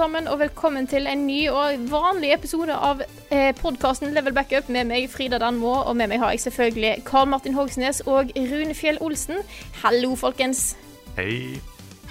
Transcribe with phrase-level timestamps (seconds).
[0.00, 4.86] Sammen, og velkommen til en ny og vanlig episode av eh, podkasten Level Backup med
[4.88, 8.96] meg, Frida Danmo, og med meg har jeg selvfølgelig Karl Martin Hogsnes og Rune Fjell
[9.04, 9.42] Olsen.
[9.82, 10.70] Hallo, folkens.
[11.18, 11.58] Hei.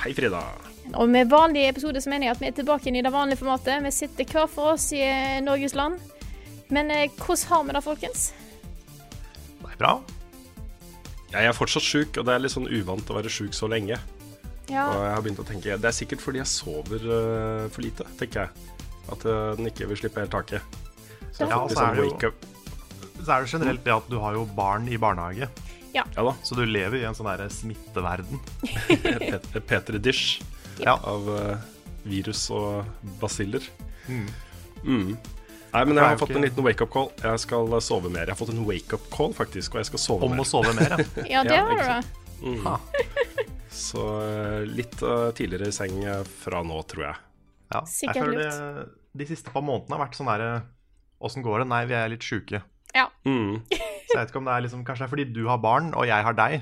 [0.03, 0.43] Hei, Frida.
[1.01, 3.81] Og med vanlig episode så mener jeg at vi er tilbake i det vanlige formatet.
[3.87, 5.97] Vi sitter hver for oss i eh, Norges land.
[6.69, 8.29] Men eh, hvordan har vi det, folkens?
[9.63, 9.95] Det er bra.
[11.33, 13.97] Jeg er fortsatt sjuk, og det er litt sånn uvant å være sjuk så lenge.
[14.69, 17.81] Ja, Og jeg har begynt å tenke Det er sikkert fordi jeg sover uh, for
[17.85, 18.75] lite, tenker jeg.
[19.09, 20.61] At øh, den ikke vil slippe helt taket.
[21.33, 24.35] Så Ja, så er sånn det jo- Så er det generelt det at du har
[24.37, 25.47] jo barn i barnehage,
[25.95, 26.35] Ja da.
[26.45, 28.37] så du lever i en sånn der smitteverden.
[29.25, 30.41] Pet Peter Dish
[30.77, 30.93] Ja.
[31.01, 31.57] av uh,
[32.05, 32.85] virus og
[33.19, 33.65] basiller.
[34.07, 34.27] Mm.
[34.85, 35.17] Mm.
[35.73, 37.09] Nei, men er jeg har fått en liten wake-up call.
[37.23, 38.25] Jeg skal sove mer.
[38.29, 40.45] Jeg har fått en wake-up call, faktisk, og jeg skal sove Om mer.
[40.45, 41.25] å sove mer, ja.
[41.33, 42.45] ja det har du.
[42.45, 42.67] Mm.
[43.69, 44.95] Så øh, litt
[45.37, 47.19] tidligere i seng øh, fra nå, tror jeg.
[47.75, 47.81] ja.
[48.07, 48.87] Jeg føler det,
[49.19, 50.51] de siste par månedene har vært sånn derre
[51.19, 51.67] Åssen går det?
[51.67, 52.61] Nei, vi er litt sjuke.
[53.27, 53.59] Mm.
[54.09, 55.89] Så jeg vet ikke om det er liksom Kanskje det er fordi du har barn,
[55.93, 56.61] og jeg har deg.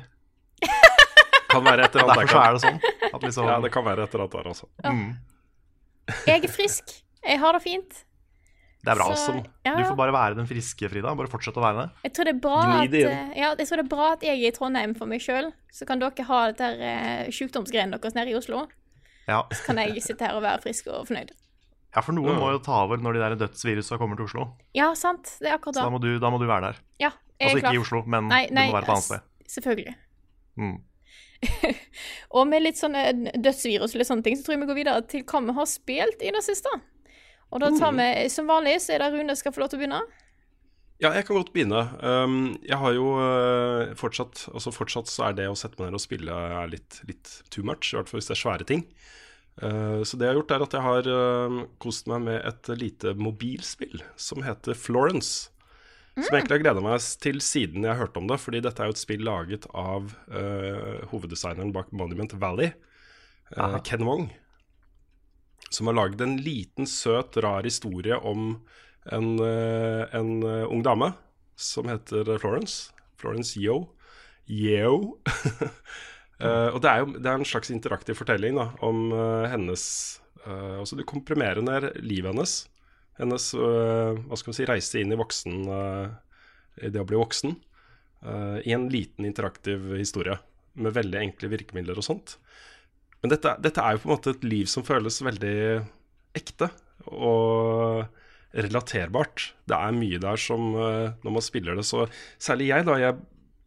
[1.51, 2.79] Kan være et eller annet Derfor er det sånn.
[3.21, 4.67] Liksom Ja, det kan være et eller annet der, altså.
[4.83, 5.13] mm,
[6.27, 6.91] Jeg er frisk.
[7.23, 8.01] Jeg har det fint.
[8.87, 9.07] Det er bra.
[9.19, 9.33] Så,
[9.67, 11.11] ja, du får bare være den friske, Frida.
[11.19, 11.87] Bare fortsett å være det.
[12.07, 14.23] Jeg tror det er bra at det eh, Ja, jeg tror det er bra at
[14.23, 15.49] jeg er i Trondheim for meg sjøl.
[15.75, 18.63] Så kan dere ha dette der eh, sykdomsgreiene deres nede i Oslo.
[19.27, 19.41] Ja.
[19.51, 21.35] Så kan jeg sitte her og være frisk og fornøyd.
[21.91, 24.47] ja, for noen må jo ta over når de der dødsvirusa kommer til Oslo.
[24.77, 25.35] Ja, sant.
[25.41, 25.95] Det er akkurat Så da det.
[25.97, 26.83] må du, da må du være der.
[27.03, 27.11] Ja,
[27.41, 27.83] jeg Altså ikke ikke i.
[27.83, 29.27] Oslo, men Nei, nei, du må være på annet sted.
[29.57, 29.97] Selvfølgelig.
[30.63, 30.77] Mm.
[32.37, 33.03] Og med litt sånne
[33.35, 35.67] dødsvirus og litt sånne ting, så tror jeg vi går videre til hva vi har
[35.69, 36.71] spilt i det siste.
[37.53, 39.83] Og da tar vi, som vanlig, så er det Rune skal få lov til å
[39.83, 40.01] begynne.
[40.97, 41.83] Ja, jeg kan godt begynne.
[42.01, 45.99] Um, jeg har jo uh, fortsatt Altså fortsatt så er det å sette meg ned
[45.99, 48.81] og spille er litt, litt too much, i hvert fall hvis det er svære ting.
[49.61, 52.71] Uh, så det jeg har gjort, er at jeg har uh, kost meg med et
[52.81, 55.51] lite mobilspill som heter Florence.
[56.17, 58.89] Som jeg egentlig har gleda meg til siden jeg hørte om det, fordi dette er
[58.89, 60.15] jo et spill laget av
[61.11, 62.71] hoveddesigneren bak Monument Valley,
[63.85, 64.25] Ken Wong.
[65.69, 68.53] Som har laget en liten, søt, rar historie om
[69.11, 71.11] en, eh, en eh, ung dame
[71.57, 72.93] som heter Florence.
[73.17, 73.89] Florence Yo.
[74.47, 75.17] Yeo.
[76.39, 79.83] Uh, og det er jo det er en slags interaktiv fortelling da, om uh, hennes
[80.45, 82.61] uh, Altså du komprimerer ned livet hennes.
[83.17, 86.09] Hennes eh, hva skal man si, reise inn i voksen eh,
[86.85, 87.55] i det å bli voksen.
[88.21, 90.37] eh, I en liten interaktiv historie
[90.77, 92.37] med veldig enkle virkemidler og sånt.
[93.21, 95.57] Men dette, dette er jo på en måte et liv som føles veldig
[96.37, 96.69] ekte
[97.07, 98.05] og
[98.57, 99.51] relaterbart.
[99.67, 102.05] Det er mye der som eh, Når man spiller det, så
[102.41, 102.97] Særlig jeg, da.
[103.01, 103.17] Jeg,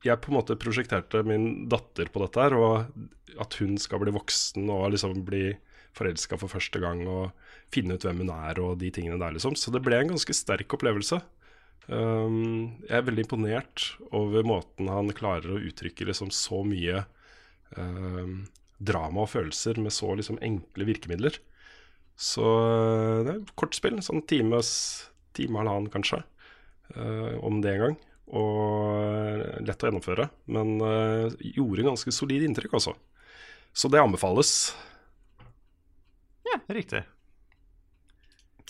[0.07, 4.15] jeg på en måte prosjekterte min datter på dette her, og at hun skal bli
[4.15, 5.51] voksen og liksom bli
[5.97, 7.35] forelska for første gang og
[7.75, 9.57] finne ut hvem hun er og de tingene der, liksom.
[9.59, 11.21] Så det ble en ganske sterk opplevelse.
[11.91, 17.01] Um, jeg er veldig imponert over måten han klarer å uttrykke liksom så mye
[17.75, 18.45] um,
[18.81, 21.37] drama og følelser med så liksom enkle virkemidler.
[22.21, 24.71] Så øh, det er kort spill, sånn times,
[25.37, 26.21] time eller halvannen kanskje,
[26.97, 27.97] uh, om det en gang.
[28.31, 28.59] Og
[29.01, 32.95] øh, lett å gjennomføre, men uh, gjorde ganske solid inntrykk, altså.
[33.73, 34.53] Så det anbefales.
[36.47, 37.03] Ja, Riktig.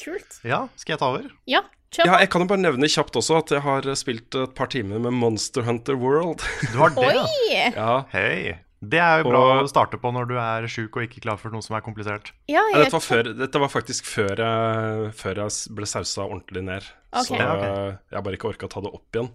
[0.01, 0.41] Kult.
[0.47, 1.29] Ja, skal jeg ta over?
[1.51, 4.57] Ja, kjør Ja, jeg kan jo bare nevne kjapt også at jeg har spilt et
[4.57, 6.47] par timer med Monster Hunter World.
[6.71, 7.11] Du har det?
[7.11, 7.27] ja.
[7.27, 7.63] Oi!
[7.75, 8.70] ja, Hei.
[8.83, 11.37] Det er jo bra Og- å starte på når du er sjuk og ikke klar
[11.37, 12.31] for noe som er komplisert.
[12.49, 16.63] Ja, Ja, dette, var før, dette var faktisk før jeg, før jeg ble sausa ordentlig
[16.65, 16.83] ned.
[17.13, 17.25] Okay.
[17.29, 17.65] Så Ja, ok.
[17.65, 19.31] øh, jeg bare ikke orka å ta det opp igjen.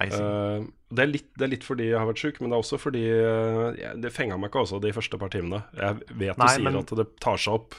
[0.00, 0.06] Uh.
[0.06, 2.62] Eh, det, er litt, det er litt fordi jeg har vært sjuk, men det er
[2.64, 5.62] også fordi uh, det fenga meg ikke også de første par timene.
[5.76, 7.74] Jeg vet du Nei, sier men- at det tar seg opp.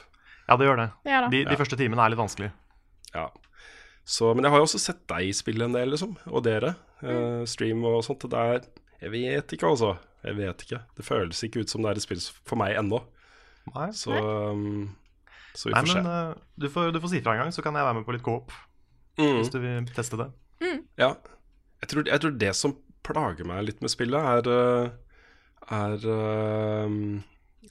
[0.48, 0.90] ja, det gjør det.
[1.04, 1.28] Ja da.
[1.28, 2.52] De, de første timene er litt vanskelig.
[3.14, 3.28] Ja.
[4.04, 6.16] Så, men jeg har jo også sett deg spille en del, liksom.
[6.26, 6.74] Og dere.
[7.02, 8.20] Uh, stream og sånt.
[8.30, 8.62] Det er,
[9.02, 9.96] Jeg vet ikke, altså.
[10.22, 10.80] Jeg vet ikke.
[10.96, 13.00] Det føles ikke ut som det er et spill for meg ennå.
[13.74, 13.88] Nei.
[13.96, 14.92] Så, um,
[15.54, 16.02] så vi Nei, får se.
[16.02, 18.06] men eh, du, får, du får si fra en gang, så kan jeg være med
[18.06, 18.54] på litt coop.
[19.18, 19.40] Mm.
[19.40, 20.30] Hvis du vil teste det.
[20.98, 21.12] Ja.
[21.82, 26.98] Jeg tror, jeg tror det som plager meg litt med spillet, er, uh, er uh,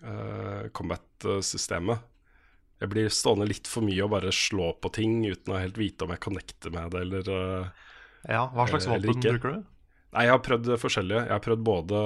[0.03, 2.03] uh, combat-systemet.
[2.81, 6.03] Jeg blir stående litt for mye og bare slå på ting uten å helt vite
[6.03, 7.89] om jeg connecter med det, eller uh,
[8.25, 9.67] Ja, Hva slags Eh, våpen bruker du?
[10.11, 11.25] Nei, jeg har prøvd forskjellige.
[11.27, 11.99] Jeg har prøvd både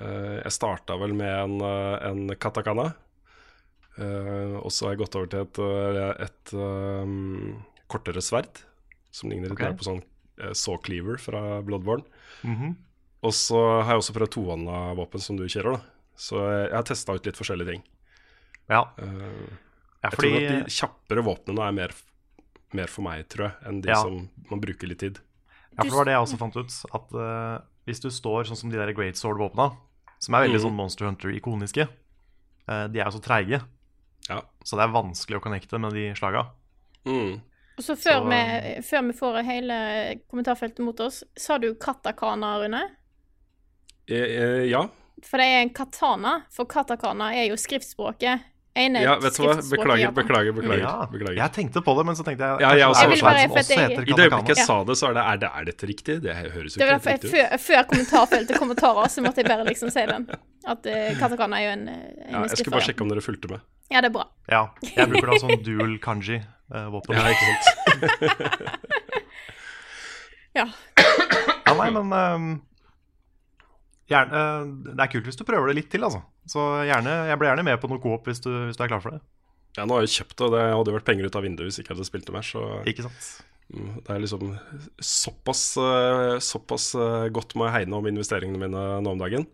[0.00, 2.90] uh, Jeg starta vel med en, eh, en katakana.
[3.96, 5.60] Uh, og så har jeg gått over til et,
[6.26, 7.12] et eh,
[7.88, 8.60] kortere sverd,
[9.08, 9.72] som ligner litt okay.
[9.72, 10.02] mer på sånn
[10.42, 12.04] uh, saw cleaver fra Bloodborne.
[12.44, 12.74] Mhm.
[13.26, 16.10] Og så har jeg også prøvd tohånda våpen som du kjører, da.
[16.20, 17.86] Så jeg, jeg har testa ut litt forskjellige ting.
[18.70, 18.82] Ja.
[18.98, 21.94] Eh, ja, jeg fordi tror at de kjappere våpnene er mer,
[22.76, 23.98] mer for meg, tror jeg, enn de Ja.
[24.02, 25.20] som man bruker litt tid.
[25.76, 26.76] Ja, for det var det jeg også fant ut.
[26.96, 27.56] At uh,
[27.88, 29.70] hvis du står sånn som de der Great Sword-våpna,
[30.22, 30.64] som er veldig mm.
[30.64, 33.60] sånn Monster Hunter-ikoniske, uh, de er jo så treige.
[34.30, 34.40] Ja.
[34.64, 36.48] Så det er vanskelig å connecte med de slaga.
[37.06, 37.38] Mm.
[37.76, 39.76] Og så før, Så- vi, før vi får hele
[40.30, 42.82] kommentarfeltet mot oss, sa du katakana, Rune?
[44.08, 44.86] Eh, eh, ja.
[45.22, 48.40] For det er en katana, for katakana er jo skriftspråket.
[48.76, 49.54] Ja, vet du hva?
[49.56, 50.52] Beklager, beklager.
[50.52, 51.06] beklager, Ja.
[51.08, 51.36] beklager.
[51.40, 53.08] Jeg tenkte på det, men så tenkte jeg Ja, jeg også.
[53.08, 55.36] Jeg bare- også jeg- heter I det øyeblikket jeg sa det, så er det Er,
[55.36, 56.20] det, er dette riktig?
[56.22, 57.32] Det høres jo ikke riktig ut.
[57.32, 60.28] før, før kommentarfeltet kommentarer, så måtte jeg bare liksom si den.
[60.66, 63.20] At uh, katakana er jo en, eh, en Ja, jeg skulle bare sjekke om dere
[63.24, 63.60] fulgte med.
[63.90, 64.24] Ja, det er bra.
[64.50, 67.14] Ja, jeg bruker da sånn dual kanji-våpen.
[67.14, 67.64] Ja, ikke sant?
[70.56, 70.66] Ja.
[71.66, 72.60] Ja, nei, men ehm,
[74.10, 76.22] gjerne, eh, Det er kult hvis du prøver det litt til, altså.
[76.46, 79.02] Så gjerne, jeg blir gjerne med på noe coop hvis du, hvis du er klar
[79.02, 79.20] for det.
[79.76, 81.76] Ja, nå har jeg kjøpt det, og det hadde vært penger ut av vinduet hvis
[81.80, 82.46] jeg ikke hadde spilt det mer.
[82.46, 83.26] Så Ikke sant?
[83.74, 84.54] mm, det er liksom
[85.02, 89.44] såpass, eh, såpass eh, godt må jeg hegne om investeringene mine nå om dagen.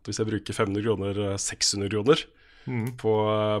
[0.00, 2.24] At hvis jeg bruker 500 kroner, eh, 600 kroner
[2.68, 2.90] Mhm.
[3.00, 3.12] på,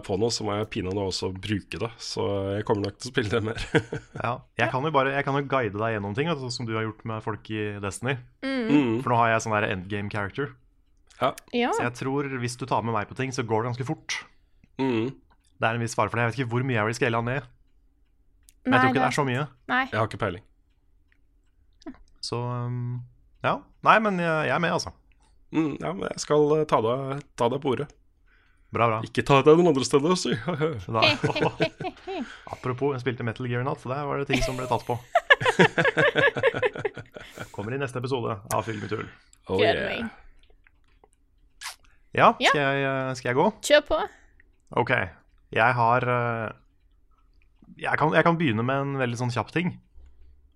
[0.04, 1.90] på noe, så må jeg pinadø også bruke det.
[2.02, 2.24] Så
[2.58, 3.66] jeg kommer nok til å spille det mer.
[4.24, 4.32] Ja.
[4.60, 6.84] Jeg kan jo bare jeg kan jo guide deg gjennom ting, sånn som du har
[6.84, 8.18] gjort med folk i Destiny.
[8.44, 8.98] mm.
[9.02, 10.52] For nå har jeg sånn der endgame character.
[11.20, 11.32] Ja.
[11.56, 11.70] Ja.
[11.74, 14.20] Så jeg tror hvis du tar med meg på ting, så går det ganske fort.
[14.78, 15.10] Mm.
[15.58, 16.28] Det er en viss fare for det.
[16.28, 17.48] Jeg vet ikke hvor mye jeg vil scale han ned.
[18.68, 19.44] Men jeg tror ikke det er så mye.
[19.72, 19.84] Nei.
[19.88, 20.44] Jeg har ikke peiling.
[22.28, 22.98] Så um,
[23.46, 23.56] ja.
[23.86, 24.92] Nei, men jeg, jeg er med, altså.
[25.54, 27.86] Mm, ja, men jeg skal eh, ta deg, ta deg på ordet.
[28.70, 28.98] Bra, bra.
[29.06, 30.34] Ikke ta deg noen andre steder, si.
[30.36, 31.00] Da,
[32.54, 34.84] apropos, jeg spilte Metal Gear i natt, så der var det ting som ble tatt
[34.84, 34.98] på.
[37.54, 39.06] Kommer i neste episode av Film i tull.
[39.48, 40.08] Oh, yeah.
[42.12, 42.50] Ja, Ja.
[42.52, 43.46] skal jeg, eh, skal jeg gå?
[43.64, 43.98] Kjør på.
[44.82, 44.92] Ok.
[45.54, 46.48] Jeg har eh,
[47.78, 49.76] jeg kan, jeg kan begynne med en veldig sånn kjapp ting.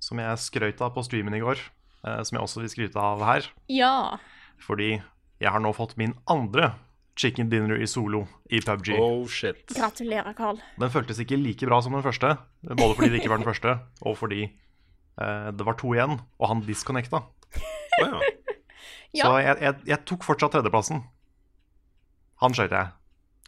[0.03, 1.59] Som jeg skrøt av på streamen i går.
[2.05, 3.43] eh, som jeg også vil skryte av her.
[3.71, 4.19] Ja.
[4.59, 4.97] Fordi
[5.41, 6.73] jeg har nå fått min andre
[7.19, 8.95] chicken dinner i solo i PubG.
[8.99, 9.67] Oh shit.
[9.77, 10.61] Gratulerer, Carl.
[10.81, 12.37] Den føltes ikke like bra som den første.
[12.65, 16.49] Både fordi det ikke var den første, og fordi eh, det var to igjen, og
[16.49, 17.25] han disconnecta.
[18.01, 18.23] Oh, ja.
[19.13, 19.27] Ja.
[19.29, 21.03] Så jeg, jeg, jeg tok fortsatt tredjeplassen.
[22.41, 22.93] Han skøyt jeg.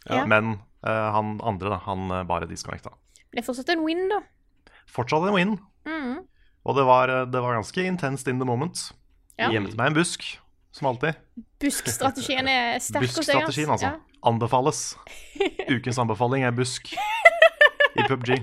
[0.05, 0.21] Ja.
[0.29, 2.93] Men eh, han andre, da, han eh, bare disconnecta.
[3.33, 4.21] Det er fortsatt en win, da.
[4.93, 5.55] Fortsatt en win.
[5.89, 6.19] Mm.
[6.65, 8.91] Og det var, eh, det var ganske intenst in the moment.
[9.39, 9.49] Ja.
[9.49, 10.27] Jeg gjemte meg i en busk,
[10.75, 11.15] som alltid.
[11.63, 13.23] Busk-strategien er sterk hos deg.
[13.23, 13.93] Busk-strategien, altså.
[13.93, 14.19] Ja.
[14.25, 14.81] Anbefales.
[15.71, 18.41] Ukens anbefaling er busk i PubG.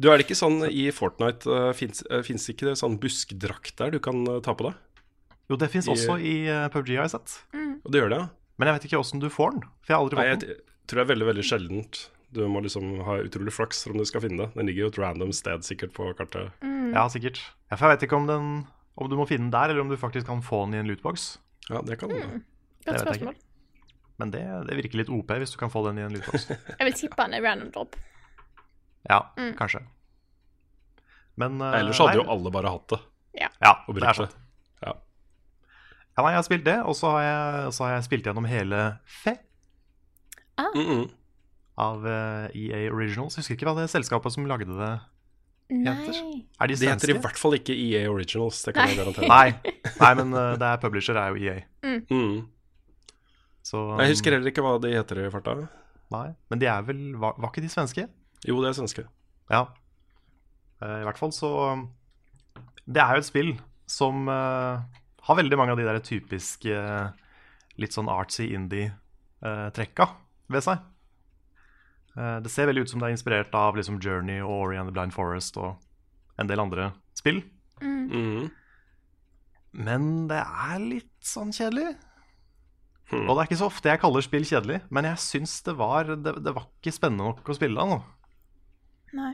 [0.00, 3.98] Du, er det ikke sånn i Fortnite uh, Fins ikke det sånn buskdrakt der du
[4.00, 4.78] kan eh, ta på deg?
[5.50, 7.34] Jo, det fins også i uh, PubG, har jeg sett.
[7.84, 8.30] Og det gjør det, ja?
[8.56, 9.68] Men jeg vet ikke åssen du får den.
[9.82, 10.56] For jeg har aldri Nei, fått den.
[10.56, 12.02] jeg tror det er veldig, veldig sjeldent.
[12.30, 14.54] Du må liksom ha utrolig flaks om du skal finne det.
[14.54, 16.54] Den ligger jo et random sted sikkert på kartet.
[16.64, 16.92] Mm.
[16.94, 17.42] Ja, sikkert.
[17.68, 18.52] Ja, for jeg vet ikke om, den,
[18.96, 20.86] om du må finne den der, eller om du faktisk kan få den i en
[20.90, 21.38] lootbox.
[21.70, 22.42] Ja, det kan Mm.
[22.84, 23.34] Det Godt spørsmål.
[24.18, 26.48] Men det, det virker litt OP hvis du kan få den i en lootbox.
[26.78, 27.96] Jeg vil tippe den er random drop.
[29.08, 29.54] Ja, Mm.
[29.56, 29.80] kanskje.
[31.36, 32.98] Men uh, Ellers hadde nei, jo alle bare hatt det
[33.40, 34.34] Ja, og det er sant.
[34.84, 34.92] Ja.
[36.16, 38.44] Ja, nei, jeg har spilt det, og så har jeg, så har jeg spilt gjennom
[38.50, 39.36] hele Fe
[40.58, 41.10] Mm -mm.
[41.78, 43.36] av uh, EA Originals.
[43.36, 45.00] Jeg husker ikke hva det selskapet som lagde det
[45.70, 46.16] Heter?
[46.18, 46.38] Nei.
[46.60, 49.28] Er de De heter i hvert fall ikke EA Originals, det kan jeg garantere.
[49.30, 51.60] Nei, nei, men eh, det er publisher er jo EA.
[52.10, 52.40] Mm.
[53.66, 55.56] Så, Jeg husker heller ikke hva de heter i farta.
[56.10, 58.08] Nei, men de er vel Var, var ikke de svenske?
[58.42, 59.06] Jo, det er svenske.
[59.52, 59.66] Ja.
[60.80, 61.50] Uh, I hvert fall så
[62.88, 63.50] Det er jo et spill
[63.90, 64.80] som uh,
[65.26, 67.10] har veldig mange av de der typiske uh,
[67.80, 70.06] litt sånn artsy indie-trekka
[70.50, 70.82] ved seg.
[72.18, 74.90] Eh, det ser veldig ut som det er inspirert av liksom Journey og Ori and
[74.90, 75.76] the Blind Forest og
[76.40, 77.42] en del andre spill.
[77.80, 78.48] Mm.
[79.72, 81.92] Men det er litt sånn kjedelig.
[83.10, 86.06] Og det er ikke så ofte jeg kaller spill kjedelig, men jeg syns det var
[86.14, 87.96] det, det var ikke spennende nok å spille da nå.
[89.18, 89.32] Nei.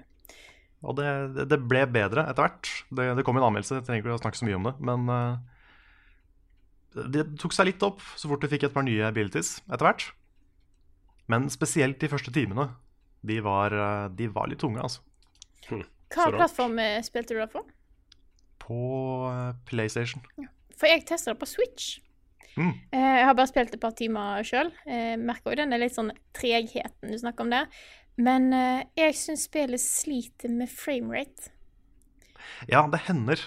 [0.87, 2.71] Og det, det- det ble bedre etter hvert.
[2.97, 4.75] Det, det kom en anmeldelse, jeg trenger ikke å snakke så mye om det.
[4.89, 5.37] Men uh,
[7.13, 10.07] det tok seg litt opp så fort du fikk et par nye abilities etter hvert.
[11.33, 12.69] Men spesielt de første timene.
[13.27, 15.03] De var, eh, de var litt tunge, altså.
[15.67, 15.83] Hva
[16.29, 17.63] Så plattform eh, spilte du det på?
[18.63, 18.81] På
[19.33, 20.23] eh, PlayStation.
[20.77, 21.97] For jeg testa det på Switch.
[22.57, 22.73] Mm.
[22.93, 24.71] Eh, Jeg har bare spilt et par timer sjøl.
[25.19, 27.67] Merker jo den er litt sånn tregheten du snakker om der.
[28.17, 28.49] Men
[28.97, 31.51] jeg syns spillet sliter med framerate.
[32.71, 33.43] Ja, det hender.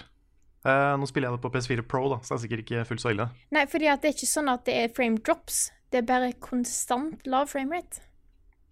[0.60, 3.02] Eh, nå spiller jeg det på PS4 Pro, da, så det er sikkert ikke fullt
[3.02, 3.26] så ille.
[3.56, 5.70] Nei, fordi at det er ikke sånn at det er frame drops.
[5.90, 8.02] Det er bare konstant lav framerate.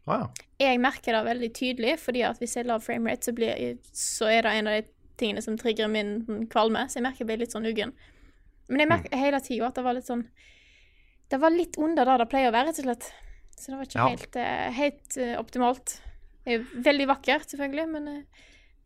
[0.09, 0.31] Wow.
[0.61, 4.31] Jeg merker det veldig tydelig, fordi at hvis jeg har lav framerate, så, blir, så
[4.33, 4.87] er det en av de
[5.21, 6.87] tingene som trigger min kvalme.
[6.89, 7.93] Så jeg merker jeg blir litt sånn uggen.
[8.69, 10.27] Men jeg merker hele tida at det var litt sånn
[11.29, 13.09] Det var litt under det det pleier å være, rett og slett.
[13.59, 14.09] Så det var ikke Ja.
[14.09, 16.01] helt, eh, helt eh, optimalt.
[16.45, 18.23] Det er jo veldig vakkert, selvfølgelig, men eh,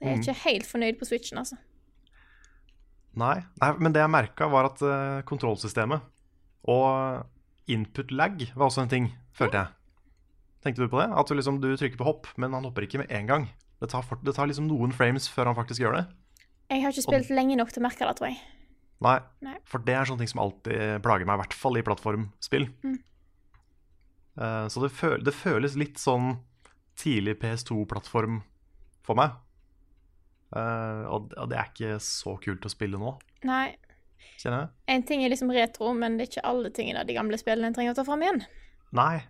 [0.00, 1.58] jeg er ikke helt fornøyd på Switchen, altså.
[3.14, 4.80] Nei, nei, men det jeg merka, var at
[5.28, 6.00] kontrollsystemet
[6.72, 7.26] og
[7.72, 9.78] input lag var også en ting, følte jeg.
[10.62, 11.08] Tenkte du på det?
[11.18, 13.46] At du, liksom, du trykker på hopp, men han hopper ikke med en gang.
[13.82, 16.02] Det tar, fort, det tar liksom noen frames før han faktisk gjør det.
[16.70, 18.38] Jeg har ikke spilt lenge nok til å merke det, tror jeg.
[19.02, 19.56] Nei, Nei.
[19.66, 22.68] for det er sånne ting som alltid plager meg, i hvert fall i plattformspill.
[22.86, 22.98] Mm.
[24.38, 26.36] Uh, så det, føl det føles litt sånn
[27.02, 28.40] tidlig PS2-plattform
[29.02, 29.34] for meg.
[30.52, 33.14] Og, og det er ikke så kult å spille nå,
[33.48, 33.72] Nei.
[34.40, 34.72] Kjenner jeg.
[34.94, 37.70] En ting er liksom retro, men det er ikke alle tingene av de gamle spillene
[37.70, 38.42] en trenger å ta fram igjen.
[38.96, 39.22] Nei,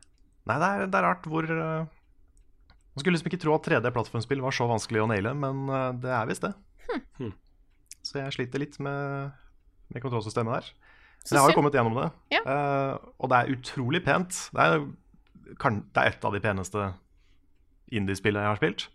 [0.51, 4.43] Nei det, er, det er rart hvor eh, Man skulle liksom ikke tro at 3D-plattformspill
[4.43, 6.53] var så vanskelig å naile, men eh, det er visst det.
[7.21, 7.31] Hm.
[8.03, 9.31] Så jeg sliter litt med,
[9.95, 10.73] med kontrollsystemet der.
[11.23, 12.41] Men jeg har jo kommet gjennom det, Ja.
[12.43, 14.35] Uh, og det er utrolig pent.
[14.51, 14.87] Det er,
[15.63, 16.89] kan, det er et av de peneste
[17.95, 18.89] indiespillene jeg har spilt.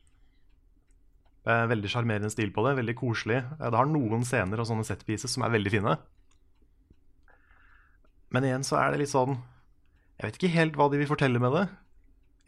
[1.47, 3.39] Eh, veldig sjarmerende stil på det, veldig koselig.
[3.39, 5.93] Eh, det har noen scener og sånne setpieces som er veldig fine.
[8.35, 9.37] Men igjen så er det litt sånn
[10.17, 11.67] Jeg vet ikke helt hva de vil fortelle med det.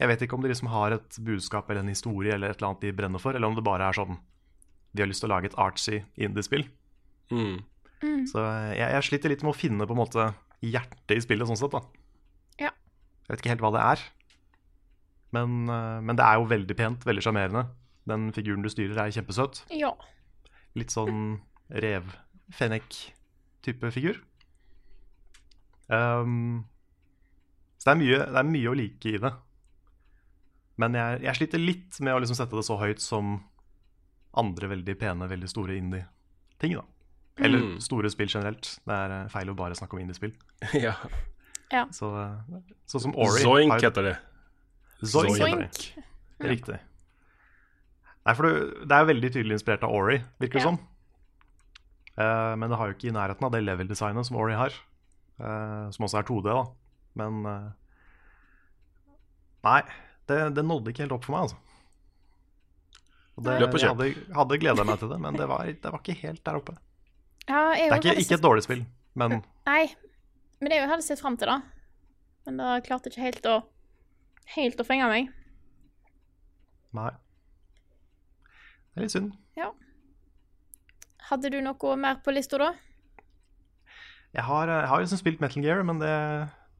[0.02, 2.72] Jeg vet ikke om de liksom har et budskap eller en historie eller et eller
[2.72, 4.18] annet de brenner for, eller om det bare er sånn
[4.92, 6.66] De har lyst til å lage et artsy indiespill.
[7.30, 7.62] Mm.
[8.26, 8.42] Så
[8.74, 10.30] jeg, jeg sliter litt med å finne på en måte
[10.66, 11.72] hjertet i spillet, sånn sett.
[11.72, 12.72] da Ja.
[12.74, 14.04] Jeg vet ikke helt hva det er.
[15.36, 17.68] Men, eh, men det er jo veldig pent, veldig sjarmerende.
[18.08, 19.60] Den figuren du styrer, er kjempesøt.
[19.76, 19.90] Ja.
[20.78, 21.40] Litt sånn
[21.70, 24.16] rev-fennek-type figur.
[25.90, 26.64] Um,
[27.78, 29.32] så det er, mye, det er mye å like i det.
[30.80, 33.24] Men jeg, jeg sliter litt med å liksom sette det så høyt som
[34.40, 36.72] andre veldig pene, veldig store indie-ting.
[36.78, 36.84] da
[37.44, 37.80] Eller Mm.
[37.80, 38.78] store spill generelt.
[38.86, 40.32] Det er eh, feil å bare snakke om indie-spill.
[40.86, 40.94] ja.
[41.94, 42.34] Så, eh,
[42.90, 44.16] sånn som Ori Zoink heter det.
[45.02, 45.38] Zoink.
[45.38, 45.70] heter det.
[45.70, 46.04] Zoink.
[46.50, 46.78] Riktig.
[48.26, 50.70] Nei, for det, det er veldig tydelig inspirert av Ori, virker det Ja.
[50.70, 50.78] som.
[52.20, 54.74] Uh, men det har jo ikke i nærheten av det level-designet som Ori har.
[55.40, 56.64] Uh, som også er 2D, da.
[57.16, 57.70] Men uh,
[59.64, 59.80] Nei,
[60.28, 61.56] det, det nådde ikke helt opp for meg, altså.
[63.36, 65.92] Og det, Løp og jeg hadde, hadde gleda meg til det, men det var, det
[65.94, 66.76] var ikke helt der oppe.
[67.48, 68.82] Ja, Det er ikke, ikke et dårlig spill,
[69.18, 69.82] men Nei,
[70.60, 71.58] men jeg hadde sett fram til da.
[72.46, 73.60] Men det klarte ikke helt å
[74.50, 75.28] Helt å fenge meg.
[76.96, 77.10] nei.
[78.90, 79.32] Det er litt synd.
[81.30, 82.72] Hadde du noe mer på lista da?
[84.34, 86.14] Jeg har, jeg har liksom spilt Metal Gear, men det,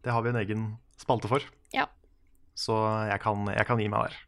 [0.03, 0.67] det har vi en egen
[0.99, 1.45] spalte for.
[1.75, 1.87] Ja.
[2.59, 2.75] Så
[3.11, 4.19] jeg kan, jeg kan gi meg der.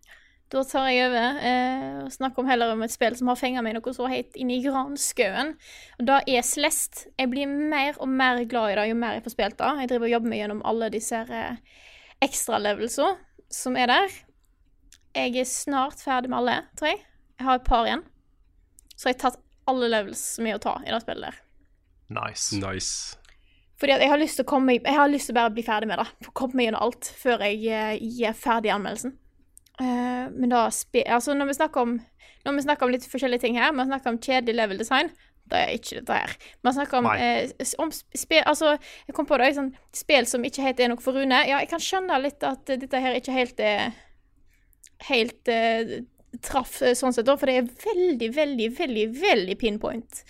[0.52, 3.62] Da tar jeg over eh, og snakker om heller om et spill som har fenga
[3.64, 5.54] meg noe så helt inn i granskauen.
[5.98, 7.08] Og det er Celeste.
[7.18, 9.70] Jeg blir mer og mer glad i det jo mer jeg får spilt det.
[9.80, 11.78] Jeg driver og jobber meg gjennom alle disse eh,
[12.22, 13.16] ekstralevelsene
[13.52, 14.20] som er der.
[15.16, 17.02] Jeg er snart ferdig med alle, tror jeg.
[17.38, 18.04] Jeg har et par igjen.
[18.96, 21.40] Så jeg har tatt alle levels som er å ta i det spillet der.
[22.12, 22.58] Nice.
[22.58, 23.18] Nice.
[23.80, 25.88] Fordi at jeg har lyst til å komme Jeg har lyst til å bli ferdig
[25.90, 26.30] med det.
[26.38, 29.16] Komme meg gjennom alt før jeg eh, gir ferdig anmeldelsen.
[29.80, 31.94] Uh, men da Altså, når vi snakker om
[32.44, 35.08] Når vi snakker om litt forskjellige ting her, vi snakker om kjedelig level design,
[35.50, 36.32] da er ikke dette her.
[36.62, 40.64] Vi snakker om, eh, om spill Altså, jeg kom på det, sånn spill som ikke
[40.66, 41.38] helt er noe for Rune.
[41.46, 43.92] Ja, jeg kan skjønne litt at dette her ikke helt er
[45.02, 46.02] Helt eh,
[46.40, 50.22] traff eh, sånn sett, da, for det er veldig, veldig, veldig, veldig pinpoint.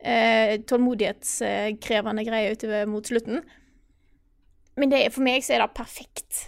[0.00, 3.42] Eh, tålmodighetskrevende greier utover mot slutten.
[4.80, 6.46] Men det, for meg så er det perfekt.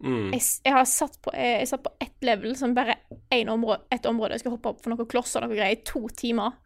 [0.00, 0.32] Mm.
[0.32, 2.98] Jeg, jeg har satt på, jeg, jeg satt på ett level som bare
[3.30, 4.34] ett område, et område.
[4.34, 6.56] Jeg skal hoppe opp for noen klosser og noe greier i to timer.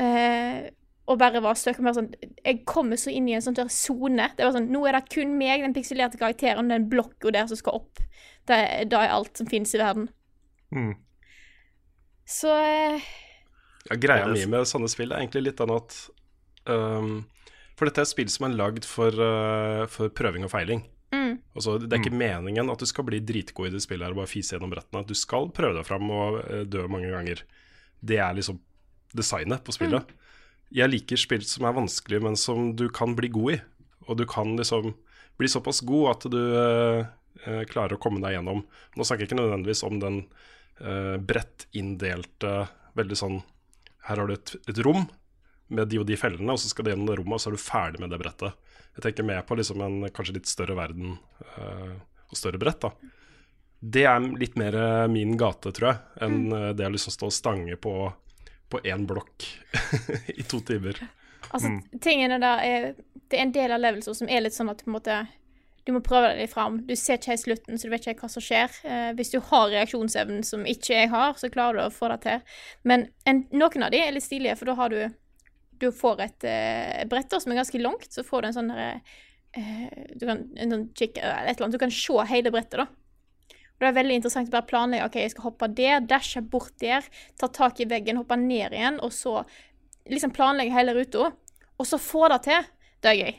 [0.00, 0.68] Eh,
[1.06, 2.08] og bare var med sånn
[2.44, 4.30] Jeg kommer så inn i en sånn der sone.
[4.36, 7.58] Det var sånn Nå er det kun meg, den pikselerte karakteren, den blokka der som
[7.58, 8.02] skal opp.
[8.46, 8.58] Det,
[8.90, 10.08] det er alt som finnes i verden.
[10.74, 10.94] Mm.
[12.26, 13.06] Så eh,
[13.86, 15.94] Ja, greia mi med sånne spill er egentlig litt den at
[16.66, 17.20] um,
[17.78, 20.82] For dette er et spill som er lagd for, uh, for prøving og feiling.
[21.14, 24.16] mm, Altså, det er ikke meningen at du skal bli dritgod i det spillet her
[24.16, 25.06] og bare fise gjennom brettene.
[25.06, 27.44] Du skal prøve deg fram og uh, dø mange ganger.
[28.02, 28.58] Det er liksom
[29.16, 30.10] designet på spillet.
[30.74, 33.60] Jeg liker spill som er vanskelig, men som du kan bli god i.
[34.10, 34.96] Og du kan liksom
[35.38, 37.06] bli såpass god at du uh,
[37.70, 38.64] klarer å komme deg gjennom.
[38.96, 40.24] Nå snakker jeg ikke nødvendigvis om den
[40.82, 42.66] uh, bredt inndelte
[42.96, 43.40] veldig sånn
[44.08, 45.04] Her har du et, et rom
[45.68, 47.56] med de og de fellene, og så skal du gjennom det rommet, og så er
[47.56, 48.54] du ferdig med det brettet.
[48.96, 51.16] Jeg tenker mer på liksom en kanskje litt større verden
[51.58, 51.96] uh,
[52.30, 52.86] og større brett.
[52.86, 52.92] da.
[53.80, 57.28] Det er litt mer eh, min gate, tror jeg, enn eh, det å liksom stå
[57.28, 57.96] og stange på
[58.66, 59.44] på én blokk
[60.40, 60.98] i to timer.
[61.54, 61.68] Altså,
[62.02, 64.88] tingene der er Det er en del av levelser som er litt sånn at du
[64.88, 65.18] på en måte
[65.86, 66.80] Du må prøve deg litt fram.
[66.82, 68.72] Du ser ikke helt slutten, så du vet ikke hva som skjer.
[68.90, 72.18] Eh, hvis du har reaksjonsevnen som ikke jeg har, så klarer du å få det
[72.24, 72.42] til.
[72.90, 75.00] Men en, noen av de er litt stilige, for da har du
[75.76, 79.00] Du får et eh, brett som er ganske langt, så får du en sånn derre
[79.52, 81.76] eh, Du kan en sånn kick, eller et eller annet.
[81.76, 82.86] Du kan se hele brettet, da.
[83.76, 85.06] Og det er veldig interessant å bare planlegge.
[85.06, 87.04] OK, jeg skal hoppe der, dashe bort der,
[87.36, 89.42] ta tak i veggen, hoppe ned igjen, og så
[90.08, 91.28] liksom planlegge hele ruta,
[91.76, 92.70] og så få det til.
[93.04, 93.34] Det er gøy.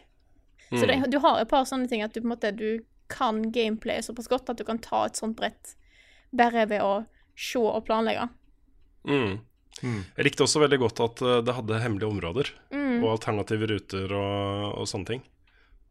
[0.71, 3.41] Så det, du har et par sånne ting at du på en måte du kan
[3.55, 5.75] gameplay såpass godt at du kan ta et sånt brett
[6.36, 7.05] bare ved å
[7.39, 8.25] se og planlegge.
[9.07, 9.38] Mm.
[10.17, 13.03] Jeg likte også veldig godt at eh, det hadde hemmelige områder Mm.
[13.03, 15.24] og alternative ruter og, og sånne ting.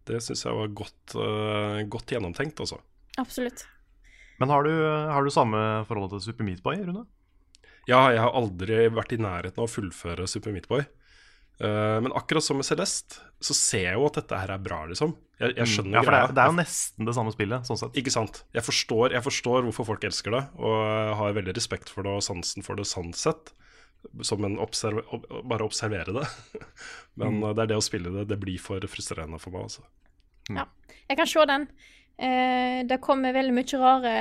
[0.07, 2.79] Det syns jeg var godt, uh, godt gjennomtenkt, altså.
[3.19, 3.65] Absolutt.
[4.39, 4.71] Men har du,
[5.11, 7.07] har du samme forhold til Super Meat Boy, Rune?
[7.87, 10.67] Ja, jeg har aldri vært i nærheten av å fullføre Super Meat
[11.59, 14.83] Eh, men akkurat som med Celeste, så ser jeg jo at dette her er bra,
[14.91, 15.15] liksom.
[15.41, 15.97] Jeg, jeg skjønner Mm.
[15.97, 17.97] Ja, for det er, det er jo nesten det samme spillet, sånn sett.
[18.01, 18.43] Ikke sant.
[18.57, 22.25] Jeg forstår, jeg forstår hvorfor folk elsker det, og har veldig respekt for det og
[22.25, 23.53] sansen for det sånn sett.
[24.23, 25.01] Som en observ
[25.49, 26.27] bare observere det.
[27.21, 27.51] Men mm.
[27.57, 29.87] det er det å spille det, det blir for frustrerende for meg, altså.
[31.07, 31.69] Jeg kan se den.
[32.17, 34.13] Eh, det kommer veldig mye rare,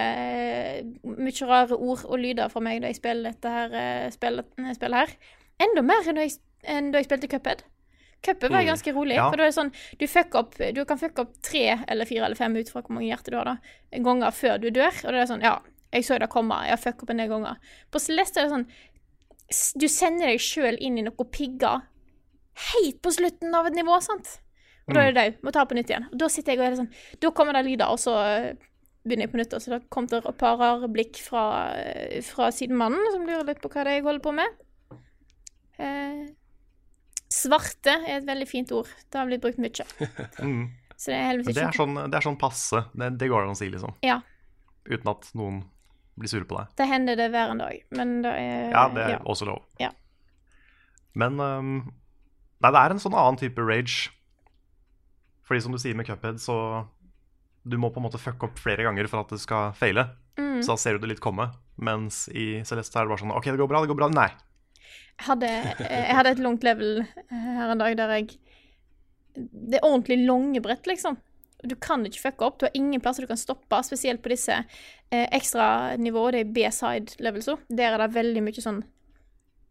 [1.07, 5.05] mye rare ord og lyder fra meg da jeg spiller dette her, eh, spillet, spillet
[5.05, 5.13] her.
[5.63, 6.35] Enda mer enn jeg,
[6.71, 7.63] enn da jeg spilte Cuphead.
[8.25, 9.17] Cuphead var ganske rolig.
[9.19, 9.29] Ja.
[9.29, 10.05] For da er det sånn, du,
[10.39, 13.35] opp, du kan fucke opp tre eller fire eller fem ut fra hvor mange hjerter
[13.35, 15.01] du har, da, ganger før du dør.
[15.05, 15.59] Og det er sånn, ja,
[15.95, 17.75] jeg så det komme, jeg har fucka opp en del ganger.
[17.93, 18.69] På Celeste er det sånn,
[19.77, 21.85] du sender deg sjøl inn i noe pigger
[22.71, 24.39] helt på slutten av et nivå, sant?
[24.85, 25.37] Og da er det dau.
[25.45, 26.07] Må ta på nytt igjen.
[26.11, 26.91] Og da sitter jeg og er det sånn
[27.23, 28.51] Da kommer det lyder, og så eh,
[29.05, 29.55] begynner jeg på nytt.
[29.57, 31.45] Og så da kom det et par rare blikk fra,
[31.81, 34.59] eh, fra sidemannen, som lurer litt på hva det er jeg holder på med.
[35.81, 36.21] Eh,
[37.31, 38.89] svarte er et veldig fint ord.
[39.09, 39.87] Det har blitt brukt mye.
[40.45, 40.65] Mm.
[40.95, 42.79] Så det er heldigvis ikke det er sånn, det er sånn passe.
[42.95, 43.97] Det, det går an å si, liksom.
[44.05, 44.21] Ja.
[44.87, 45.57] Uten at noen
[46.15, 46.71] blir sure på deg.
[46.79, 49.65] Det hender det hver en dag, men det er Ja, det er også lov.
[49.81, 49.89] Ja.
[51.19, 51.73] Men um,
[52.63, 54.13] Nei, det er en sånn annen type rage.
[55.45, 56.85] Fordi som du sier med Cuphead, så
[57.65, 60.07] Du må på en måte fucke opp flere ganger for at det skal feile.
[60.39, 60.61] Mm.
[60.63, 61.49] Så da ser du det litt komme.
[61.81, 64.09] Mens i Celeste er det bare sånn OK, det går bra, det går bra.
[64.13, 64.29] Nei.
[65.23, 68.33] Hadde, eh, jeg hadde et langt level eh, her en dag der jeg
[69.35, 71.17] Det er ordentlig lange brett, liksom.
[71.63, 72.59] Du kan ikke fucke opp.
[72.59, 77.57] Du har ingen plasser du kan stoppe, spesielt på disse eh, ekstranivåene, er B-side levelsa.
[77.69, 78.83] Der er det veldig mye sånn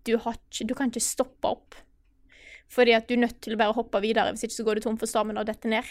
[0.05, 1.79] du, ikke, du kan ikke stoppe opp.
[2.73, 4.87] Fordi at du er nødt til å bare hoppe videre, hvis ikke så går du
[4.87, 5.89] tom for stammen og detter ned.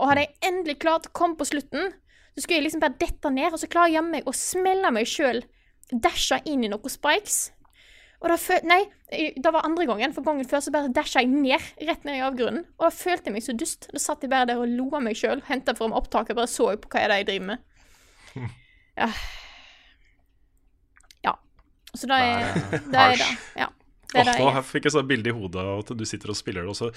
[0.00, 1.92] Og hadde jeg endelig klart å komme på slutten,
[2.34, 5.08] så skulle jeg liksom bare dette ned, og så klarer jeg meg å smelle meg
[5.10, 5.42] sjøl,
[5.90, 7.50] dashe inn i noen spikes.
[8.20, 10.12] Og da Nei, det var andre gangen.
[10.12, 12.66] For gangen før så bare dasha jeg ned, rett ned i avgrunnen.
[12.78, 13.88] Og da følte jeg meg så dust.
[13.92, 16.52] Da satt jeg bare der og lo av meg sjøl, henta fram opptaket, og bare
[16.52, 17.66] så på hva er det jeg driver med.
[19.00, 19.06] Ja.
[21.24, 21.32] Ja.
[21.94, 22.58] Så da er
[22.92, 23.28] det er det.
[23.56, 23.68] Ja.
[24.10, 26.36] Det er det jeg fikk jeg sånn bilde i hodet av at du sitter og
[26.36, 26.88] spiller det, og så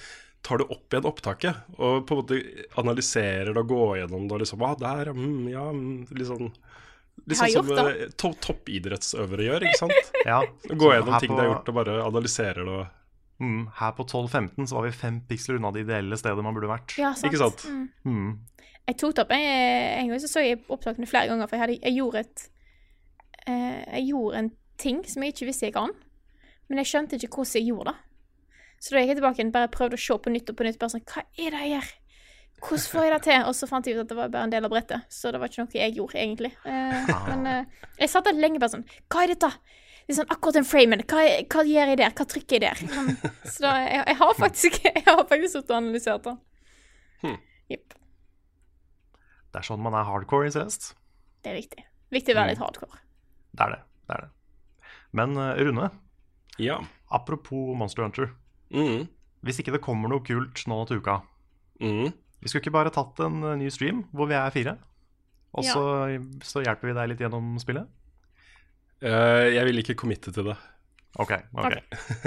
[0.43, 2.39] tar du opp igjen opptaket og på en måte
[2.81, 6.29] analyserer det og går gjennom det og liksom Ah, der, ja, mm, ja mm, Litt
[6.31, 6.49] sånn,
[7.27, 10.11] litt sånn som eh, to toppidrettsøvere gjør, ikke sant?
[10.25, 10.41] Ja.
[10.67, 12.75] Gå gjennom ting på- de har gjort, og bare analyserer det.
[12.81, 12.99] og-
[13.43, 16.69] Mm, her på 12.15 så var vi fem piksler unna det ideelle stedet man burde
[16.69, 16.93] vært.
[17.01, 17.33] Ja, sant.
[17.33, 17.63] Ikke sant?
[17.65, 17.89] Mm.
[18.05, 18.39] Mm.
[18.87, 21.63] Jeg tok det opp en, en gang, så så jeg opptakene flere ganger, for jeg,
[21.63, 22.43] hadde, jeg gjorde et
[23.47, 25.91] eh, Jeg gjorde en ting som jeg ikke visste jeg kan,
[26.69, 27.97] men jeg skjønte ikke hvordan jeg gjorde det.
[28.79, 30.79] Så da gikk jeg tilbake og bare prøvde å se på nytt og på nytt.
[30.79, 31.91] Bare sånn, hva er det jeg gjør?
[32.63, 33.45] Hvordan får jeg det til?
[33.49, 35.39] Og så fant jeg ut at det var bare en del av brettet, så det
[35.41, 36.51] var ikke noe jeg gjorde, egentlig.
[36.65, 37.65] Eh, men eh,
[37.99, 39.49] jeg satt der lenge bare sånn Hva er dette?
[40.03, 41.03] det er sånn akkurat den framen.
[41.07, 42.11] Hva, hva gjør jeg der?
[42.15, 42.97] Hva trykker jeg der?
[42.99, 43.11] Um,
[43.47, 46.33] så da, jeg, jeg har faktisk Jeg har faktisk sittet og analysert det.
[47.23, 47.37] Hmm.
[49.53, 50.93] Det er sånn man er hardcore i CS.
[51.43, 51.83] Det er viktig.
[52.13, 52.99] Viktig å være litt hardcore.
[53.53, 53.81] Det er det.
[54.09, 54.89] det, er det.
[55.19, 55.89] Men eh, Rune,
[56.61, 56.79] Ja.
[57.13, 58.31] apropos Monster Hunter.
[58.73, 59.07] Mm.
[59.45, 61.21] Hvis ikke det kommer noe kult nå til uka,
[61.83, 62.11] Mm.
[62.43, 64.75] Vi skulle ikke bare tatt en eh, ny stream hvor vi er fire?
[65.53, 65.73] Og Ja.
[65.75, 65.83] så,
[66.43, 67.87] så hjelper vi deg litt gjennom spillet?
[69.03, 70.55] Uh, jeg vil ikke committe til det.
[71.19, 71.31] OK.
[71.53, 71.73] ok.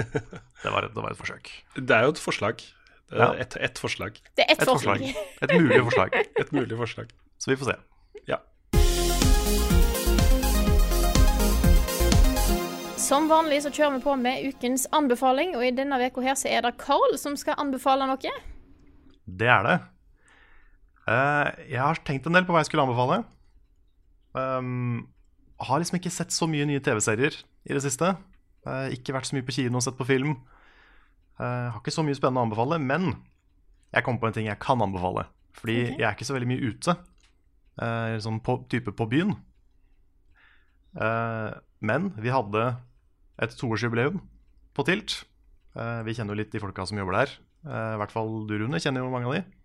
[0.63, 1.49] det, var et, det var et forsøk.
[1.75, 2.61] Det er jo et forslag.
[3.09, 3.29] Det Ja.
[3.33, 4.17] er et, et forslag.
[4.37, 4.99] Det er ett Et forslag.
[4.99, 5.25] forslag.
[5.43, 6.15] Et mulig forslag.
[6.43, 7.11] Et mulig forslag.
[7.39, 7.77] Så vi får se.
[8.27, 8.37] Ja.
[12.97, 16.49] Som vanlig så kjører vi på med ukens anbefaling, og i denne uka her så
[16.51, 18.33] er det Carl som skal anbefale noe.
[19.27, 19.77] Det er det.
[21.07, 23.21] Eh, jeg har tenkt en del på hva jeg skulle anbefale.
[24.37, 25.07] Um,
[25.63, 28.11] har liksom ikke sett så mye nye TV-serier i det siste.
[28.67, 30.35] Uh, ikke vært så mye på kino og sett på film.
[31.39, 33.13] Uh, har ikke så mye spennende å anbefale, men
[33.93, 35.25] jeg kom på en ting jeg kan anbefale.
[35.57, 35.95] Fordi okay.
[35.95, 36.97] jeg er ikke så veldig mye ute.
[37.77, 39.35] uh, sånn på, type på byen.
[40.97, 42.71] Uh, men vi hadde
[43.37, 44.19] et toårsjubileum
[44.73, 45.21] på Tilt.
[45.77, 47.33] Vi kjenner jo litt de folka som jobber der.
[47.69, 49.56] I hvert fall du, Rune, kjenner jo mange av de.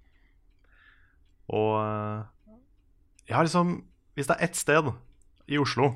[1.52, 2.56] Og eh,
[3.28, 3.76] jeg har liksom
[4.16, 4.90] Hvis det er ett sted
[5.52, 5.94] i Oslo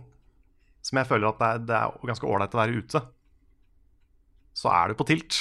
[0.87, 3.01] som jeg føler at det er, det er ganske ålreit å være ute,
[4.55, 5.39] så er det på Tilt.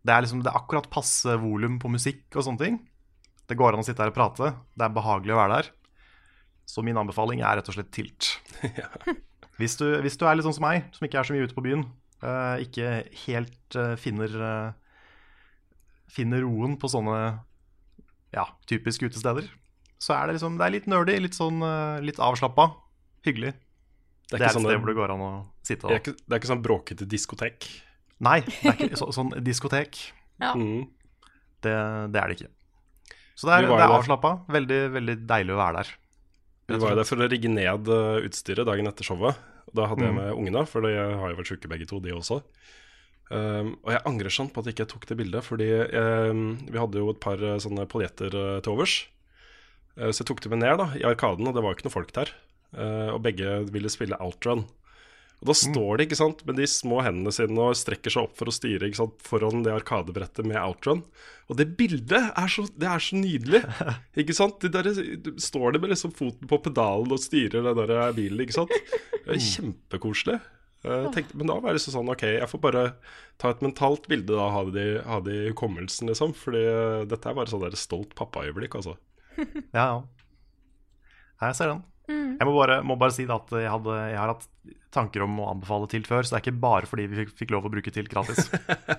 [0.00, 2.78] Det er liksom Det er akkurat passe volum på musikk og sånne ting.
[3.44, 4.54] Det går an å sitte her og prate.
[4.72, 5.68] Det er behagelig å være der.
[6.64, 8.32] Så min anbefaling er rett og slett Tilt.
[9.60, 11.54] Hvis du, hvis du er litt sånn som meg, som ikke er så mye ute
[11.54, 11.82] på byen,
[12.24, 12.86] eh, ikke
[13.26, 14.32] helt eh, finner
[16.12, 17.18] Finner roen på sånne
[18.32, 19.48] ja, typiske utesteder,
[20.02, 22.70] så er det liksom Det er litt nerdy, litt sånn eh, litt avslappa.
[23.26, 23.52] Hyggelig.
[23.52, 25.30] Det Det er er, ikke et sånn, sted hvor det går an å
[25.62, 27.68] sitte det er ikke, det er ikke sånn bråkete diskotek.
[28.22, 29.98] Nei, det er ikke så, sånn diskotek.
[30.42, 30.54] Ja.
[30.58, 30.86] Mm.
[31.62, 31.74] Det,
[32.14, 32.50] det er det ikke.
[33.38, 34.32] Så det er, det er avslappa.
[34.52, 35.92] Veldig, veldig deilig å være der.
[36.72, 39.38] Vi var jo der for å rigge ned eh, utstyret dagen etter showet.
[39.72, 40.18] Da hadde jeg Mm.
[40.20, 42.40] med ungene, for de har jo vært sjuke begge to, de også.
[43.32, 46.80] Um, og jeg angrer sånn på at jeg ikke tok det bildet, fordi um, vi
[46.80, 48.98] hadde jo et par uh, sånne poljetter uh, til overs.
[49.96, 51.88] Uh, så jeg tok dem med ned da, i Arkaden, og det var jo ikke
[51.88, 52.36] noe folk der.
[52.72, 54.62] Og begge ville spille outrun.
[55.42, 58.36] Og da står de ikke sant, med de små hendene sine og strekker seg opp
[58.38, 61.02] for å styre ikke sant, foran det arkadebrettet med outrun.
[61.50, 63.60] Og det bildet er så, det er så nydelig!
[64.22, 64.62] Ikke sant?
[64.62, 68.40] De der, de, står de med liksom foten på pedalen og styrer den der bilen,
[68.40, 68.72] ikke sant?
[69.26, 70.38] Det er kjempekoselig.
[70.84, 72.84] Eh, Jeg tenkte, men da var det liksom sånn OK, jeg får bare
[73.38, 76.34] ta et mentalt bilde da, ha det, i- ha det i hukommelsen, liksom.
[76.34, 78.96] Fordi eh, dette er bare sånn der stolt pappaøyeblikk, altså.
[79.78, 80.02] Ja, ja.
[81.42, 81.82] Jeg ser den.
[82.12, 84.46] Jeg må bare, må bare si at jeg, hadde, jeg har hatt
[84.92, 87.52] tanker om å anbefale Tilt før, så det er ikke bare fordi vi fikk, fikk
[87.54, 88.50] lov å bruke Tilt gratis.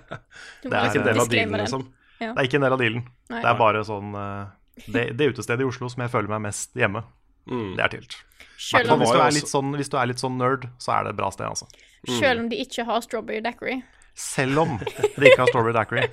[0.64, 1.84] Det er Ikke en del av dealen, liksom.
[2.20, 2.32] Ja.
[2.34, 3.04] Det er ikke en del av dealen.
[3.30, 3.42] Nei.
[3.44, 6.74] Det er bare sånn eh, det, det utestedet i Oslo som jeg føler meg mest
[6.80, 7.04] hjemme,
[7.50, 7.74] Mm.
[7.78, 8.20] det er Tilt.
[8.64, 11.04] Selv om, Hvis, du er litt sånn, hvis du er litt sånn nerd, så er
[11.04, 11.68] det et bra sted, altså.
[12.08, 13.82] selv om de ikke har strawberry daiquiri.
[14.16, 16.08] Selv om de ikke har strawberry daiquiri.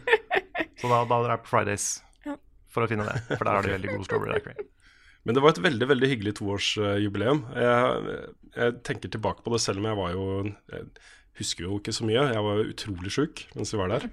[0.81, 1.87] Så da, da drar jeg på Fridays
[2.73, 4.67] for å finne det, for der har de veldig god strawberry daiquiri.
[5.29, 7.43] Men det var et veldig veldig hyggelig toårsjubileum.
[7.61, 8.19] Jeg,
[8.57, 10.87] jeg tenker tilbake på det selv om jeg var jo Jeg
[11.43, 12.23] husker jo ikke så mye.
[12.33, 14.09] Jeg var jo utrolig sjuk mens vi var der.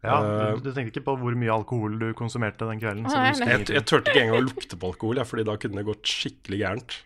[0.00, 3.04] Ja, Eh, du, du tenkte ikke på hvor mye alkohol du konsumerte den kvelden?
[3.04, 3.26] Nei.
[3.28, 3.76] Jeg, ingenting.
[3.76, 6.60] jeg turte ikke engang å lukte på alkohol, ja, fordi da kunne det gått skikkelig
[6.62, 6.96] gærent.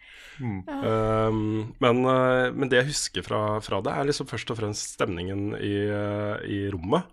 [0.43, 0.61] Mm.
[0.67, 1.43] Um,
[1.83, 5.55] men, uh, men det jeg husker fra, fra det, er liksom først og fremst stemningen
[5.59, 7.07] i, uh, i rommet.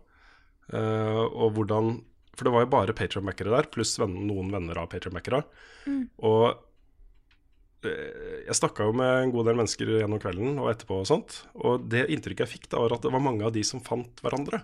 [0.71, 1.97] Uh, og hvordan
[2.37, 5.41] For det var jo bare Patrion-mackere der, pluss venn, noen venner av Patrion-mackere.
[6.25, 6.45] Og
[7.85, 7.89] uh,
[8.47, 11.41] jeg snakka jo med en god del mennesker gjennom kvelden og etterpå og sånt.
[11.61, 14.23] Og det inntrykket jeg fikk, da var at det var mange av de som fant
[14.23, 14.63] hverandre.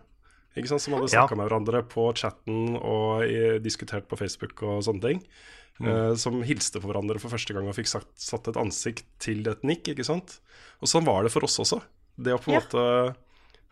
[0.57, 0.81] Ikke sant?
[0.81, 1.27] Som hadde Ja.
[1.35, 5.23] med hverandre på chatten og i, diskutert på Facebook og sånne ting.
[5.79, 9.45] Eh, som hilste på hverandre for første gang og fikk sagt, satt et ansikt til
[9.47, 9.83] et nikk.
[9.93, 10.39] ikke sant?
[10.81, 11.81] Og sånn var det for oss også.
[12.17, 12.61] Det å på en Ja.
[12.61, 13.15] måte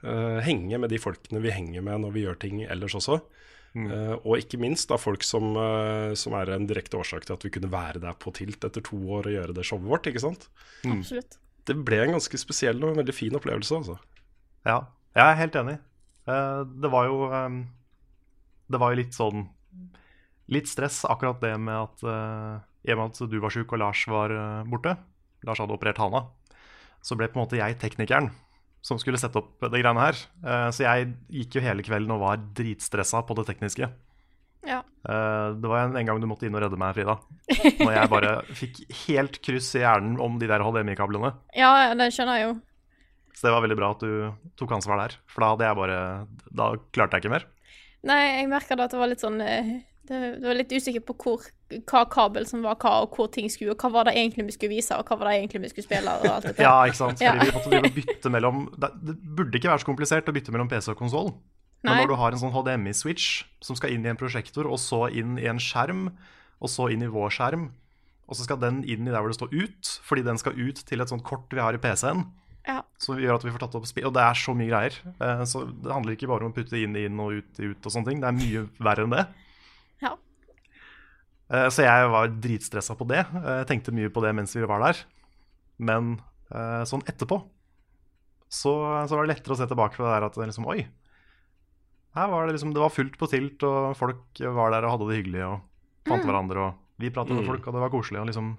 [0.03, 3.21] eh, henge med de folkene vi henger med når vi gjør ting ellers også.
[3.75, 7.41] Eh, og ikke minst da folk som, eh, som er en direkte årsak til at
[7.43, 10.03] vi kunne være der på Tilt etter to år og gjøre det showet vårt.
[10.07, 10.47] ikke sant?
[10.85, 11.37] Absolutt.
[11.65, 13.75] Det ble en ganske spesiell og veldig fin opplevelse.
[13.81, 13.97] altså.
[14.65, 15.79] Ja, jeg er helt enig.
[16.25, 17.57] Eh, det var jo eh,
[18.71, 19.43] Det var jo litt sånn
[20.49, 22.63] Litt stress akkurat det med at eh,
[22.95, 24.93] med at du var sjuk og Lars var eh, borte,
[25.45, 26.19] Lars hadde operert hana,
[27.01, 28.29] så ble på en måte jeg teknikeren
[28.85, 30.19] som skulle sette opp det greiene her.
[30.69, 33.87] Så jeg gikk jo hele kvelden og var dritstressa på det tekniske.
[34.61, 34.77] Ja.
[35.01, 37.15] Det var en, en gang du måtte inn og redde meg, Frida.
[37.81, 41.33] Når jeg bare fikk helt kryss i hjernen om de der HDMI-kablene.
[41.57, 42.53] ja, det skjønner jeg jo.
[43.35, 45.17] Så det var veldig bra at du tok ansvar der.
[45.27, 45.99] For da hadde jeg bare
[46.55, 47.45] Da klarte jeg ikke mer.
[48.05, 49.73] Nei, jeg merka at det var litt sånn eh,
[50.05, 51.45] det, det var litt usikker på hvor,
[51.89, 54.53] hva kabel som var hva, og hvor ting skulle, og hva var det egentlig vi
[54.53, 56.61] skulle vise, og hva var det egentlig vi skulle spille, og alt dette.
[56.67, 57.17] Ja, ikke sant.
[57.17, 57.33] Fordi Ja.
[57.41, 60.53] vi måtte drive og bytte mellom det, det burde ikke være så komplisert å bytte
[60.53, 61.33] mellom PC og konsoll.
[61.85, 63.25] Men når du har en sånn HDMI-switch
[63.65, 66.07] som skal inn i en prosjektor, og så inn i en skjerm,
[66.61, 67.67] og så inn i vår skjerm,
[68.25, 70.81] og så skal den inn i der hvor det står ut, fordi den skal ut
[70.85, 72.23] til et sånt kort vi har i PC-en,
[72.67, 72.81] Ja.
[72.97, 74.07] som gjør at vi får tatt opp spill.
[74.09, 74.95] Og det er så mye greier.
[75.21, 77.91] Eh, Så det handler ikke bare om å putte inn inn og ut ut og
[77.93, 78.19] sånne ting.
[78.23, 79.25] Det er mye verre enn det.
[80.01, 80.15] Ja.
[81.51, 83.21] Eh, Så jeg var dritstressa på det.
[83.35, 85.03] Eh, Jeg tenkte mye på det mens vi var der.
[85.77, 87.43] Men eh, sånn etterpå
[88.49, 88.71] så,
[89.09, 90.85] så var det lettere å se tilbake på det der at det liksom, oi.
[92.15, 95.07] Her var det liksom, det var fullt på tilt, og folk var der og hadde
[95.09, 95.57] det hyggelig og
[96.07, 96.69] fant hverandre.
[96.69, 97.49] Og vi pratet med Mm.
[97.49, 98.21] folk, og det var koselig.
[98.21, 98.53] Og liksom,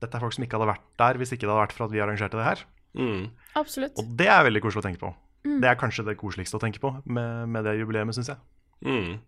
[0.00, 1.90] dette er folk som ikke hadde vært der hvis ikke det hadde vært for at
[1.90, 2.62] vi arrangerte det her.
[2.94, 3.30] Mm.
[3.58, 3.98] Absolutt.
[3.98, 5.10] Og det er veldig koselig å tenke på.
[5.40, 8.40] Det er kanskje det koseligste å tenke på med, med det jubileet, syns jeg.
[8.84, 9.18] Mm.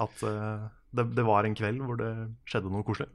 [0.00, 2.12] At uh, det, det var en kveld hvor det
[2.48, 3.10] skjedde noe koselig.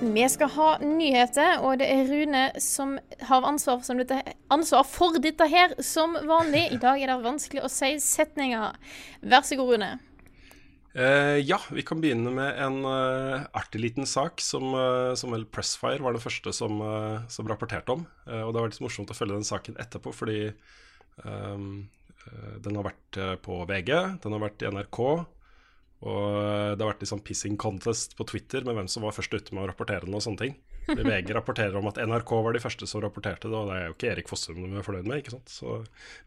[0.00, 2.94] Vi skal ha nyheter, og det er Rune som
[3.28, 4.16] har ansvar, som dette,
[4.48, 6.70] ansvar for dette her, som vanlig.
[6.72, 8.78] I dag er det vanskelig å si setninger.
[9.20, 9.90] Vær så god, Rune.
[10.92, 15.46] Eh, ja, vi kan begynne med en uh, artig liten sak som, uh, som vel
[15.46, 16.82] Pressfire var den første som,
[17.30, 18.06] som rapporterte om.
[18.26, 20.40] Og det var litt morsomt å følge den saken etterpå, fordi
[21.22, 21.86] um,
[22.62, 24.98] den har vært på VG, den har vært i NRK,
[26.00, 26.26] og
[26.76, 29.64] det har vært sånn pissing contest på Twitter med hvem som var først ute med
[29.64, 30.54] å rapportere den og sånne ting.
[30.86, 33.88] Fordi VG rapporterer om at NRK var de første som rapporterte det, og det er
[33.88, 35.50] jo ikke Erik Fossum de er fornøyd med, ikke sant.
[35.52, 35.80] Så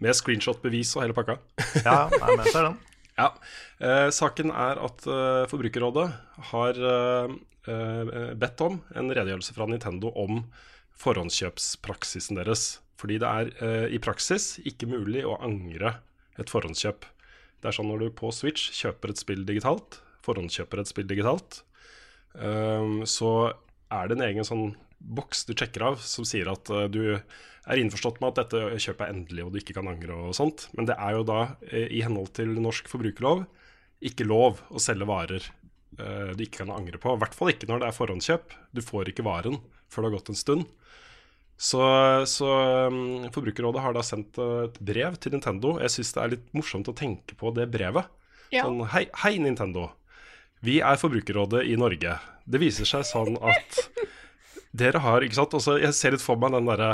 [0.04, 1.40] med screenshot-bevis og hele pakka.
[1.86, 2.82] Ja, nei, men ser den.
[3.18, 3.30] Ja.
[3.78, 6.06] Eh, saken er at eh, Forbrukerrådet
[6.52, 7.34] har eh,
[7.70, 10.42] eh, bedt om en redegjørelse fra Nintendo om
[11.04, 12.80] forhåndskjøpspraksisen deres.
[13.00, 15.98] Fordi det er eh, i praksis ikke mulig å angre
[16.40, 17.06] et forhåndskjøp.
[17.62, 21.62] Det er sånn når du på Switch kjøper et spill digitalt, forhåndskjøper et spill digitalt,
[22.40, 23.34] eh, så
[23.94, 24.72] er det en egen sånn
[25.04, 29.06] boks du sjekker av som sier at eh, du er innforstått med at dette kjøpet
[29.06, 30.68] er endelig og du ikke kan angre og sånt.
[30.76, 33.46] Men det er jo da, eh, i henhold til norsk forbrukerlov,
[34.04, 37.14] ikke lov å selge varer eh, du ikke kan angre på.
[37.14, 38.58] I hvert fall ikke når det er forhåndskjøp.
[38.76, 39.62] Du får ikke varen
[39.92, 40.72] før det har gått en stund.
[41.64, 41.80] Så,
[42.28, 42.48] så
[42.90, 45.76] um, Forbrukerrådet har da sendt et brev til Nintendo.
[45.80, 48.10] Jeg syns det er litt morsomt å tenke på det brevet.
[48.52, 48.66] Ja.
[48.66, 49.92] Sånn, hei, hei, Nintendo.
[50.66, 52.18] Vi er Forbrukerrådet i Norge.
[52.44, 53.80] Det viser seg sånn at
[54.74, 55.54] dere har ikke sant?
[55.54, 56.88] Også, Jeg ser litt for meg den derre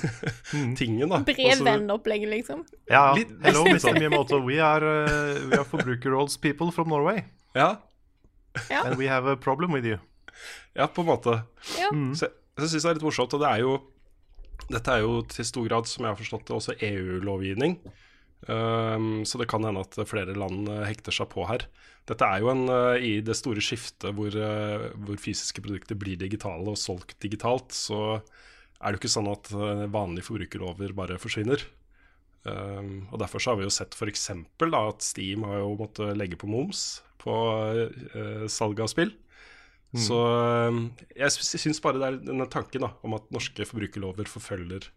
[0.78, 1.20] tingen, da.
[1.22, 2.64] Altså, Brevvennopplegget, liksom.
[2.90, 3.78] Ja, Litt- hello, Mr.
[3.84, 3.98] sånn.
[4.00, 4.40] Miyamoto.
[4.46, 5.64] We are, uh, we are
[6.74, 7.24] from Norway.
[7.54, 7.76] ja,
[8.68, 8.82] Ja.
[8.84, 9.98] And we have a problem with you.
[10.76, 11.38] ja, på en måte.
[11.78, 11.88] Ja.
[12.12, 13.32] Så jeg, jeg syns det er litt morsomt.
[13.34, 13.78] Og det er jo
[14.70, 17.78] Dette er jo til stor grad, som jeg har forstått det, også EU-lovgivning.
[18.48, 21.64] Um, så det kan hende at flere land eh, hekter seg på her.
[22.10, 26.18] Dette er jo en eh, I det store skiftet hvor, eh, hvor fysiske produkter blir
[26.18, 28.18] digitale og solgt digitalt, så
[28.82, 31.62] er det jo ikke sånn at eh, vanlige forbrukerlover bare forsvinner.
[32.42, 34.24] Um, og Derfor så har vi jo sett f.eks.
[34.34, 39.12] at Steam har jo måttet legge på moms på uh, salg av spill.
[39.94, 40.80] Så um,
[41.14, 44.88] jeg sy- syns bare det er denne tanken da, om at norske forbrukerlover forfølger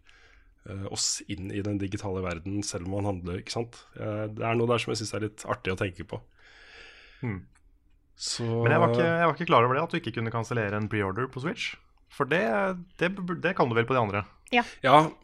[0.66, 3.38] uh, oss inn i den digitale verden selv om man handler.
[3.44, 3.78] ikke sant?
[3.94, 6.18] Uh, det er noe der som jeg syns er litt artig å tenke på.
[7.22, 7.42] Hmm.
[8.16, 10.32] Så Men jeg var, ikke, jeg var ikke klar over det, at du ikke kunne
[10.32, 11.74] kansellere en preorder på Switch.
[12.12, 12.40] For det,
[13.00, 13.12] det,
[13.44, 14.24] det kan du vel på de andre?
[14.54, 14.62] Ja,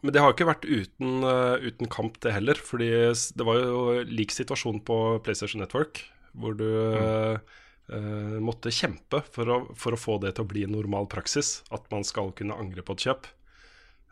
[0.03, 2.59] men det har jo ikke vært uten, uh, uten kamp, det heller.
[2.59, 6.05] Fordi det var jo lik situasjon på PlayStation Network,
[6.37, 7.59] hvor du mm.
[7.93, 11.57] Uh, måtte kjempe for å, for å få det til å bli normal praksis.
[11.75, 13.27] At man skal kunne angre på et kjøp.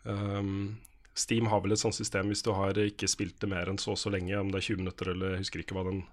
[0.04, 0.82] Um,
[1.16, 3.94] Steam har vel et sånt system hvis du har ikke spilt det mer enn så
[3.96, 6.04] og så lenge, om det er 20 minutter eller jeg husker ikke hva den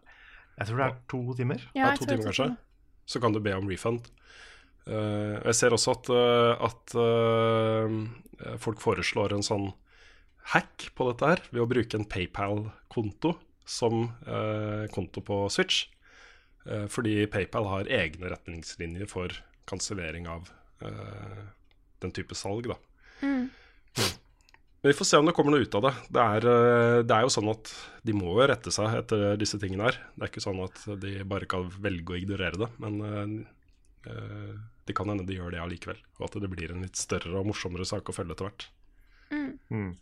[0.58, 1.66] Jeg tror det er to timer.
[1.74, 2.48] Ja, ja, to timer er kanskje,
[3.08, 4.08] så kan du be om refund.
[4.88, 9.68] Uh, jeg ser også at, eh, at uh, folk foreslår en sånn
[10.54, 13.34] hack på dette her, ved å bruke en PayPal-konto
[13.68, 15.86] som uh, konto på Switch.
[16.68, 19.32] Eh, fordi PayPal har egne retningslinjer for
[19.68, 20.50] kansellering av
[20.84, 21.44] eh,
[22.02, 22.76] den type salg, da.
[24.80, 25.94] Men vi får se om det kommer noe ut av det.
[26.14, 27.70] Det er, eh, det er jo sånn at
[28.06, 29.98] de må jo rette seg etter disse tingene her.
[30.14, 32.68] Det er ikke sånn at de bare kan velge å ignorere det.
[32.84, 34.52] Men eh, eh,
[34.86, 35.98] det kan hende de gjør det allikevel.
[36.20, 38.68] Og at det blir en litt større og morsommere sak å følge etter hvert.
[39.68, 39.96] Mm.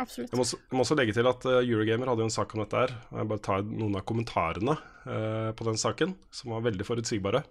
[0.00, 0.32] Absolutt.
[0.32, 2.54] Jeg må, også, jeg må også legge til at eh, Eurogamer hadde jo en sak
[2.54, 2.94] om dette her.
[3.10, 7.42] og Jeg bare tar noen av kommentarene uh, på den saken, som var veldig forutsigbare.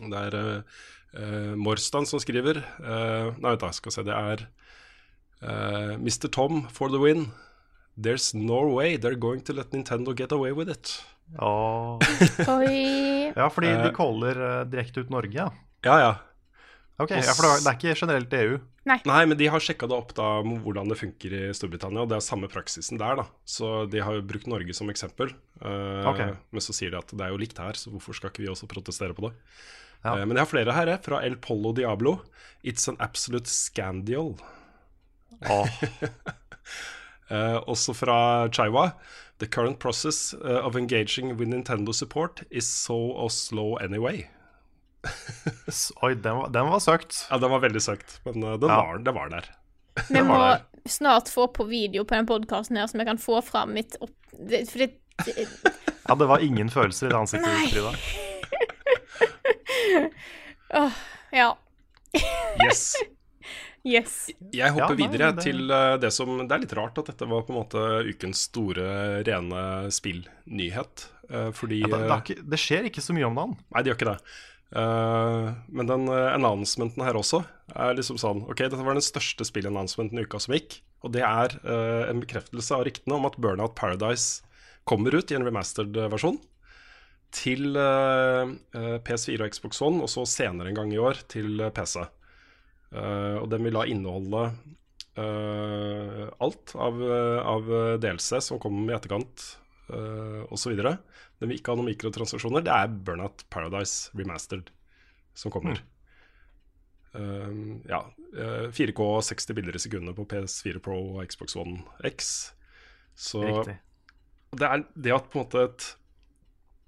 [0.00, 2.62] Det er uh, Morstan som skriver.
[2.80, 4.06] Uh, nei, vent da, skal se.
[4.06, 4.46] Det er
[5.42, 6.28] uh, Mr.
[6.32, 7.30] Tom for the win.
[7.96, 11.02] There's no way they're going to let Nintendo get away with it.
[11.42, 11.98] Oh.
[13.34, 13.92] Ja, fordi de Eh.
[13.96, 15.48] caller uh, direkte ut Norge, ja.
[15.82, 16.12] Ja, ja.
[17.02, 18.58] Ok, ja, For det er- ikke generelt EU.
[18.86, 22.16] Nei, men de har sjekka det opp da hvordan det funker i Storbritannia, og det
[22.16, 23.24] er samme praksisen der, da.
[23.44, 25.34] Så de har jo brukt Norge som eksempel.
[25.60, 26.30] Uh, okay.
[26.52, 28.48] Men så sier de at det er jo likt her, så hvorfor skal ikke vi
[28.54, 29.34] også protestere på det?
[30.04, 30.14] Ja.
[30.14, 32.20] Uh, men jeg har flere her, jeg, fra El Polo Diablo.
[32.62, 34.36] It's an absolute scandial.
[35.50, 35.68] Åh,
[37.30, 38.90] uh, også fra Chaiwa.
[39.38, 44.22] The current process eh, of engaging with Nintendo support is so or slow anyway.
[46.02, 47.26] Oi, den var, den var søkt.
[47.30, 48.76] Ja, den var veldig søkt, men eh, den Ja.
[48.80, 49.50] var, det var der.
[50.08, 50.64] Vi må der.
[50.88, 54.16] snart få på video på den podkasten her, så vi kan få fram mitt opp...
[54.32, 54.90] Det, for det,
[55.26, 55.46] det,
[56.08, 57.92] Ja, det var ingen følelser i det ansiktet ditt, Frida.
[61.32, 61.56] Ja.
[62.64, 62.94] Yes.
[63.86, 64.14] Yes.
[64.50, 67.06] Jeg hopper Ja, nei, videre det- til eh, det som Det er litt rart at
[67.12, 69.60] dette var på en måte ukens store, rene
[69.94, 71.06] spillnyhet.
[71.30, 73.56] eh, fordi Ja, det, det, eh, ikke, det skjer ikke så mye om dagen.
[73.74, 74.20] Nei, det gjør ikke det.
[74.76, 77.44] Eh, men den announcementen her også
[77.74, 80.80] er liksom sånn Ok, dette var den største spillannouncementen i uka som gikk.
[81.04, 81.54] Og det er
[82.10, 84.42] en bekreftelse av ryktene om at Burnout Paradise
[84.84, 86.40] kommer ut i en remastered versjon.
[87.36, 88.42] Til eh,
[88.74, 92.06] eh, PS4 og Xbox One, og så senere en gang i år til PC.
[92.92, 94.42] Eh, og den vil da inneholde
[95.16, 97.70] uh, alt av, eh, av
[98.02, 99.44] DLC som kommer i etterkant,
[99.90, 100.76] uh, osv.
[100.76, 102.64] Den vil ikke ha noen mikrotransaksjoner.
[102.66, 104.70] Det er Burnout Paradise Remastered
[105.36, 105.82] som kommer.
[107.16, 107.52] Eh,
[107.88, 108.00] ja.
[108.38, 112.52] eh, 4K 60 bilder i sekundet på PS4 Pro og Xbox One X.
[113.16, 113.78] Så Riktig.
[114.60, 115.86] det er det at på en måte et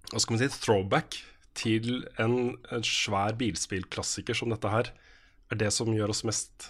[0.09, 1.17] Hva skal man si, et throwback
[1.59, 4.89] til en, en svær bilspillklassiker som dette her,
[5.49, 6.69] er det som gjør oss mest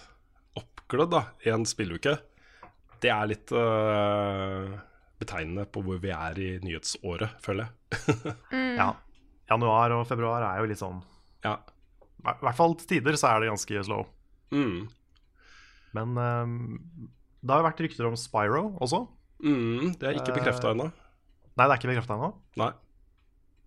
[0.59, 2.15] oppglødd da, i en spilluke.
[2.99, 4.71] Det er litt uh,
[5.19, 8.33] betegnende på hvor vi er i nyhetsåret, føler jeg.
[8.79, 8.93] Ja.
[9.49, 10.99] Januar og februar er jo litt sånn
[11.41, 11.55] Ja.
[12.21, 14.03] I hvert fall til tider så er det ganske slow.
[14.53, 14.89] Mm.
[15.95, 16.57] Men um,
[17.39, 19.05] det har jo vært rykter om Spyro også.
[19.39, 20.89] Mm, det er ikke bekrefta ennå.
[21.55, 22.33] Nei, det er ikke bekrefta ennå?
[22.59, 22.73] Nei.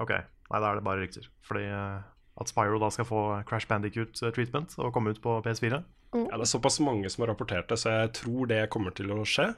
[0.03, 0.12] Ok,
[0.53, 1.29] Nei, da er det bare rykter.
[1.48, 2.01] Fordi eh,
[2.40, 5.83] at Spyro da skal få Crash Bandicoot-treatment og komme ut på PS4.
[6.12, 9.12] Ja, det er såpass mange som har rapportert det, så jeg tror det kommer til
[9.12, 9.53] å skje.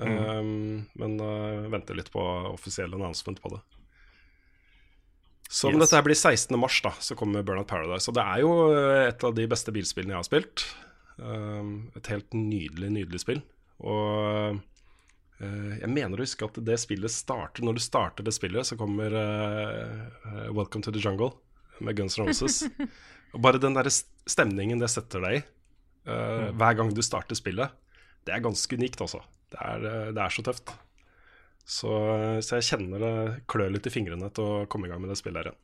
[0.00, 3.60] Um, men uh, venter litt på offisiell announcement på det.
[5.52, 5.82] Så Yes.
[5.82, 6.56] dette her blir 16.
[6.58, 8.08] mars, da, så kommer Burnout Paradise.
[8.08, 10.66] Og det er jo uh, et av de beste bilspillene jeg har spilt.
[11.18, 13.42] Um, et helt nydelig, nydelig spill.
[13.84, 14.58] Og
[15.42, 18.78] uh, jeg mener å huske at det spillet starter Når du starter det spillet, så
[18.78, 21.34] kommer uh, Welcome to the Jungle
[21.80, 22.62] med Guns N' Roses.
[23.32, 25.42] Og bare den der stemningen det setter deg i
[26.10, 27.72] uh, hver gang du starter spillet,
[28.26, 29.22] det er ganske unikt, altså.
[29.52, 30.74] Det er, uh, det er så tøft.
[31.62, 31.92] Så,
[32.42, 33.14] så jeg kjenner det
[33.50, 35.60] klør litt i fingrene til å komme i gang med det spillet her igjen.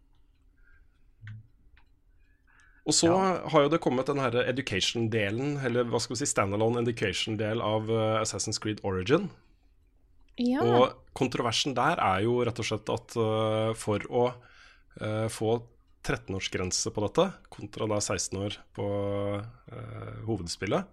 [2.88, 6.80] Og så har jo det kommet den her education-delen, eller hva skal vi si, standalone
[6.86, 7.90] education-del av
[8.22, 9.26] Assassin's Creed Origin.
[10.38, 10.62] Ja.
[10.62, 14.24] Og kontroversen der er jo rett og slett at uh, for å
[15.02, 15.58] uh, få
[16.08, 18.86] 13-årsgrense på dette, kontra da 16 år på
[19.38, 20.88] uh, hovedspillet,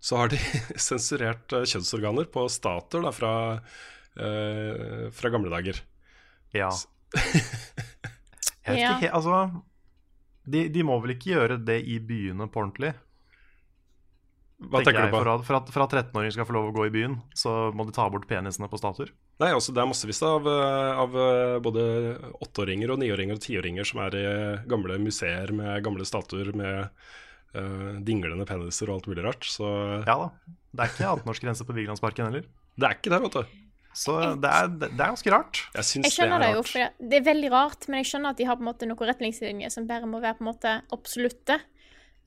[0.00, 0.40] så har de
[0.88, 3.34] sensurert uh, kjønnsorganer på statuer da, fra,
[4.18, 5.82] uh, fra gamle dager.
[6.54, 6.70] Ja.
[8.64, 9.38] Jeg vet ikke helt Altså,
[10.48, 12.94] de, de må vel ikke gjøre det i byene på ordentlig?
[14.70, 15.22] Hva tenker tenker du på?
[15.22, 17.54] For at, for at, for at 13-åringer skal få lov å gå i byen, så
[17.76, 19.12] må de ta bort penisene på statuer.
[19.42, 21.84] Nei, altså Det er massevis av, uh, av uh, både
[22.44, 24.24] åtteåringer og niåringer og tiåringer som er i
[24.70, 26.86] gamle museer med gamle statuer med
[27.56, 29.48] uh, dinglende peniser og alt mulig rart.
[29.48, 29.68] Så
[30.06, 30.30] Ja da.
[30.74, 32.48] Det er ikke 18-årsgrense på Vigelandsparken heller.
[32.74, 33.60] det er ikke det, vet du.
[33.94, 35.60] Så det er, det er ganske rart.
[35.76, 38.10] Jeg Jeg skjønner det det, er jo, for det, det er veldig rart, men jeg
[38.10, 40.50] skjønner at de har på en måte noen retningslinjer som bare må være på en
[40.50, 41.60] måte absolutte.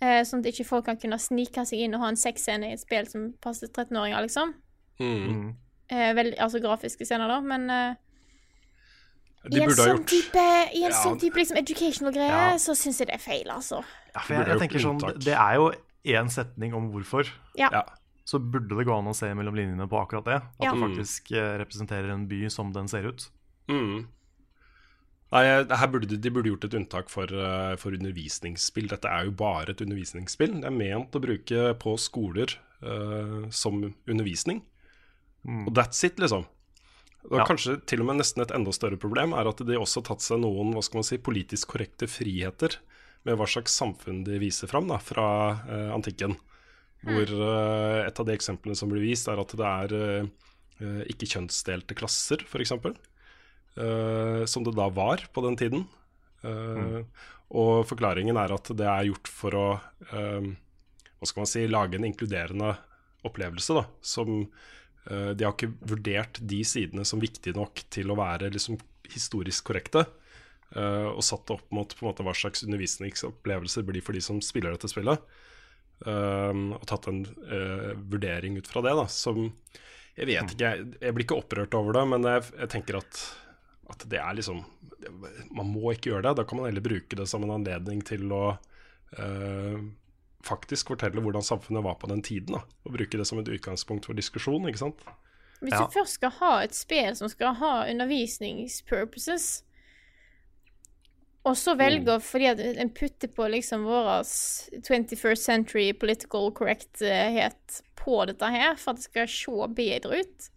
[0.02, 2.74] Eh, sånn at ikke folk kan kunne snike seg inn og ha en sexscene i
[2.76, 4.54] et spill som passer 13-åringer, liksom.
[5.02, 5.56] Mm.
[5.90, 7.96] Eh, veldig, altså grafiske scener, da, men eh,
[9.50, 10.46] De i en burde ha sånn gjort type,
[10.76, 11.02] i en Ja.
[11.04, 12.58] sånn type liksom educational greie, Ja.
[12.58, 13.84] så syns jeg det er feil, altså.
[14.14, 15.20] Ja, for jeg, jeg tenker sånn.
[15.24, 15.72] Det er jo
[16.06, 17.28] én setning om hvorfor.
[17.58, 17.70] Ja.
[17.72, 17.84] Ja.
[18.26, 20.36] Så burde det gå an å se mellom linjene på akkurat det.
[20.36, 20.74] At Ja.
[20.74, 23.30] det faktisk eh, representerer en by som den ser ut.
[23.70, 24.08] Mm.
[25.28, 25.44] Nei,
[25.76, 28.88] her burde de, de burde gjort et unntak for, eh, for undervisningsspill.
[28.94, 30.62] Dette er jo bare et undervisningsspill.
[30.62, 34.62] Det er ment å bruke på skoler uh, som undervisning.
[35.68, 36.46] Og that's it, liksom.
[37.28, 37.46] Og Ja.
[37.48, 40.24] kanskje til og med nesten et enda større problem er at de også har tatt
[40.24, 42.78] seg noen hva skal man si, politisk korrekte friheter
[43.28, 45.28] med hva slags samfunn de viser fram da, fra
[45.68, 46.38] uh, antikken.
[47.04, 50.30] Hvor uh, et av de eksemplene som blir vist, er at det er
[51.10, 52.72] ikke kjønnsdelte klasser, f.eks.
[53.78, 55.84] Uh, som det da var på den tiden.
[56.42, 57.02] Eh,
[57.48, 60.48] Og forklaringen er at det er gjort for å uh,
[61.18, 62.74] hva skal man si, lage en inkluderende
[63.28, 63.78] opplevelse.
[63.78, 64.44] Da, som
[65.08, 68.76] De har ikke vurdert de sidene som viktige nok til å være liksom,
[69.08, 70.04] historisk korrekte.
[70.76, 74.92] og satt det opp mot måte, hva slags undervisningsopplevelser blir for de som spiller dette
[74.92, 75.24] spillet.
[76.06, 77.24] Og tatt en
[78.12, 79.48] vurdering ut fra det, da, som
[80.20, 83.24] Jeg vet ikke, jeg, jeg blir ikke opprørt over det, men jeg, jeg tenker at,
[83.90, 84.64] at det er liksom
[85.00, 85.12] det,
[85.52, 86.36] Man må ikke gjøre det.
[86.40, 88.58] Da kan man heller bruke det som en anledning til å
[89.18, 89.78] eh,
[90.48, 92.58] faktisk fortelle hvordan samfunnet var på den tiden.
[92.58, 95.06] Da, og bruke det som et utgangspunkt for diskusjon, ikke sant.
[95.62, 95.86] Hvis Ja.
[95.86, 99.64] du først skal ha et spill som skal ha undervisningspurposes,
[101.48, 104.24] og så velger fordi at en putter på liksom vår
[104.84, 110.50] 21st century political correcthet på dette her, for at det skal se bedre ut,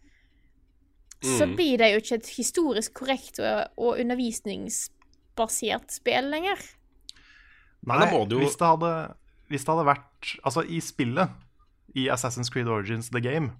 [1.22, 1.56] så Mm.
[1.56, 6.58] blir det jo ikke et historisk korrekt og, og undervisningsbasert spill lenger.
[7.86, 9.14] Nei, jo- hvis, det hadde,
[9.48, 10.06] hvis det hadde vært
[10.44, 11.30] Altså, i spillet,
[11.96, 13.52] i Assassin's Creed Origins The Game,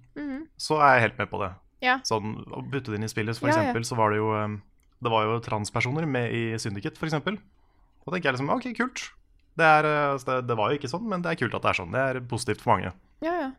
[0.57, 1.53] så er jeg helt med på det.
[1.81, 1.97] Ja.
[2.05, 3.61] Sånn, Å putte det inn i spillet, for Ja, ja.
[3.73, 4.61] eksempel, så var det jo
[5.01, 7.39] Det var jo transpersoner med i Syndicate, for eksempel.
[8.05, 9.09] Da tenker jeg liksom OK, kult.
[9.57, 11.61] Det, er, uh, altså, det, det var jo ikke sånn, men det er kult at
[11.63, 11.91] det er sånn.
[11.91, 12.93] Det er positivt for mange.
[13.21, 13.51] Ja, ja.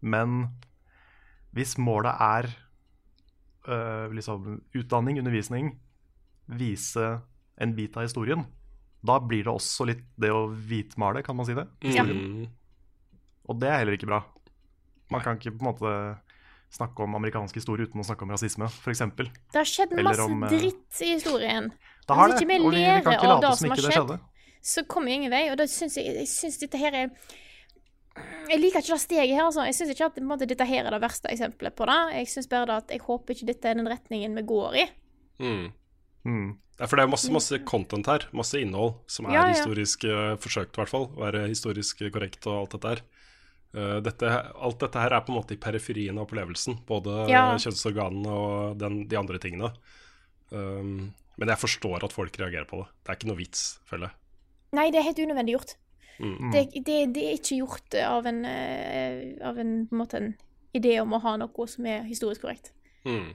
[0.00, 0.52] Men
[1.52, 2.54] hvis målet er
[3.68, 5.72] øh, liksom utdanning, undervisning,
[6.46, 7.16] vise
[7.56, 8.44] en bit av historien,
[9.06, 11.66] da blir det også litt det å hvitmale, kan man si det?
[11.86, 12.04] Ja.
[12.06, 12.46] Mm.
[13.46, 14.22] Og det er heller ikke bra.
[15.12, 15.92] Man kan ikke på en måte
[16.74, 19.04] snakke om amerikansk historie uten å snakke om rasisme, f.eks.
[19.16, 21.70] Det har skjedd masse om, eh, dritt i historien.
[22.06, 24.18] Det har det, og vi, vi kan ikke late som ikke det skjedde.
[24.66, 25.44] så kommer vi ingen vei.
[25.52, 27.10] Og da syns jeg, jeg synes dette her er
[28.46, 29.64] Jeg liker ikke det steget her, altså.
[29.66, 31.96] Jeg syns ikke at på en måte, dette her er det verste eksempelet på det.
[32.20, 34.84] Jeg synes bare det at jeg håper ikke dette er den retningen vi går i.
[35.42, 35.66] Mm.
[36.26, 36.48] Mm.
[36.78, 39.54] Ja, for det er masse, masse content her, masse innhold, som er Ja, ja.
[39.56, 41.06] historisk uh, forsøkt, i hvert fall.
[41.16, 43.02] Være historisk korrekt og alt dette her.
[43.76, 46.78] Uh, dette, alt dette her er på en måte i periferien av opplevelsen.
[46.86, 47.48] Både Ja.
[47.56, 49.72] kjønnsorganene og den, de andre tingene.
[50.50, 52.86] Um, men jeg forstår at folk reagerer på det.
[53.02, 54.16] Det er ikke noe vits, føler jeg.
[54.76, 55.74] Nei, det er helt unødvendig gjort.
[56.18, 56.50] Mm.
[56.52, 60.30] Det, det, det er ikke gjort av en, eh, av en, på en måte en
[60.76, 62.66] idé om å ha noe som er historisk korrekt.
[63.04, 63.34] Mm.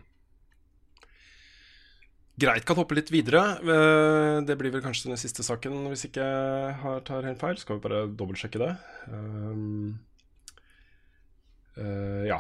[2.42, 3.42] Greit, kan hoppe litt videre.
[3.62, 7.58] Eh, Det blir vel kanskje den siste saken, hvis ikke jeg har- tar helt feil.
[7.58, 8.78] Skal vi bare dobbeltsjekke det.
[9.12, 10.00] Um,
[11.78, 12.40] uh, ja.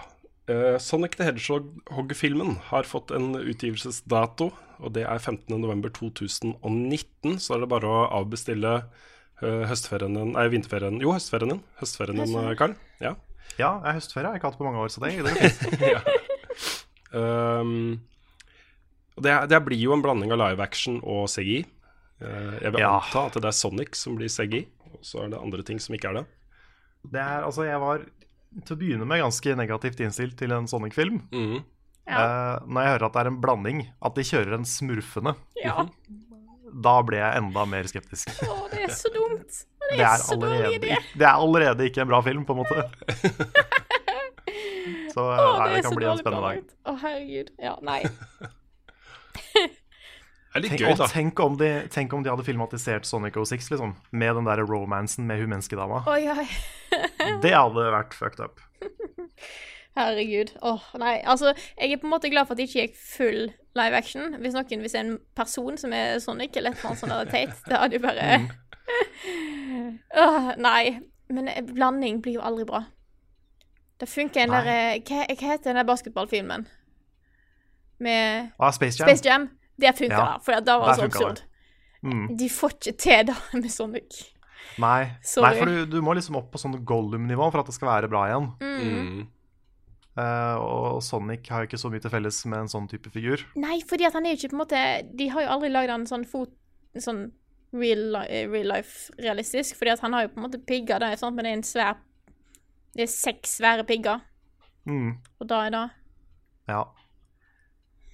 [0.49, 7.37] Uh, Sonic the Hedgehog-filmen har fått en utgivelsesdato, og det er 15.11.2019.
[7.39, 8.85] Så er det bare å avbestille eh,
[9.41, 11.61] høstferien din Nei, vinterferien Jo, høstferien din.
[11.81, 12.75] Høstferien din, eh, Karl.
[13.01, 13.15] Ja.
[13.59, 14.23] Ja, jeg er høstferie.
[14.27, 16.85] Jeg har ikke hatt på mange år, så det, det går fint.
[17.11, 17.99] Um,
[19.21, 21.59] det, det blir jo en blanding av live action og CGI.
[22.21, 22.93] Eh, jeg vil Ja.
[23.01, 24.63] anta at det er Sonic som blir CGI,
[24.93, 26.25] og så er det andre ting som ikke er det.
[27.11, 28.05] Det er, altså, jeg var
[28.65, 31.21] til å begynne med ganske negativt innstilt til en Sonic-film.
[31.33, 31.59] Mm.
[32.07, 32.21] Ja.
[32.21, 35.35] Uh, når jeg hører at det er en blanding, at de kjører en smurfende.
[35.63, 35.85] Ja.
[36.71, 38.31] Da ble jeg enda mer skeptisk.
[38.47, 39.49] Å, det er så dumt.
[39.51, 40.97] Det det Det er, er, så dårlig allerede, idé.
[41.19, 42.85] det er allerede ikke en bra film, på en måte.
[45.11, 46.69] Så Å, nei, det det er kan så bli en spennende dag.
[46.87, 47.49] Å, herregud.
[47.59, 47.99] Ja, nei.
[50.51, 51.05] Det er litt Tenk, gøy, da.
[51.07, 53.93] tenk, om de, tenk om de hadde filmatisert Sonic 06, liksom.
[54.11, 56.01] Med den der romansen med hun menneskedama.
[56.11, 56.43] Oi, oi.
[57.43, 58.59] Det hadde vært fucked up.
[59.97, 60.53] Herregud.
[60.63, 61.17] Åh, nei.
[61.27, 63.41] Altså, jeg er på en måte glad for at det ikke gikk full
[63.75, 64.35] live action.
[64.39, 67.57] Hvis noen hvis en person som er Sonic eller et eller annet sånt der teit,
[67.67, 68.49] det hadde jo bare oh,
[70.25, 70.99] Åh, Nei.
[71.31, 72.83] Men eh, blanding blir jo aldri bra.
[74.01, 76.65] Det funker en derre der eh, hva, hva heter den der basketballfilmen?
[78.01, 79.07] Med Ah, Space Jam.
[79.07, 79.49] Space Jam?
[79.81, 80.37] Det funker, Ja.
[80.43, 81.43] For da var det så absurd.
[82.01, 82.31] Mm.
[82.37, 84.23] De får ikke til det med Sonic.
[84.81, 85.11] Nei.
[85.23, 85.45] Sorry.
[85.51, 88.09] Nei, for du, du må liksom opp på sånn Gollum-nivå for at det skal være
[88.11, 88.49] bra igjen.
[88.61, 89.21] Mm.
[90.19, 93.45] Eh, og Sonic har jo ikke så mye til felles med en sånn type figur.
[93.55, 94.81] Nei, fordi at han er jo ikke på en måte
[95.15, 96.51] De har jo aldri lagd han sånn fot
[96.99, 97.29] Sånn
[97.71, 100.99] real, li- eh, real life realistisk, fordi at han har jo på en måte pigger,
[100.99, 101.95] det er sånn, men det er en svær
[102.91, 104.19] Det er seks svære pigger,
[104.85, 105.13] Mm.
[105.39, 105.83] og da er det
[106.67, 106.83] Ja.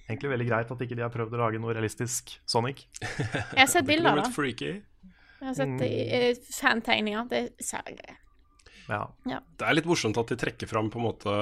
[0.08, 2.86] Egentlig veldig greit at ikke de har prøvd å lage noe realistisk Sonic.
[3.02, 4.44] Jeg har sett Det er bilder, av da.
[5.40, 6.46] Jeg har sett mm.
[6.60, 7.28] fantegninger.
[7.28, 8.16] Det er særlig
[8.88, 9.04] Ja.
[9.24, 11.32] Det er litt morsomt at de trekker fram på en måte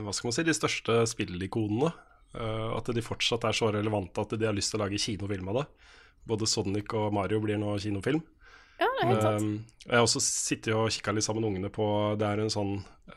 [0.00, 1.92] Hva skal man si, de største spillikonene
[2.36, 5.48] Uh, at de fortsatt er så relevante at de har lyst til å lage kinofilm
[5.48, 5.68] av det.
[6.28, 8.20] Både Sonic og Mario blir nå kinofilm.
[8.78, 9.46] Ja, det er helt sant.
[9.46, 11.86] Uh, jeg har også sittet og kikka litt sammen med ungene på
[12.20, 12.74] Det er en sånn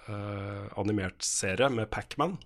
[0.08, 2.38] uh, animert serie med Pacman.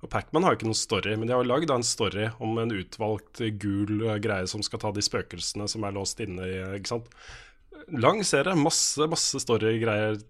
[0.00, 2.60] Og Pacman har jo ikke noen story, men de har jo lagd en story om
[2.60, 6.94] en utvalgt gul greie som skal ta de spøkelsene som er låst inne i Ikke
[6.94, 7.10] sant.
[7.96, 10.20] Lang serie, masse, masse storygreier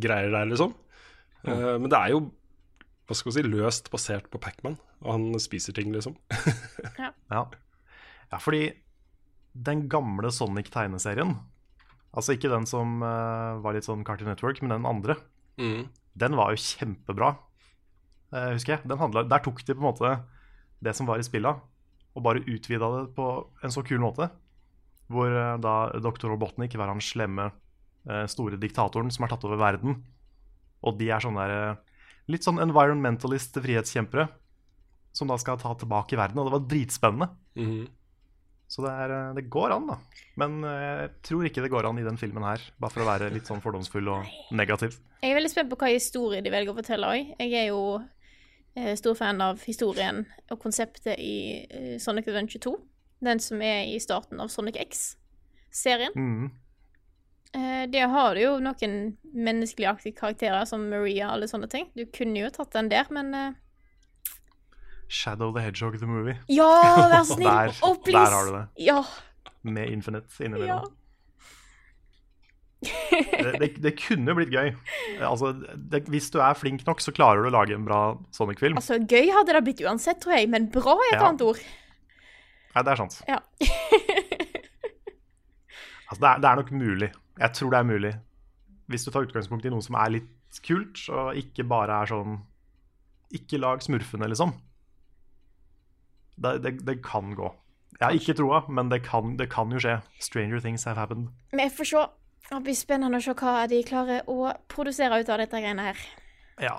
[0.00, 0.72] greier der, liksom.
[1.44, 2.24] Uh, men det er jo
[3.04, 6.16] hva skal vi si, løst basert på Pacman, og han spiser ting, liksom.
[7.00, 7.10] ja.
[7.28, 8.38] ja.
[8.40, 8.70] fordi
[9.52, 11.34] den gamle Sonic-tegneserien,
[12.16, 15.18] altså ikke den som uh, var litt sånn Cartoon Network, men den andre,
[15.60, 15.82] mm.
[16.24, 17.34] den var jo kjempebra,
[18.32, 18.96] uh, husker jeg.
[18.96, 20.14] Handlet, der tok de på en måte
[20.84, 21.58] det som var i spilla,
[22.14, 23.28] og bare utvida det på
[23.64, 24.30] en så kul måte.
[25.12, 26.30] Hvor uh, da Dr.
[26.32, 27.50] Robotnik var han slemme,
[28.28, 29.94] store diktatoren som har tatt over verden.
[30.84, 31.78] Og de er sånne der
[32.28, 34.28] litt sånn environmentalist frihetskjempere
[35.14, 36.40] som da skal ta tilbake i verden.
[36.42, 37.28] Og det var dritspennende.
[37.54, 37.86] Mm -hmm.
[38.66, 39.96] Så det, er, det, går an, da.
[40.40, 42.60] Men eh, jeg tror ikke det går an i den filmen her.
[42.80, 44.96] Bare for å være litt sånn fordomsfull og negativ.
[45.22, 47.34] Jeg er veldig spent på hva historie de velger å fortelle òg.
[47.38, 48.00] Jeg er jo
[48.74, 51.36] eh, stor fan av historien og konseptet i
[51.68, 52.74] eh, Sonic Adventure 2.
[53.20, 56.16] Den som er i starten av Sonic X-serien.
[56.16, 56.50] Mm.
[56.50, 56.63] Eh,
[57.54, 58.94] det har jo noen
[59.30, 61.86] menneskeligaktige karakterer som Maria og alle sånne ting.
[61.94, 63.52] Du kunne jo tatt den der, men uh...
[65.08, 66.36] Shadow the Hedgehog the Movie.
[66.48, 67.46] Ja, vær snill!
[67.46, 68.66] der, oh, der har du det.
[68.84, 69.04] Ja.
[69.62, 70.68] Med Infinite innimellom.
[70.68, 70.82] Ja.
[72.84, 74.74] det, det, det, kunne blitt gøy.
[75.24, 78.00] Altså, det, hvis du er flink nok, så klarer du å lage en bra
[78.34, 78.76] Sonic-film.
[78.76, 81.24] Altså, Gøy hadde det blitt uansett, tror jeg, men bra er et ja.
[81.30, 81.62] annet ord.
[82.74, 83.16] Nei, det er sant.
[83.30, 83.38] Ja.
[86.10, 87.10] altså, det er, det er nok mulig.
[87.40, 88.14] Jeg tror det er mulig.
[88.90, 92.36] Hvis du tar utgangspunkt i noe som er litt kult, og ikke bare er sånn
[93.34, 94.52] Ikke lag smurfene, liksom.
[96.36, 97.48] Det, det, det kan gå.
[97.98, 99.96] Jeg har ikke troa, men det kan, det kan, jo skje.
[100.22, 101.30] Stranger things have happened.
[101.50, 102.04] Men jeg får se.
[102.50, 106.02] Det blir spennende å se hva de klarer å produsere ut av dette greiene her.
[106.62, 106.76] Ja.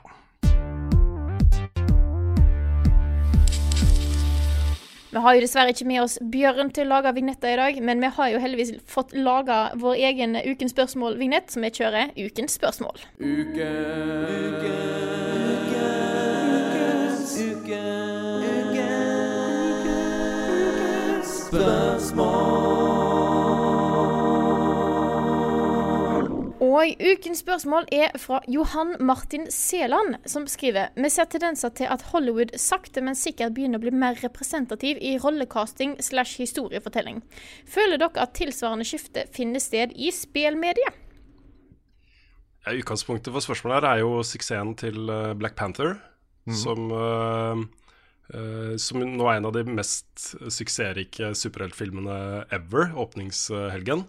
[5.16, 8.04] Vi har jo dessverre ikke med oss Bjørn til å lage vignetter i dag, men
[8.04, 13.00] vi har jo heldigvis fått laga vår egen Ukens spørsmål-vignett, som vi kjører Ukens spørsmål.
[13.24, 13.70] Uke,
[14.28, 14.76] uke,
[15.56, 15.88] uke,
[16.60, 17.84] ukens, uke,
[18.44, 18.92] uke,
[19.80, 22.75] ukens spørsmål.
[26.76, 32.02] Og ukens spørsmål er fra Johan Martin Seland, som skriver Vi ser tendenser til at
[32.12, 37.22] Hollywood sakte, men sikkert begynner å bli mer representativ i rollecasting slash historiefortelling.
[37.70, 40.98] Føler dere at tilsvarende skifte finner sted i spillmediet?
[42.66, 45.94] Ja, utgangspunktet for spørsmålet her er jo suksessen til eh, Black Panther,
[46.50, 46.56] mm.
[46.58, 47.62] som uh,
[48.34, 52.18] uh, som nå er en av de mest suksessrike superheltfilmene
[52.58, 54.04] ever, åpningshelgen.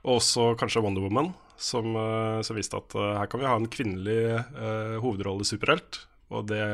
[0.00, 3.58] Og også kanskje Wonder Woman, som, uh, som viste at uh, her kan vi ha
[3.58, 4.22] en kvinnelig
[4.56, 6.64] uh, hovedrolle superhelt, og det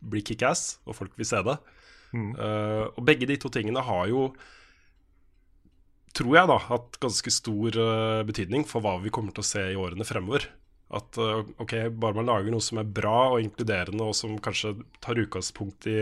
[0.00, 1.58] blir kickass, og folk vil se det.
[2.10, 2.32] Mm.
[2.34, 4.24] og begge de to tingene har jo,
[6.10, 7.76] tror jeg, da, hatt ganske stor
[8.26, 10.48] betydning for hva vi kommer til å se i årene fremover.
[10.90, 15.22] At ok, bare man lager noe som er bra og inkluderende, og som kanskje tar
[15.22, 16.00] utgangspunkt i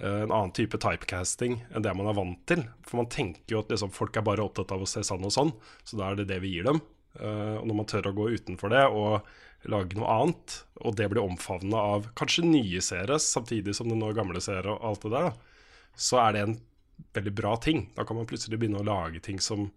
[0.00, 2.64] en annen type typecasting enn det man er vant til.
[2.88, 5.36] For man tenker jo at liksom, folk er bare opptatt av å se sånn og
[5.36, 5.52] sånn,
[5.84, 6.80] så da er det det vi gir dem.
[7.20, 9.32] Uh, og når man tør å gå utenfor det og
[9.70, 14.16] lage noe annet, og det blir omfavna av kanskje nye seere samtidig som det når
[14.16, 15.34] gamle seere og alt det der,
[15.94, 16.56] så er det en
[17.14, 17.84] veldig bra ting.
[17.94, 19.68] Da kan man plutselig begynne å lage ting som,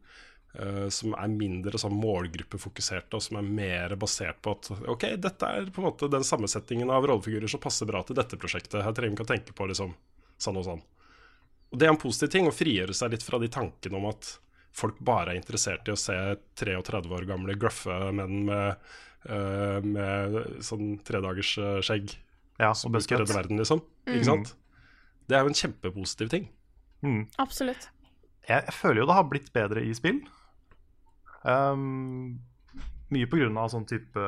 [0.56, 5.52] uh, som er mindre sånn målgruppefokuserte, og som er mer basert på at OK, dette
[5.52, 8.82] er på en måte den sammensetningen av rollefigurer som passer bra til dette prosjektet.
[8.82, 9.94] Her trenger vi ikke å tenke på liksom
[10.42, 10.84] sånn og sånn.
[11.74, 14.38] Og Det er en positiv ting, å frigjøre seg litt fra de tankene om at
[14.76, 16.16] folk bare er interessert i å se
[16.60, 18.86] 33 år gamle gruffe menn med,
[19.30, 22.18] uh, med sånn tredagers uh, skjegg
[22.60, 23.82] ja, som skal redde verden, liksom.
[24.08, 24.14] Mm.
[24.16, 24.56] Ikke sant?
[25.28, 26.50] Det er jo en kjempepositiv ting.
[27.04, 27.26] Mm.
[27.42, 27.90] Absolutt.
[28.46, 30.22] Jeg, jeg, føler jo det har blitt bedre i spill.
[31.44, 32.38] Um,
[33.14, 34.28] mye på grunn av sånn type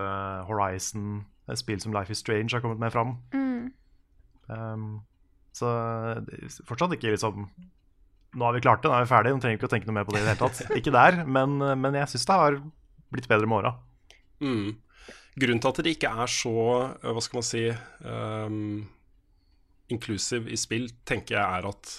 [0.49, 3.15] Horizon, et spill som Life is Strange har kommet med fram.
[3.31, 3.71] Mm.
[4.51, 4.89] Um,
[5.55, 5.69] så
[6.67, 7.47] fortsatt ikke liksom
[8.37, 9.89] nå har vi klart det, nå er vi ferdig, nå trenger vi ikke å tenke
[9.89, 10.59] noe mer på det i det hele tatt.
[10.79, 12.59] Ikke der, men, men jeg syns det har
[13.13, 13.71] blitt bedre med åra.
[14.43, 14.75] Mm.
[15.37, 16.57] Grunnen til at det ikke er så,
[16.97, 17.63] eh, hva skal man si,
[18.01, 18.87] um,
[19.93, 21.91] inclusive i spill, tenker jeg er at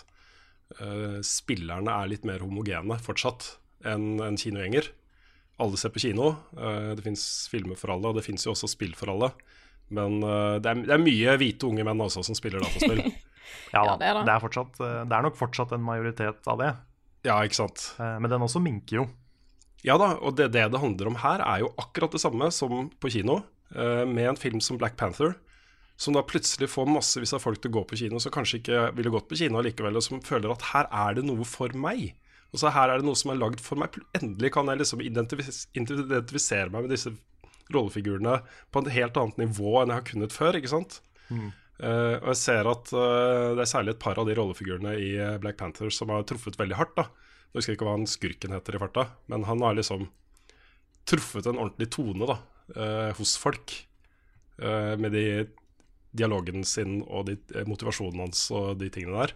[0.82, 3.54] uh, spillerne er litt mer homogene fortsatt
[3.86, 4.90] enn en kinogjenger.
[5.62, 6.32] Alle ser på kino.
[6.58, 9.30] Uh, det fins filmer for alle, og det fins jo også spill for alle.
[9.94, 13.06] Men uh, det, er, det, er, mye hvite unge menn også som spiller dataspill.
[13.72, 14.26] Ja, Ja, det er det.
[14.26, 16.70] det, er fortsatt, eh, det er nok fortsatt en majoritet av det.
[17.26, 17.94] Ja, ikke sant.
[17.98, 19.08] Eh, Men den også minker jo.
[19.86, 22.88] Ja da, og det det det handler om her, er jo akkurat det samme som
[22.98, 23.42] på kino,
[23.74, 25.36] eh, med en film som Black Panther,
[25.96, 28.80] som da plutselig får massevis av folk til å gå på kino som kanskje ikke
[28.96, 32.14] ville gått på kino likevel, og som føler at her er det noe for meg.
[32.52, 33.98] Og så her er det noe som er lagd for meg.
[34.16, 37.12] Endelig kan jeg liksom identifis identifisere meg med disse
[37.74, 38.38] rollefigurene
[38.72, 41.00] på et helt annet nivå enn jeg har kunnet før, ikke sant?
[41.78, 45.12] Eh, og jeg ser at uh, det er særlig et par av de rollefigurene i
[45.14, 46.96] eh, Black Panther som har truffet veldig hardt.
[46.98, 47.06] da.
[47.52, 50.08] Jeg husker ikke hva han skurken heter i farta, men han har liksom
[51.08, 52.40] truffet en ordentlig tone da,
[52.76, 53.84] uh, hos folk.
[54.58, 55.46] med de
[56.18, 57.36] dialogen sin og de,
[57.68, 59.34] motivasjonen hans og de tingene der.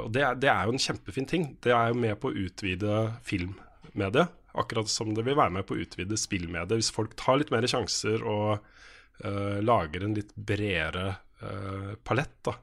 [0.00, 1.44] Og det er, det er jo en kjempefin ting.
[1.60, 2.94] Det er jo med på å utvide
[3.28, 4.32] filmmediet.
[4.56, 6.80] Akkurat som det vil være med på å utvide spillmediet.
[6.80, 8.64] Hvis folk tar litt mer sjanser og
[9.24, 11.06] eh, lager en litt bredere
[11.42, 12.54] uh, palett da,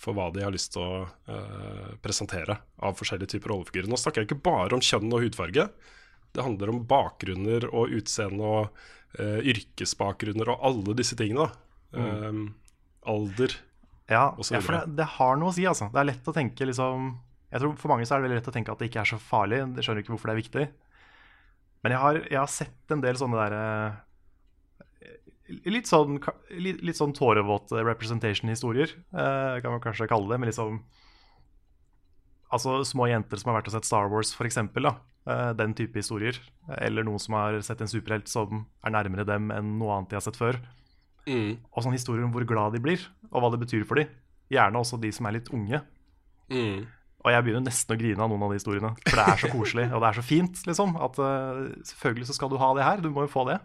[0.00, 3.90] for hva de har lyst til å uh, presentere av forskjellige typer rollefigurer.
[3.90, 5.66] Nå snakker jeg ikke bare om kjønn og hudfarge.
[6.30, 8.88] Det handler om bakgrunner og utseende og
[9.18, 11.48] yrkesbakgrunner og alle disse tingene.
[11.48, 11.70] da.
[11.98, 12.36] Eh,
[13.10, 13.56] alder.
[14.10, 15.90] Ja, Og så ja for det, det har noe å si, altså.
[15.92, 17.12] Det er lett å tenke liksom
[17.50, 19.10] Jeg tror For mange så er det veldig lett å tenke at det ikke er
[19.10, 19.60] så farlig.
[19.62, 20.64] Jeg skjønner ikke hvorfor det er viktig.
[21.82, 23.64] Men jeg har, jeg har sett en del sånne derre
[25.66, 26.18] Litt sånn,
[26.62, 30.38] litt, litt sånn tårevåte representation-historier, eh, kan man kanskje kalle det.
[30.40, 30.82] Men liksom
[32.50, 34.88] Altså små jenter som har vært og sett Star Wars, eksempel.
[35.28, 36.34] Eh, den type historier.
[36.80, 40.18] Eller noen som har sett en superhelt som er nærmere dem enn noe annet de
[40.18, 40.58] har sett før.
[41.28, 44.08] Mm, Og sånn historier om hvor glad de blir, og hva det betyr for dem.
[44.50, 45.82] Gjerne også de som er litt unge.
[46.50, 46.86] mm.
[47.20, 48.90] Og jeg begynner nesten å grine av noen av de historiene.
[49.04, 50.94] For det er så koselig, og det er så fint, liksom.
[51.04, 53.02] At uh, selvfølgelig så skal du ha det her.
[53.04, 53.58] Du må jo få det.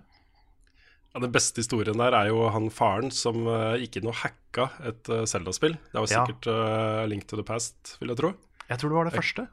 [1.16, 4.66] Ja, Den beste historien der er jo han faren som uh, gikk inn og hacka
[4.84, 5.78] et uh, Zelda-spill.
[5.94, 6.26] Det var Ja.
[6.26, 8.34] sikkert eh, Link to the Past, vil jeg tro.
[8.68, 9.46] Jeg tror det var det første.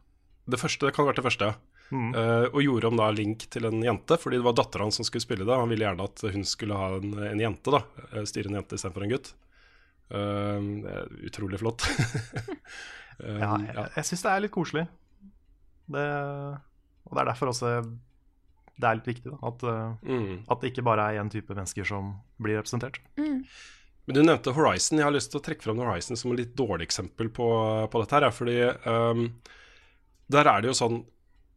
[0.51, 1.55] Det første, det kan ha vært det første, ja.
[1.93, 2.15] Mm.
[2.17, 5.05] Uh, og gjorde om da Link til en jente, fordi det var dattera hans som
[5.07, 5.55] skulle spille det.
[5.61, 7.83] Han ville gjerne at hun skulle ha en, en jente, da.
[8.11, 9.31] eh, Styre en jente istedenfor en gutt.
[10.11, 10.69] Eh,
[11.31, 11.87] utrolig flott.
[13.23, 14.03] Eh, Ja, jeg ja.
[14.09, 14.83] syns det er litt koselig.
[15.93, 16.05] Det,
[17.05, 17.69] og det er derfor også
[18.81, 20.45] det er litt viktig da, at, eh, Mm.
[20.49, 22.99] at det ikke bare er én type mennesker som blir representert.
[23.17, 23.45] Mm.
[24.07, 24.99] Men du nevnte Horizon.
[24.99, 27.47] Jeg har lyst til å trekke fram Horizon som et litt dårlig eksempel på,
[27.89, 28.27] på dette her.
[28.27, 28.57] Ja, fordi
[28.87, 29.29] um,
[30.33, 31.05] der er det jo sånn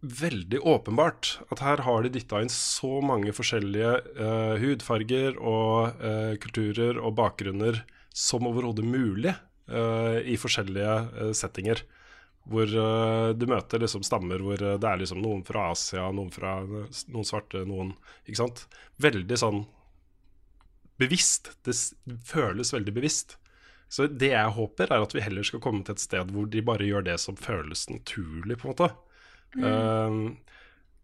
[0.05, 6.35] veldig åpenbart at her har de dytta inn så mange forskjellige uh, hudfarger og uh,
[6.37, 7.81] kulturer og bakgrunner
[8.13, 11.81] som overhodet mulig uh, i forskjellige settinger.
[12.45, 16.29] Hvor uh, du møter liksom stammer hvor uh, det er liksom noen fra Asia, noen
[16.33, 17.95] fra noen svarte, noen
[18.27, 18.67] Ikke sant?
[19.01, 19.63] Veldig sånn
[21.01, 21.51] bevisst.
[21.65, 21.73] Det
[22.27, 23.37] føles veldig bevisst.
[23.91, 26.63] Så det jeg håper, er at vi heller skal komme til et sted hvor de
[26.65, 28.89] bare gjør det som føles naturlig, på en måte.
[29.55, 30.21] Um,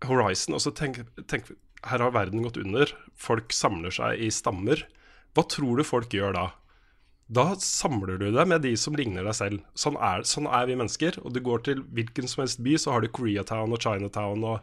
[0.03, 1.53] Horizon, også tenk, tenk
[1.87, 2.89] Her har verden gått under.
[3.17, 4.83] Folk samler seg i stammer.
[5.35, 6.47] Hva tror du folk gjør da?
[7.31, 9.61] Da samler du deg med de som ligner deg selv.
[9.77, 11.21] Sånn er, sånn er vi mennesker.
[11.23, 14.59] Og du går til hvilken som helst by, så har du Koreatown og Chinatown og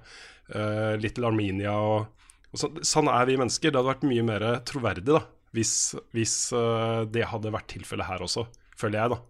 [0.52, 3.72] uh, Little Armenia og, og så, Sånn er vi mennesker.
[3.72, 5.24] Det hadde vært mye mer troverdig da
[5.56, 5.72] hvis,
[6.12, 8.44] hvis uh, det hadde vært tilfellet her også,
[8.76, 9.22] føler jeg, da.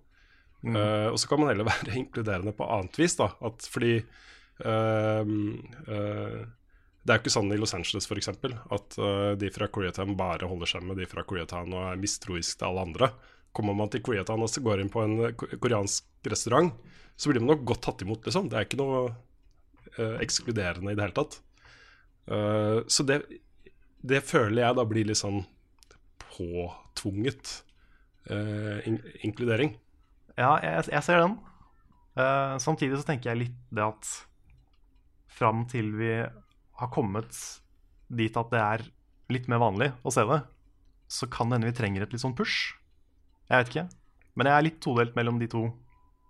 [0.66, 3.30] Eh, og så kan man heller være inkluderende på annet vis, da.
[3.47, 4.01] At fordi
[7.09, 10.48] det er jo ikke sånn i Los Angeles eksempel, at uh, de fra Koreatown bare
[10.50, 13.09] holder seg med de fra Koreatown og er mistroisk til alle andre.
[13.56, 16.74] Kommer man til Koreatown og går inn på en eh, koreansk restaurant,
[17.16, 18.50] så blir man nok godt tatt imot, liksom.
[18.52, 21.38] Det er ikke noe uh, ekskluderende i det hele tatt.
[22.28, 23.22] Uh, så det,
[24.04, 25.40] det føler jeg da blir litt sånn
[26.28, 27.62] påtvunget
[28.28, 29.70] in inkludering.
[30.36, 31.38] Ja, jeg, jeg ser den.
[32.61, 34.11] Samtidig så tenker jeg litt det at
[35.38, 36.11] fram til vi
[36.78, 37.34] har kommet
[38.08, 38.86] dit at det er
[39.32, 40.40] litt mer vanlig å se det,
[41.08, 42.74] så kan det hende vi trenger et litt sånn push.
[43.48, 43.86] Jeg vet ikke.
[44.38, 45.64] Men jeg er litt todelt mellom de to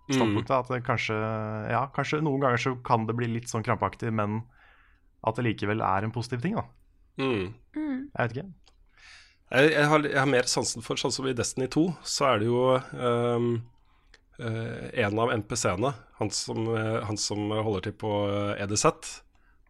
[0.09, 0.61] standpunktene.
[0.63, 1.17] At kanskje,
[1.71, 4.41] ja, kanskje noen ganger så kan det bli litt sånn krampaktig, men
[5.27, 6.65] at det likevel er en positiv ting, da.
[7.19, 7.51] Mm.
[7.75, 8.47] Jeg vet ikke.
[9.49, 12.41] Jeg, jeg, har, jeg har mer sansen for Sånn som i Destiny 2, så er
[12.41, 13.49] det jo um,
[14.39, 18.85] uh, en av NPC-ene, han, som, eh, han som holder til på eh, EDZ,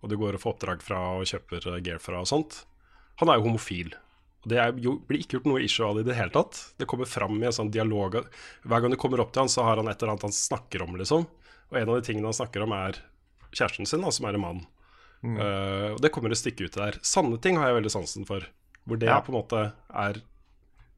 [0.02, 2.64] og du går og får oppdrag fra og kjøper eh, gear fra og sånt,
[3.20, 3.93] han er jo homofil.
[4.43, 6.60] Og Det er, jo, blir ikke gjort noe issue av det i det hele tatt.
[6.80, 8.22] Det kommer fram i en sånn dialog.
[8.64, 10.86] Hver gang du kommer opp til han, så har han et eller annet han snakker
[10.86, 11.26] om, liksom.
[11.70, 13.02] Og en av de tingene han snakker om, er
[13.52, 14.62] kjæresten sin, da, som er en mann.
[15.20, 17.00] Eh, og det kommer et stykke ut der.
[17.04, 18.47] Sanne ting har jeg veldig sansen for.
[18.88, 19.20] Hvor det Ja.
[19.20, 20.22] på en måte er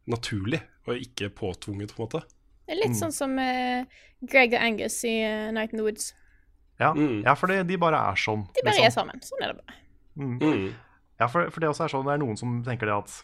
[0.08, 2.22] naturlig, og ikke påtvunget, på en måte.
[2.68, 3.84] Det er litt sånn som uh,
[4.22, 6.14] Greg og Angus i uh, Night in the Woods.
[6.82, 7.22] Ja, Mm.
[7.24, 8.48] ja for det, de bare er sånn.
[8.56, 8.88] De bare liksom.
[8.90, 9.22] er sammen.
[9.26, 9.78] Sånn er det bare.
[10.18, 10.72] Mm.
[11.22, 13.20] Ja, for, for det også er sånn, det er noen som tenker det at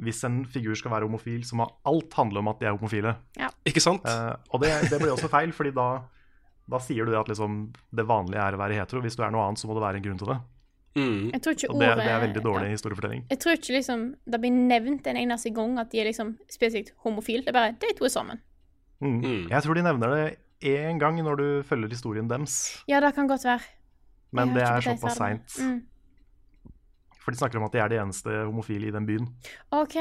[0.00, 3.16] hvis en figur skal være homofil, så må alt handle om at de er homofile.
[3.68, 4.06] Ikke sant?
[4.08, 5.88] Eh, og det, det blir også feil, fordi da,
[6.70, 7.58] da sier du det at liksom,
[7.96, 9.02] det vanlige er å være hetero.
[9.04, 10.38] Hvis du er noe annet, så må det være en grunn til det.
[10.98, 11.30] Mm.
[11.30, 12.74] Jeg tror ikke ordet, det, det er veldig dårlig ja.
[12.74, 13.26] historiefortelling.
[13.30, 16.94] Jeg tror ikke liksom det blir nevnt en eneste gang at de er liksom spesifikt
[17.04, 17.44] homofile.
[17.46, 18.40] Det er bare de to er sammen.
[19.00, 19.20] Mm.
[19.20, 19.44] Mm.
[19.52, 20.24] Jeg tror de nevner det
[20.62, 23.60] én gang når du følger historien deres, Ja, det kan godt være.
[24.32, 25.56] men det er såpass seint.
[25.58, 25.80] Mm.
[27.20, 29.26] For de snakker om at de er de eneste homofile i den byen.
[29.72, 29.96] OK.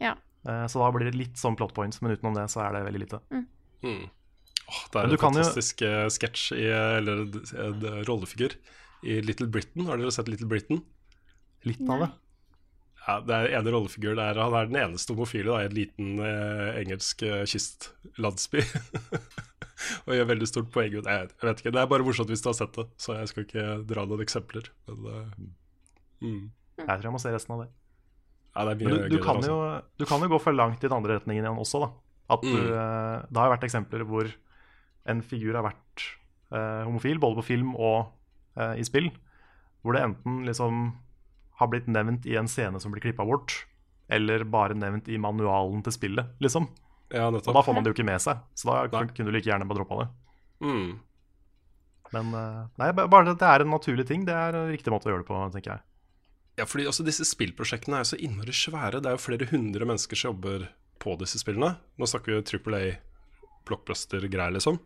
[0.00, 0.14] Ja.
[0.46, 2.84] Eh, Så da blir det litt sånn plot points, men utenom det så er det
[2.86, 3.20] veldig lite.
[3.32, 3.46] Mm.
[4.64, 6.66] Åh, det er en fantastisk jo- eh, sketsj, i,
[6.98, 7.24] eller
[7.66, 8.54] en rollefigur,
[9.04, 9.84] i Little Britain.
[9.86, 10.82] Har dere sett Little Britain?
[11.64, 12.10] Litt av det.
[13.06, 16.18] Ja, det er en rollefigur der Han er den eneste homofile da, i en liten
[16.24, 18.62] eh, engelsk eh, kystlandsby.
[20.06, 22.48] og gjør veldig stort poeng ut jeg, vet ikke, Det er bare morsomt hvis du
[22.50, 24.70] har sett det, så jeg skal ikke dra noen eksempler.
[24.88, 26.44] Men, eh, mm.
[26.78, 27.68] Jeg tror jeg må se resten av det.
[28.54, 29.50] ja, det du, du, kan altså.
[29.50, 31.90] jo, du kan jo gå for langt i den andre retningen igjen også, da.
[32.34, 32.70] At du, Mm.
[32.72, 34.30] eh, det har vært eksempler hvor
[35.06, 36.04] en figur har vært
[36.54, 38.12] eh, homofil, både på film og
[38.56, 39.10] eh, i spill.
[39.84, 40.94] Hvor det enten liksom
[41.60, 43.66] har blitt nevnt i en scene som blir klippa bort,
[44.08, 46.66] eller bare nevnt i manualen til spillet, liksom.
[47.12, 49.08] Ja, Og da får man det jo ikke med seg, så da Nei.
[49.12, 50.06] kunne du like gjerne bare droppa det.
[50.64, 50.94] Mm.
[52.14, 55.12] Men eh, nei, bare det er en naturlig ting, det er en riktig måte å
[55.12, 55.84] gjøre det på, tenker jeg.
[56.60, 59.00] Ja, fordi også disse spillprosjektene er jo så innmari svære.
[59.02, 60.68] Det er jo flere hundre mennesker som jobber
[61.02, 61.74] på disse spillene.
[61.98, 62.92] Nå snakker vi Triple A
[63.66, 64.78] blockbuster-greier, liksom.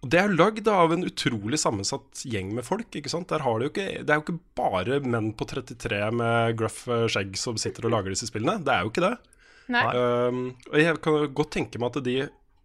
[0.00, 2.88] Og det er lagd av en utrolig sammensatt gjeng med folk.
[2.96, 3.28] ikke sant?
[3.28, 7.36] Det, jo ikke, det er jo ikke bare menn på 33 med gruff eh, skjegg
[7.40, 8.62] som sitter og lager disse spillene.
[8.64, 9.16] Det er jo ikke det.
[9.70, 9.84] Nei.
[9.94, 10.40] Um,
[10.70, 12.16] og jeg kan godt tenke meg at de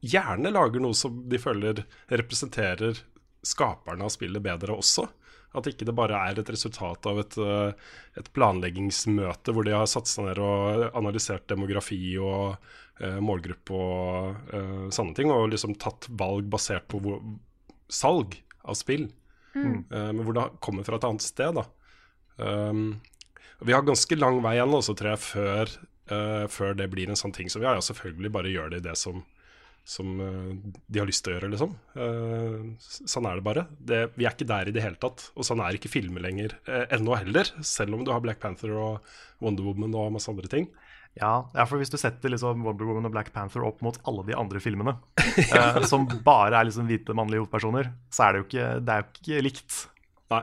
[0.05, 3.01] gjerne lager noe som de føler representerer
[3.45, 5.05] skaperne av spillet bedre også.
[5.55, 7.71] At ikke det bare er et resultat av et, uh,
[8.19, 14.51] et planleggingsmøte hvor de har satt seg ned og analysert demografi og uh, målgruppe og
[14.51, 17.21] uh, sånne ting, og liksom tatt valg basert på hvor,
[17.87, 18.35] salg
[18.65, 19.07] av spill.
[19.55, 19.85] Mm.
[19.87, 21.69] Uh, men hvor det kommer fra et annet sted, da.
[22.35, 22.97] Um,
[23.63, 25.75] vi har ganske lang vei igjen også, tror jeg, før,
[26.11, 28.95] uh, før det blir en sånn ting som ja, ja, selvfølgelig bare gjør de det
[28.99, 29.23] som,
[29.87, 30.53] som uh,
[30.87, 31.75] de har lyst til å gjøre, liksom.
[31.97, 33.67] Uh, sånn er det bare.
[33.79, 35.29] Det, vi er ikke der i det hele tatt.
[35.35, 36.57] Og sånn er ikke filmer lenger
[36.93, 40.69] ennå heller, selv om du har Black Panther og Wonder Woman og masse andre ting.
[41.15, 44.25] Ja, ja, for hvis du setter liksom Wonder Woman og Black Panther opp mot alle
[44.27, 44.97] de andre filmene,
[45.45, 49.03] eh, som bare er liksom hvite mannlige hovedpersoner, så er det jo ikke, det er
[49.03, 49.77] jo ikke likt
[50.33, 50.41] Nei.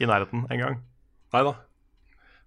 [0.00, 0.80] i nærheten engang.
[1.34, 1.52] Nei da.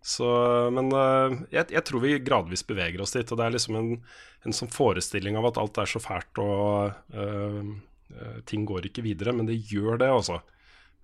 [0.03, 0.27] Så,
[0.71, 3.31] men øh, jeg, jeg tror vi gradvis beveger oss dit.
[3.31, 3.89] Og det er liksom en,
[4.47, 7.73] en sånn forestilling av at alt er så fælt og øh,
[8.47, 9.35] ting går ikke videre.
[9.35, 10.41] Men det gjør det, altså.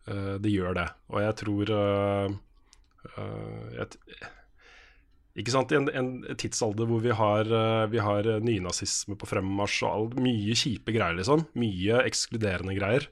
[0.03, 0.87] Uh, det gjør det.
[1.15, 2.31] Og jeg tror uh,
[3.71, 3.85] jeg,
[5.39, 7.47] Ikke sant, I en, en tidsalder hvor vi har,
[7.91, 11.45] vi har nynazisme på fremmarsj og all, mye kjipe greier, liksom.
[11.59, 13.07] Mye ekskluderende greier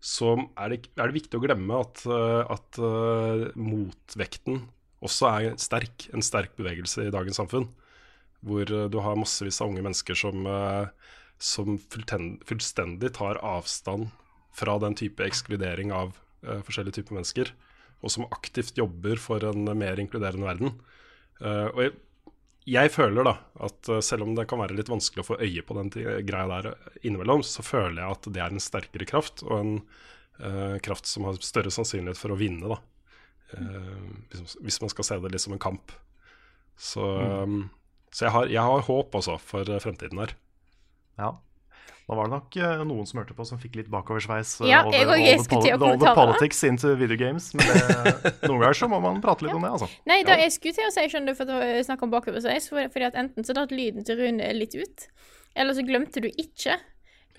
[0.00, 4.64] så er det, er det viktig å glemme at, uh, at uh, motvekten
[5.04, 6.08] også er sterk.
[6.14, 7.68] En sterk bevegelse i dagens samfunn.
[8.46, 10.88] Hvor uh, du har massevis av unge mennesker som, uh,
[11.40, 14.10] som fullstendig tar avstand
[14.56, 16.14] fra den type ekskludering av
[16.46, 17.52] uh, forskjellige typer mennesker.
[18.00, 20.78] Og som aktivt jobber for en mer inkluderende verden.
[21.40, 21.96] Uh, og jeg,
[22.70, 23.34] jeg føler da
[23.64, 25.90] at selv om det kan være litt vanskelig å få øye på den
[26.28, 29.72] greia der innimellom, så føler jeg at det er en sterkere kraft, og en
[30.44, 32.78] uh, kraft som har større sannsynlighet for å vinne, da.
[33.56, 35.94] Uh, hvis, man skal se det litt som en kamp.
[36.80, 37.04] Så,
[37.44, 37.62] mm.
[38.14, 40.36] så jeg, har, jeg har håp også for uh, fremtiden her.
[41.20, 41.34] Ja.
[42.10, 44.80] Da var det nok eh, noen som hørte på som fikk litt bakoversveis eh, Ja,
[44.82, 47.52] over all jeg the til å poli- the politics into video games.
[47.54, 49.86] Men det, noen ganger så må man prate litt om det, altså.
[50.10, 52.90] Nei, da jeg skulle til å si, skjønner du, for å snakke om bakoversveis, for,
[52.90, 55.06] fordi at enten så datt lyden til Rune litt ut,
[55.54, 56.80] eller så glemte du ikke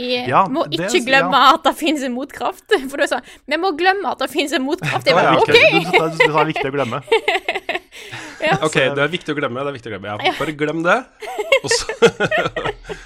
[0.02, 1.54] i, Ja, må det- ikke glemme ja.
[1.56, 2.66] at det finnes en motkraft.
[2.91, 5.08] For du sa vi må glemme at det finnes en motkraft.
[5.08, 5.47] Jeg Ja, bare, ja, OK!
[5.47, 5.62] Du, du,
[6.18, 7.04] du, du sa viktig å glemme.
[8.41, 8.56] Ja.
[8.66, 9.62] Ok, det er viktig å glemme.
[9.62, 10.95] det er viktig å glemme ja, Bare glem det.
[11.62, 11.86] Og så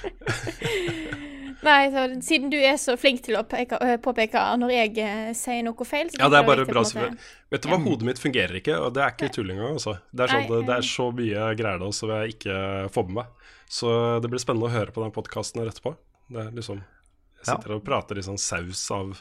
[1.66, 5.64] Nei, så, siden du er så flink til å peke, påpeke når jeg eh, sier
[5.66, 7.08] noe feil så Ja, det er bare bra måte-
[7.52, 9.80] Vet du hva, hodet mitt fungerer ikke, og det er ikke tull engang.
[9.80, 9.96] Altså.
[10.12, 12.58] Det, er sånn, det, det er så mye greier da som jeg ikke
[12.94, 13.52] får med meg.
[13.66, 15.96] Så det blir spennende å høre på den podkasten rett etterpå.
[16.32, 17.56] Det er liksom Jeg Ja.
[17.56, 19.20] sitter og prater i sånn saus av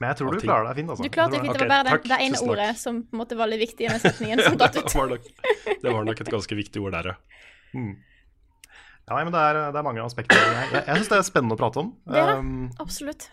[0.00, 1.04] Men jeg tror du klarer deg fint, altså.
[1.04, 1.52] Du klarte Jeg fint.
[1.54, 1.60] det.
[1.62, 3.90] Var bare okay, det, det ene ordet som på en måte var litt viktig i
[3.92, 4.88] den setningen som datt ut.
[4.88, 5.28] det, var nok,
[5.82, 7.16] det var nok et ganske viktig ord der, ja.
[7.72, 10.72] Ja, men det er, det er mange aspekter her.
[10.72, 11.92] Jeg, jeg syns det er spennende å prate om.
[12.06, 12.34] Det er.
[12.38, 13.28] Um, Absolutt.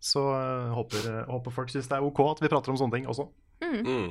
[0.00, 3.08] så uh, håper, håper folk syns det er ok at vi prater om sånne ting
[3.10, 3.28] også.
[3.64, 4.10] Mm.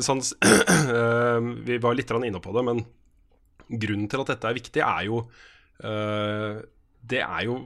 [0.00, 2.84] Sånn, uh, vi var litt inne på det, men
[3.72, 5.22] grunnen til at dette er viktig, er jo
[5.82, 6.60] eh,
[7.02, 7.58] Det er jo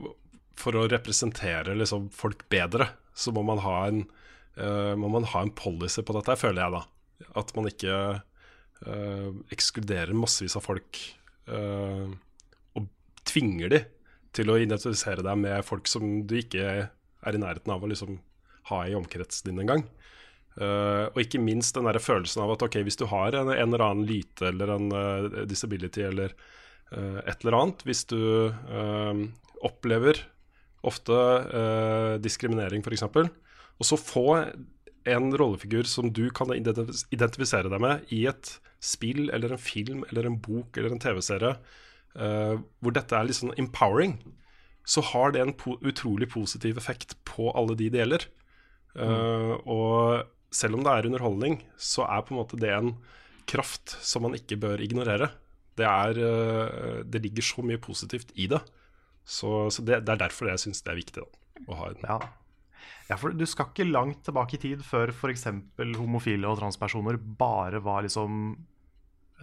[0.57, 4.05] for å representere liksom, folk bedre, så må man ha en
[4.57, 6.83] uh, man ha en policy på dette, føler jeg da.
[7.37, 11.01] At man ikke uh, ekskluderer massevis av folk
[11.51, 12.09] uh,
[12.77, 12.89] og
[13.29, 13.83] tvinger de
[14.37, 18.19] til å identifisere deg med folk som du ikke er i nærheten av å liksom
[18.71, 19.85] ha i omkretsen din engang.
[20.57, 23.67] Uh, og ikke minst den der følelsen av at ok, hvis du har en, en
[23.67, 26.33] eller annen lyte eller en uh, disability eller
[26.93, 29.21] et eller annet Hvis du eh,
[29.65, 30.21] opplever
[30.87, 34.27] ofte uh, diskriminering, f.eks., og så få
[35.09, 40.29] en rollefigur som du kan identifisere deg med i et spill eller en film eller
[40.29, 41.57] en bok eller en TV-serie,
[42.15, 44.15] uh, hvor dette er litt sånn empowering,
[44.87, 48.29] så har det en po utrolig positiv effekt på alle de det gjelder.
[48.97, 50.23] Eh, og
[50.53, 52.93] selv om det er underholdning, så er på en måte det en
[53.47, 55.29] kraft som man ikke bør ignorere.
[55.77, 58.61] Det, er, eh, det ligger så mye positivt i det.
[59.27, 61.27] Så, så det, det er derfor jeg syns det er viktig da,
[61.67, 62.17] å ha en Ja.
[63.09, 65.49] ja, for du skal ikke langt tilbake i tid før f.eks.
[65.99, 68.55] homofile og transpersoner bare var liksom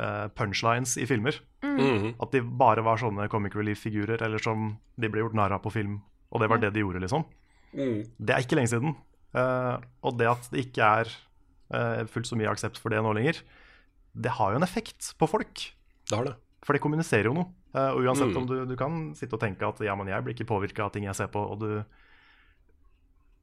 [0.01, 1.37] uh, punchlines i filmer.
[1.65, 2.15] Mm.
[2.23, 5.75] At de bare var sånne comic relief-figurer, eller som de ble gjort narr av på
[5.75, 5.99] film.
[6.33, 7.27] Og det var det de gjorde, liksom.
[7.75, 8.97] Det er ikke lenge siden.
[9.35, 9.77] Uh,
[10.07, 11.13] og det at det ikke er
[11.75, 13.41] uh, fullt så mye aksept for det nå lenger,
[14.15, 15.69] det har jo en effekt på folk.
[16.11, 16.35] Det har det.
[16.65, 17.47] For det kommuniserer jo noe.
[17.75, 18.37] Eh, og uansett Mm.
[18.43, 20.93] om du, du kan sitte og tenke at ja, men jeg blir ikke påvirka av
[20.93, 21.85] ting jeg ser på, og du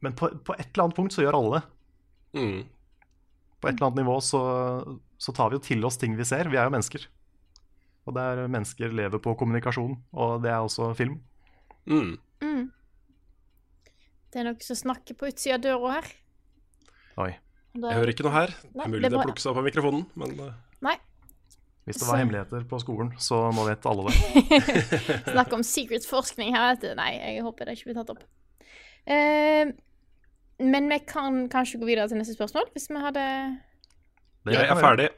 [0.01, 1.63] Men på, på et eller annet punkt så gjør alle det.
[2.41, 2.61] Mm.
[3.61, 4.39] På et eller annet nivå så,
[5.21, 6.49] så tar vi jo til oss ting vi ser.
[6.49, 7.05] Vi er jo mennesker.
[8.09, 11.19] Og det er mennesker lever på kommunikasjon, og det er også film.
[11.85, 12.15] Mm.
[12.41, 12.71] Mm.
[14.31, 16.09] Det er noen som snakker på utsida av døra her.
[17.21, 17.31] Oi.
[17.75, 18.47] Det- Jeg hører ikke noe her.
[18.73, 19.23] Det er mulig det det bra.
[19.29, 20.97] plukkes opp av mikrofonen, men eh, Nei.
[21.85, 24.59] Hvis det var Så- hemmeligheter på skolen, så nå vet alle det.
[25.33, 26.91] Snakk om secret forskning her, vet du.
[26.99, 28.21] Nei, jeg håper det ikke blir tatt opp.
[29.09, 29.71] Uh,
[30.61, 33.25] men vi kan kanskje gå videre til neste spørsmål, hvis vi hadde
[34.45, 35.09] det jeg er vi ferdig.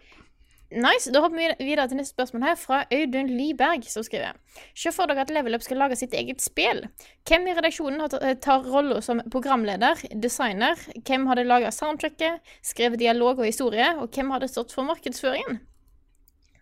[0.74, 1.12] Nice.
[1.14, 4.40] Da hopper vi videre til neste spørsmål her, fra Audun Liberg, som skriver
[4.76, 6.82] Se for dere at Level Up skal lage sitt eget spill.
[7.30, 8.02] Hvem i redaksjonen
[8.42, 10.80] tar rolla som programleder, designer?
[11.06, 13.92] Hvem hadde laga soundtracket, skrevet dialog og historie?
[14.00, 15.62] Og hvem hadde stått for markedsføringen?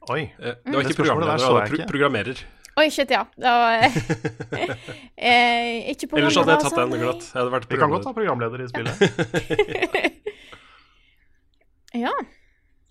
[0.10, 0.22] Oi.
[0.40, 0.74] Eh, Det Mm.
[0.74, 2.38] var ikke programleder, det var pro programmerer.
[2.78, 3.26] Oi, shit, ja.
[3.38, 3.84] Var,
[5.18, 7.24] eh, ikke Ellers hadde jeg tatt den altså, glatt.
[7.28, 8.08] Jeg hadde vært Vi kan godt programleder.
[8.08, 8.96] ha programleder i spillet.
[11.94, 12.12] Ja.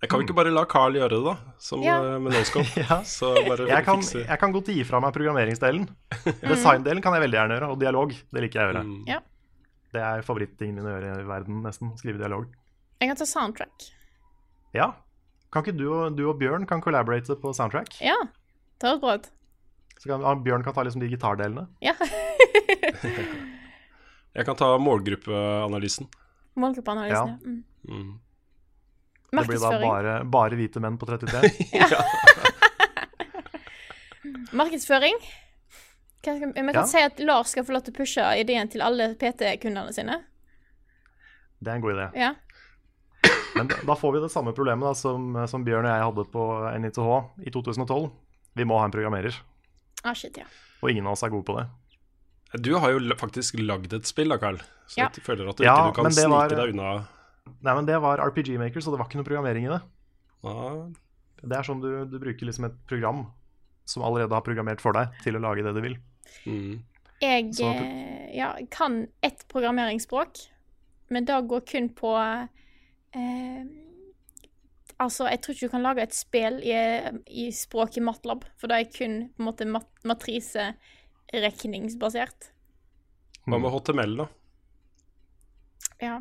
[0.00, 1.32] Jeg kan vi ikke bare la Carl gjøre det, da?
[1.60, 1.96] Som Ja.
[2.04, 2.68] eh, med Noscope.
[2.84, 3.00] Ja.
[3.00, 5.88] Jeg kan, jeg kan godt gi fra meg programmeringsdelen.
[6.44, 8.84] Designdelen kan jeg veldig gjerne gjøre, og dialog det liker jeg å gjøre.
[8.84, 9.04] Mm.
[9.08, 9.20] Ja.
[9.92, 11.92] Det er favorittingen min å gjøre i verden, nesten.
[11.98, 12.46] Skrive dialog.
[13.00, 13.88] Jeg kan ta soundtrack.
[14.76, 14.92] Ja.
[15.50, 17.88] Kan ikke du og, du og Bjørn kan collaborate på soundtrack?
[18.04, 18.16] Ja.
[18.80, 19.26] Det høres bra ut.
[20.00, 21.64] Så kan, Bjørn kan ta liksom de gitardelene.
[21.84, 21.94] Ja.
[24.30, 26.06] Jeg kan ta målgruppeanalysen.
[26.54, 27.26] Målgruppeanalysen, Ja.
[27.26, 27.34] ja.
[27.42, 27.64] Mm.
[27.88, 28.20] Mm.
[29.30, 31.50] Det blir da bare, bare hvite menn på 33.
[34.60, 35.16] Markedsføring.
[36.20, 36.86] Hva skal, vi kan Ja.
[36.86, 40.18] si at Lars skal få lov til å pushe ideen til alle PT-kundene sine.
[41.60, 42.06] Det er en god idé.
[42.18, 42.32] Ja.
[43.56, 46.24] Men da, da får vi det samme problemet da, som, som Bjørn og jeg hadde
[46.32, 46.44] på
[46.80, 47.00] NITH
[47.46, 48.10] i 2012.
[48.56, 49.36] Vi må ha en programmerer,
[50.04, 50.46] Ah, shit, ja.
[50.80, 51.66] og ingen av oss er gode på det.
[52.64, 54.56] Du har jo faktisk lagd et spill da, Carl.
[54.90, 55.08] Så Ja.
[55.12, 57.06] jeg føler at du Ja, ikke du kan men snike var- deg unna
[57.62, 59.82] Nei, men det var RPG Maker, så det var ikke noe programmering i det.
[60.44, 60.86] Ah.
[61.42, 63.26] Det er sånn du, du bruker liksom et program
[63.84, 65.96] som allerede har programmert for deg, til å lage det du vil.
[66.46, 66.82] mm.
[67.20, 70.46] Jeg Sånn at du- eh, ja, kan ett programmeringsspråk,
[71.10, 72.48] men det går kun på
[73.14, 73.64] eh,
[75.00, 76.74] Altså, jeg tror ikke du kan lage et spill i,
[77.32, 82.50] i språket Matlab, for det er kun på en måte mat matriseregningsbasert.
[83.46, 84.26] Hva med HTML, da?
[86.04, 86.18] Ja.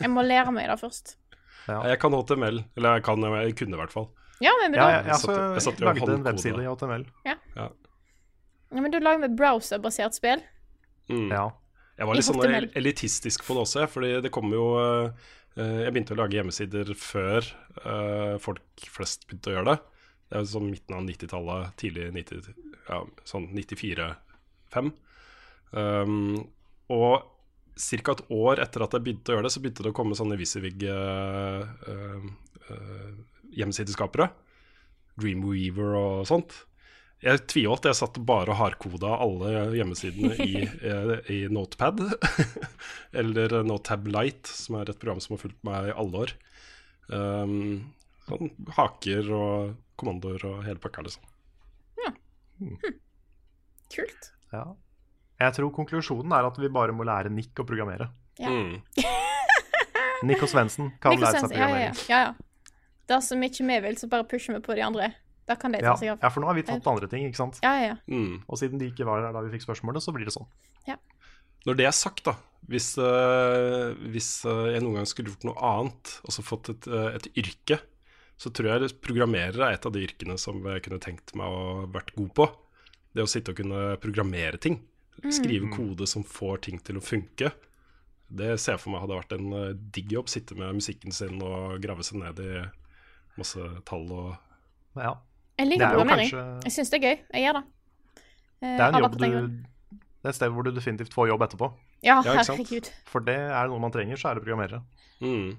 [0.00, 1.16] Jeg må lære meg det først.
[1.64, 1.78] Ja.
[1.88, 2.58] Jeg kan HTML.
[2.76, 4.04] Eller jeg kan, jeg kunne i hvert fall.
[4.44, 7.04] Ja, men, men Ja, jeg, jeg, jeg jo lagde en webside i HTML.
[7.24, 7.36] ja,
[8.74, 10.42] men du lager med browserbasert spill.
[11.08, 11.30] Mm.
[11.32, 11.46] Ja.
[11.96, 15.08] Jeg var litt sånn el- elitistisk på det også, jeg, fordi det kommer jo eh,
[15.54, 17.46] Jeg begynte å lage hjemmesider før
[17.84, 19.76] eh, folk flest begynte å gjøre det.
[20.26, 22.48] Det er sånn midten av 90-tallet, tidlig 90,
[22.88, 22.98] ja,
[23.28, 24.90] sånn 94-5.
[25.74, 26.16] Um,
[26.94, 27.28] og
[27.74, 28.14] ca.
[28.14, 30.38] et år etter at jeg begynte å gjøre det, så begynte det å komme sånne
[30.40, 32.26] Visivig uh, uh.
[35.20, 36.64] Dreamweaver og sånt.
[37.24, 37.86] Jeg tviholdt.
[37.88, 42.02] Jeg satt bare og hardkoda alle hjemmesidene i, eh, i Notepad.
[43.20, 46.34] Eller Notab Light, som er et program som har fulgt meg i alle år.
[47.08, 47.94] Um,
[48.28, 51.24] sånn haker og kommandoer og hele pakka, liksom.
[52.00, 52.12] Ja.
[53.94, 54.30] Kult.
[54.52, 54.64] Ja.
[55.44, 58.08] Jeg tror konklusjonen er at vi bare må lære Nick å programmere.
[58.40, 58.50] Ja.
[58.50, 58.80] Mm.
[60.24, 61.88] Nick og Svendsen kan Nick lære seg programmering.
[61.88, 62.54] ja, ja, ja, ja, ja.
[63.10, 65.10] Dersom ikke vi vil, så bare pusher vi på de andre.
[65.46, 66.22] Da kan det ta seg av.
[66.22, 67.58] ja, for nå har vi tatt andre ting, ikke sant?
[67.64, 67.96] Ja, ja, ja.
[68.08, 68.42] Mm.
[68.48, 70.48] Og siden de ikke var der da vi fikk spørsmålet, så blir det sånn.
[70.88, 70.96] Ja.
[71.68, 75.60] Når det er sagt, da Hvis, eh, hvis eh, jeg noen gang skulle gjort noe
[75.60, 77.76] annet, altså fått et, eh, et yrke,
[78.40, 81.84] så tror jeg programmerer er et av de yrkene som jeg kunne tenkt meg å
[81.92, 82.46] vært god på.
[83.12, 84.80] Det å sitte og kunne programmere ting.
[85.28, 87.52] Skrive kode som får ting til å funke.
[88.34, 90.32] Det ser jeg for meg hadde vært en eh, digg jobb.
[90.32, 92.64] Sitte med musikken sin og grave seg ned i
[93.36, 94.34] masse tall og
[94.98, 95.14] Ja.
[95.58, 96.30] Jeg liker er programmering.
[96.30, 97.18] kanskje- Jeg syns det er gøy.
[97.34, 97.64] Jeg gjør det.
[98.62, 99.26] Eh, Det er en jobb du.
[100.24, 101.68] Det er et sted hvor du definitivt får jobb etterpå.
[102.02, 102.90] Ja, Ja, herregud.
[103.06, 104.82] For det er noe man trenger, så er det programmerere.
[105.20, 105.56] mm.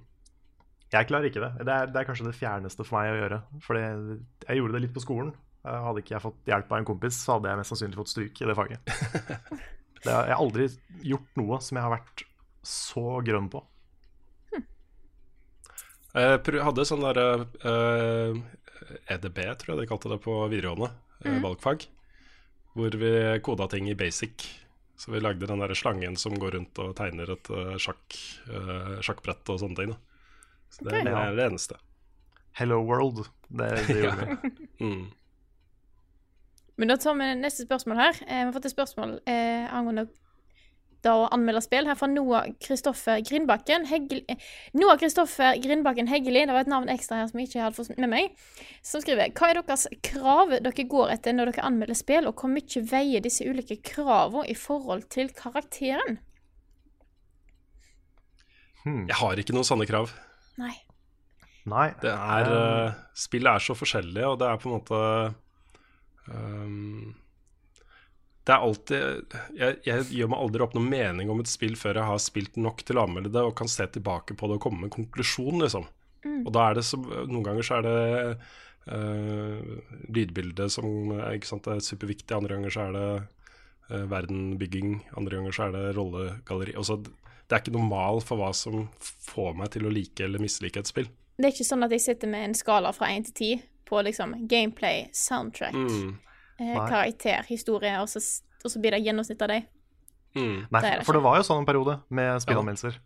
[0.91, 1.65] Jeg klarer ikke det.
[1.65, 3.41] Det er, det er kanskje det fjerneste for meg å gjøre.
[3.61, 5.33] For jeg gjorde det litt på skolen.
[5.65, 8.11] Eh, Hadde ikke jeg fått hjelp av en kompis, så hadde jeg mest sannsynlig fått
[8.13, 8.79] stryk i det faget.
[10.05, 10.67] Det har, jeg har aldri
[11.01, 12.23] gjort noe som jeg har vært
[12.61, 13.63] så grønn på.
[16.15, 17.25] Jeg hadde sånn derre
[17.65, 18.37] eh,
[19.11, 20.91] EDB, tror jeg de kalte det på videregående,
[21.25, 21.39] mm.
[21.43, 21.87] valgfag.
[22.75, 23.11] Hvor vi
[23.43, 24.47] koda ting i basic.
[24.99, 28.15] Så vi lagde den der slangen som går rundt og tegner et eh, sjakk,
[28.47, 29.91] eh, sjakkbrett og sånne ting.
[29.91, 29.97] Da.
[30.71, 31.07] Så det, okay.
[31.07, 31.79] det er det eneste.
[32.55, 33.25] Hello World.
[33.47, 34.53] Det, det gjorde vi.
[34.79, 35.05] Mm.
[36.75, 38.21] Men da tar vi neste spørsmål her.
[38.27, 40.07] Eh, vi har fått et spørsmål eh, angående
[41.05, 43.87] da å anmelde spill her fra Noah Kristoffer Grindbakken.
[43.89, 44.41] Heggel, eh,
[44.77, 48.01] Noah Kristoffer Grindbakken Heggeli, det var et navn ekstra her som jeg ikke hadde fått
[48.01, 48.45] med meg,
[48.85, 52.51] som skriver Hva er deres krav dere går etter når dere anmelder spill, og hvor
[52.51, 56.19] mye veier disse ulike kravene i forhold til karakteren?
[58.85, 59.05] Hmm.
[59.09, 60.11] Jeg har ikke noen sanne krav.
[60.61, 60.75] Nei.
[61.65, 61.89] Nei.
[62.01, 64.99] Det er, uh, spillet er så forskjellig, og det er på en måte
[66.29, 67.15] ehm,
[68.45, 71.97] Det er alltid jeg, jeg gjør meg aldri opp noen mening om et spill før
[71.97, 74.67] jeg har spilt nok til å anmelde det og kan se tilbake på det og
[74.67, 75.87] komme med en konklusjon, liksom.
[76.25, 77.97] Og da er det så Noen ganger så er det
[78.89, 79.75] uh,
[80.13, 80.87] lydbildet som
[81.17, 83.09] er, ikke sant, er superviktig, andre ganger så er det
[83.91, 86.75] uh, verdenbygging, andre ganger så er det rollegalleri.
[86.81, 90.81] Også, det er ikke normal for hva som får meg til å like eller mislike
[90.81, 91.09] et spill.
[91.35, 94.01] Det er ikke sånn at jeg sitter med en skala fra 1 til 10 på
[94.07, 96.15] liksom gameplay, soundtrack, Mm.
[96.59, 98.21] Eh, karakterhistorie, karakter, historie, og så,
[98.63, 99.67] og så blir det gjennomsnitt av dem.
[100.35, 100.67] Mm.
[100.69, 102.99] Nei, Det det for det var jo sånn en periode med spillanmeldelser.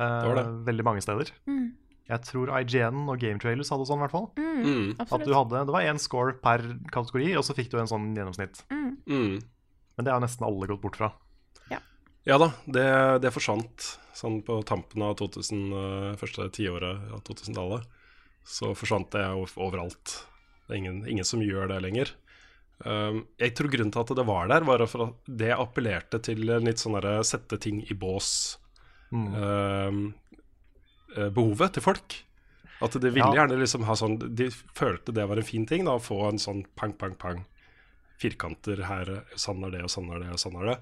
[0.00, 0.42] Eh.
[0.68, 1.32] Veldig mange steder.
[1.46, 1.74] Mm.
[2.08, 4.30] Jeg tror IGN og Game Trailers hadde sånn, i hvert fall.
[4.36, 4.94] Mm.
[5.00, 8.14] At du hadde, Det var én score per kategori, og så fikk du en sånn
[8.16, 8.64] gjennomsnitt.
[8.72, 9.38] Mm.
[9.96, 11.12] Men det har nesten alle gått bort fra.
[12.22, 12.86] Ja da, det,
[13.24, 17.88] det forsvant sånn på tampen av 2000, eh, første tiåret av 2000-tallet.
[18.46, 19.24] Så forsvant det
[19.58, 20.14] overalt.
[20.66, 22.12] Det er ingen, ingen som gjør det lenger.
[22.82, 26.48] Um, jeg tror grunnen til at det var der, var for at det appellerte til
[26.50, 28.58] en litt sånn derre sette ting i bås.
[29.12, 30.14] Mm.
[31.12, 32.14] eh, behovet til folk.
[32.82, 33.44] At de ville Ja.
[33.44, 36.38] gjerne liksom ha sånn De følte det var en fin ting, da, å få en
[36.38, 37.44] sånn pang, pang, pang.
[38.18, 40.78] Firkanter her, sånn er det, og sånn er det, og sånn er det.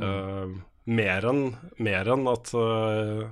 [0.00, 3.24] Uh, mer enn en at uh,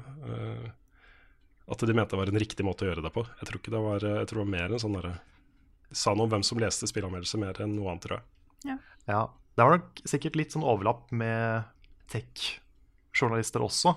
[1.69, 3.25] At de mente det var en riktig måte å gjøre det på.
[3.25, 5.21] Jeg tror ikke det var Jeg tror det var mer enn sånn derre
[5.93, 8.79] Sa noe om hvem som leste spillanmeldelser, mer enn noe annet, tror jeg.
[9.09, 9.27] Ja,
[9.57, 11.65] Det var nok sikkert litt sånn overlapp med
[12.11, 13.93] tech-journalister også.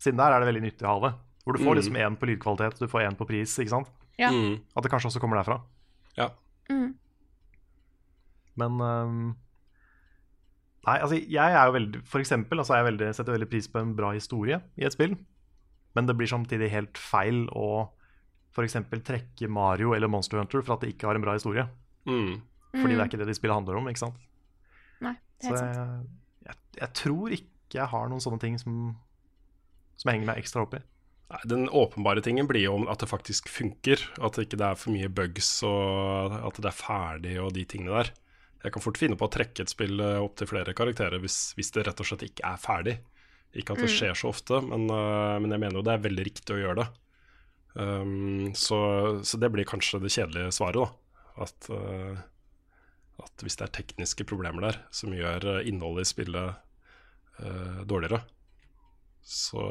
[0.00, 1.14] Siden der er det veldig nyttig å ha det.
[1.44, 1.78] Hvor du får Mm.
[1.80, 3.58] liksom én på lydkvalitet, du får én på pris.
[3.58, 3.88] ikke sant?
[4.18, 4.30] Ja.
[4.30, 4.60] Mm.
[4.76, 5.60] At det kanskje også kommer derfra.
[6.16, 6.30] Ja.
[6.70, 6.94] Mm.
[8.56, 9.36] Men um,
[10.86, 13.78] Nei, altså jeg er jo veldig For eksempel altså jeg veldig, setter veldig pris på
[13.80, 15.16] en bra historie i et spill.
[15.94, 17.88] Men det blir samtidig helt feil å
[18.52, 18.76] f.eks.
[19.08, 21.64] trekke Mario eller Monster Hunter for at det ikke har en bra historie.
[22.08, 22.40] Mm.
[22.72, 23.88] Fordi det er ikke det de spillet handler om.
[23.88, 24.20] ikke sant?
[25.04, 26.06] Nei, det Så er helt sant.
[26.46, 28.80] jeg, jeg, jeg tror ikke jeg har noen sånne ting som,
[29.96, 30.82] som jeg henger meg ekstra opp i.
[31.32, 34.02] Nei, Den åpenbare tingen blir jo at det faktisk funker.
[34.20, 38.02] At det ikke er for mye bugs og at det er ferdig og de tingene
[38.02, 38.12] der.
[38.62, 41.72] Jeg kan fort finne på å trekke et spill opp til flere karakterer hvis, hvis
[41.74, 42.98] det rett og slett ikke er ferdig.
[43.58, 46.24] Ikke at det skjer så ofte, men, øh, men jeg mener jo det er veldig
[46.24, 46.86] riktig å gjøre det.
[47.74, 48.78] Um, så,
[49.24, 51.22] så det blir kanskje det kjedelige svaret, da.
[51.46, 52.18] At, uh,
[53.24, 56.58] at hvis det er tekniske problemer der som gjør øh, innholdet i spillet
[57.40, 58.20] uh, dårligere,
[59.22, 59.62] så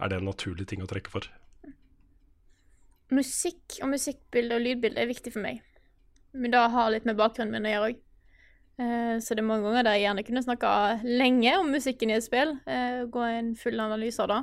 [0.00, 1.26] er det en naturlig ting å trekke for.
[3.12, 5.60] Musikk og musikkbilde og lydbilde er viktig for meg.
[6.32, 8.06] Men det har litt med bakgrunnen min å gjøre òg.
[9.20, 10.70] Så det er mange ganger der jeg gjerne kunne snakka
[11.04, 12.54] lenge om musikken i et spill.
[12.64, 14.38] eh, Gå en full analyse av det.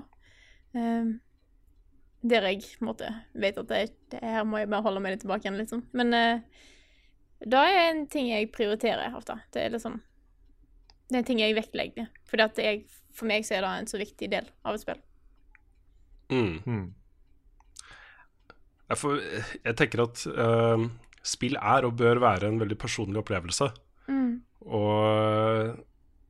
[2.24, 5.14] Eh, Der jeg måtte måte vet at det, det her må jeg bare holde meg
[5.14, 5.84] litt tilbake igjen, liksom.
[5.94, 6.40] Men uh,
[7.46, 9.38] det er en ting jeg prioriterer ofte.
[9.54, 10.02] Det er liksom
[11.08, 12.08] Det er en ting jeg vektlegger.
[12.28, 15.02] Fordi at jeg, for meg så er det en så viktig del av et spill.
[16.30, 16.60] Mm.
[16.66, 16.94] Mm.
[18.90, 19.22] Jeg, får,
[19.64, 20.90] jeg tenker at uh,
[21.24, 23.70] spill er og bør være en veldig personlig opplevelse.
[24.12, 24.42] Mm.
[24.68, 25.87] Og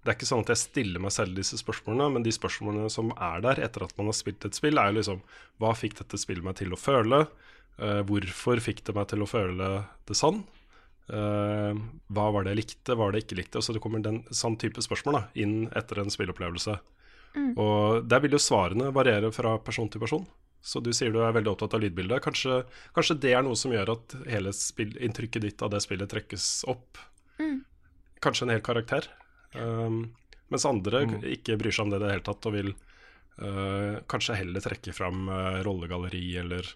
[0.08, 3.10] det er ikke sånn at jeg stiller meg selv disse spørsmålene, men de spørsmålene som
[3.12, 5.20] er der etter at man har spilt et spill, er jo liksom
[5.60, 7.26] Hva fikk dette spillet meg til å føle?
[7.78, 9.68] Uh, hvorfor fikk det meg til å føle
[10.08, 10.45] det sånn?
[11.12, 11.76] Uh,
[12.08, 13.60] hva var det jeg likte, hva var det jeg ikke likte?
[13.60, 16.80] Og så det kommer den sånn type spørsmål da, inn etter en spillopplevelse.
[17.36, 17.51] Mm.
[17.60, 20.24] Og der vil jo svarene variere fra person til person.
[20.64, 22.24] Så du sier du er veldig opptatt av lydbildet.
[22.24, 22.64] Kanskje,
[22.95, 26.99] kanskje det er noe som gjør at hele inntrykket ditt av det spillet trekkes opp.
[27.43, 27.62] Mm.
[28.24, 29.12] Kanskje en hel karakter.
[29.56, 30.16] Um,
[30.52, 31.22] mens andre Mm.
[31.24, 34.93] ikke bryr seg om det i det hele tatt, og vil uh, kanskje heller trekke
[34.95, 36.68] fram uh, rollegalleri eller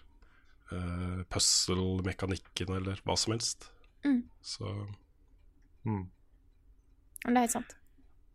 [0.72, 3.70] uh, puzzle-mekanikken eller hva som helst.
[4.04, 4.22] Mm.
[4.40, 4.72] Så
[5.84, 6.06] Mm.
[7.24, 7.72] Men det er helt sant.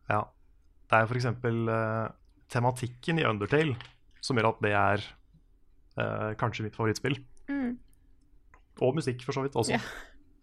[0.10, 0.22] Ja.
[0.88, 2.08] Det er for eksempel eh,
[2.52, 3.76] tematikken i Undertale
[4.24, 5.04] som gjør at det er
[6.00, 7.16] uh, kanskje mitt favorittspill.
[7.48, 7.78] Mm.
[8.84, 9.78] Og musikk, for så vidt, også.
[9.78, 9.86] Yeah.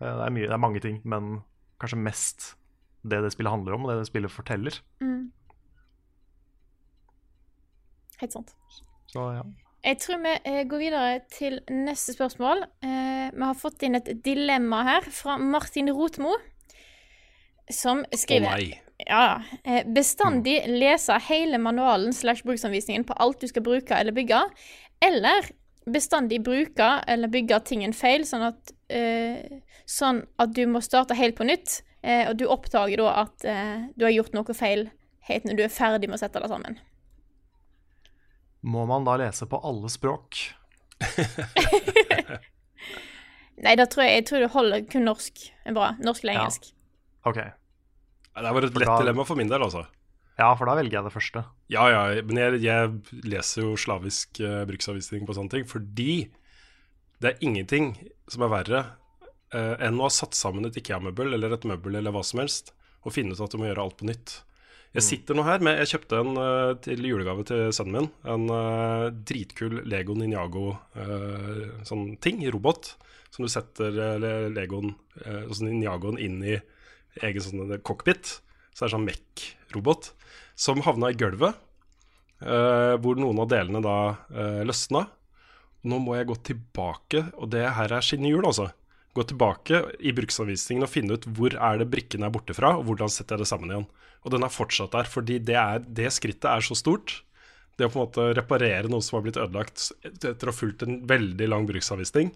[0.00, 1.42] Uh, det, er mye, det er mange ting, men
[1.82, 2.46] kanskje mest
[3.04, 4.80] det det spillet handler om, og det det spillet forteller.
[5.04, 5.28] Mm.
[8.20, 8.54] Helt sant.
[9.12, 9.44] Så ja.
[9.84, 12.64] Jeg tror vi eh, går videre til neste spørsmål.
[12.84, 16.32] Eh, vi har fått inn et dilemma her fra Martin Rotmo,
[17.72, 19.26] som skriver oh, Ja,
[19.64, 24.40] eh, bestandig lese hele manualen slash bruksanvisningen på alt du skal bruke eller bygge,
[25.04, 25.52] eller
[25.84, 31.36] bestandig bruke eller bygge tingen feil, sånn at, eh, sånn at du må starte helt
[31.36, 34.86] på nytt, eh, og du oppdager da at eh, du har gjort noe feil
[35.28, 36.76] helt når du er ferdig med å sette det sammen.
[38.64, 40.42] Må man da lese på alle språk?
[43.64, 45.92] Nei, da tror jeg, jeg tror det holder kun norsk er bra.
[46.02, 46.40] Norsk eller Ja.
[46.46, 46.70] engelsk.
[47.24, 47.38] Ok.
[48.34, 49.84] Det var et lett da- dilemma for min del, altså.
[50.36, 51.44] Ja, for da velger jeg det første.
[51.70, 56.26] Ja, ja, men jeg, jeg leser jo slavisk uh, bruksanvisning på sånne ting, fordi
[57.22, 57.92] det er ingenting
[58.28, 58.80] som er verre
[59.54, 62.72] enn å ha satt sammen et IKEA-møbel eller et møbel eller hva som helst,
[63.04, 64.40] og finne ut at du må gjøre alt på nytt.
[64.94, 68.10] Jeg sitter nå her med Jeg kjøpte en eh, til julegave til sønnen min.
[68.30, 72.92] En uh, dritkul Lego Ninjago eh, sånn ting, robot,
[73.34, 74.94] som du setter uh, Legoen,
[75.24, 76.54] uh, Ninjagoen inn i
[77.26, 78.36] egen sånn cockpit.
[78.70, 80.12] Så det er sånn MEC-robot
[80.54, 81.58] som havna i gulvet,
[82.42, 85.04] eh, hvor noen av delene da uh, løsna.
[85.84, 88.70] Nå må jeg gå tilbake, og det her er skinnehjul, altså.
[89.14, 92.88] Gå tilbake i bruksanvisningen og finne ut hvor er det brikkene er borte fra, og
[92.88, 93.86] hvordan setter jeg det sammen igjen.
[94.24, 97.20] Og den er fortsatt der, fordi det, er, det skrittet er så stort.
[97.76, 100.82] Det å på en måte reparere noe som har blitt ødelagt etter å ha fulgt
[100.86, 102.32] en veldig lang bruksanvisning,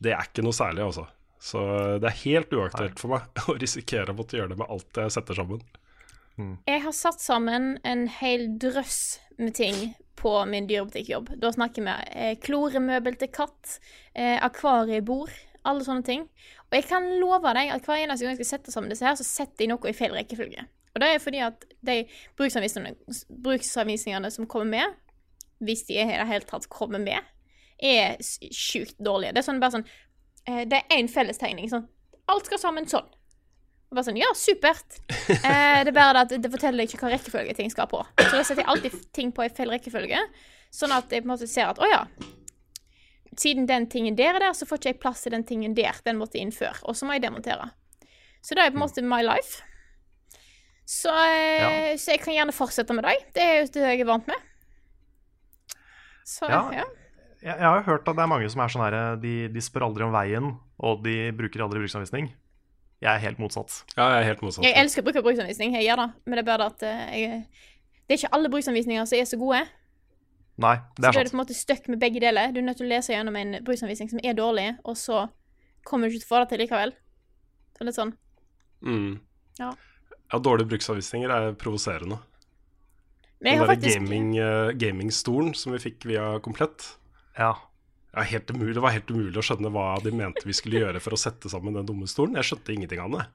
[0.00, 1.06] det er ikke noe særlig, altså.
[1.40, 1.60] Så
[2.00, 5.16] det er helt uaktuelt for meg å risikere å måtte gjøre det med alt jeg
[5.16, 5.64] setter sammen.
[6.36, 11.30] Jeg har satt sammen en hel drøss med ting på min dyrebutikkjobb.
[11.40, 13.78] Da snakker vi eh, kloremøbel til katt,
[14.12, 15.32] eh, akvariebord,
[15.68, 16.26] alle sånne ting.
[16.68, 19.16] Og jeg kan love deg at hver eneste gang jeg skal sette sammen disse her,
[19.18, 20.66] så setter jeg noe i feil rekkefølge.
[20.96, 21.96] Og det er fordi at de
[22.40, 24.94] bruksanvisningene, som kommer med,
[25.58, 27.20] hvis de i det hele tatt kommer med,
[27.76, 28.16] er
[28.54, 29.34] sjukt dårlige.
[29.36, 29.84] Det er sånn bare sånn
[30.48, 31.68] eh, Det er én fellestegning.
[31.68, 31.84] Sånn
[32.32, 33.06] Alt skal sammen sånn.
[33.86, 35.00] Og bare sånn, ja, supert.
[35.46, 38.00] Eh, det er bare det at det forteller ikke hva rekkefølge ting skal på.
[38.18, 40.20] Så da setter jeg alltid ting på i feil rekkefølge,
[40.74, 42.00] sånn at jeg på en måte ser at å ja,
[43.40, 45.98] siden den tingen der er der, så får ikke jeg plass til den tingen der.
[46.06, 46.78] Den måtte inn før.
[46.84, 47.70] Og så må jeg demontere.
[48.42, 49.62] Så det er på en måte my life.
[50.86, 51.96] Så, ja.
[51.98, 53.24] så jeg kan gjerne fortsette med deg.
[53.34, 54.46] Det er jo det jeg er vant med.
[56.26, 56.62] Så Ja.
[56.72, 56.86] ja.
[57.42, 59.62] Jeg, jeg har jo hørt at det er mange som er sånn her de, de
[59.62, 62.30] spør aldri om veien, og de bruker aldri bruksanvisning.
[63.04, 63.82] Jeg er helt motsatt.
[63.92, 64.64] Ja, jeg er helt motsatt.
[64.64, 66.06] Jeg elsker å bruke bruksanvisning, jeg gjør det.
[66.24, 67.42] Men det er bare det at eh, jeg,
[68.06, 69.60] det er ikke alle bruksanvisninger som er så gode.
[70.58, 71.16] Nei, det Så sant.
[71.16, 72.52] er blir du på en måte stuck med begge deler.
[72.52, 75.26] Du er nødt til å lese gjennom en bruksanvisning som er dårlig, og så
[75.84, 76.94] kommer du ikke til å få det til likevel.
[77.76, 78.14] Det er litt sånn.
[78.86, 79.20] Mm.
[79.60, 79.70] Ja.
[80.32, 82.18] Ja, dårlige bruksanvisninger er provoserende.
[83.44, 86.96] Den har faktisk gaming, uh, gamingstolen som vi fikk via Komplett,
[87.38, 87.54] Ja.
[88.16, 91.02] Ja, helt umulig, det var helt umulig å skjønne hva de mente vi skulle gjøre
[91.04, 92.38] for å sette sammen den dumme stolen.
[92.40, 93.26] Jeg skjønte ingenting av det.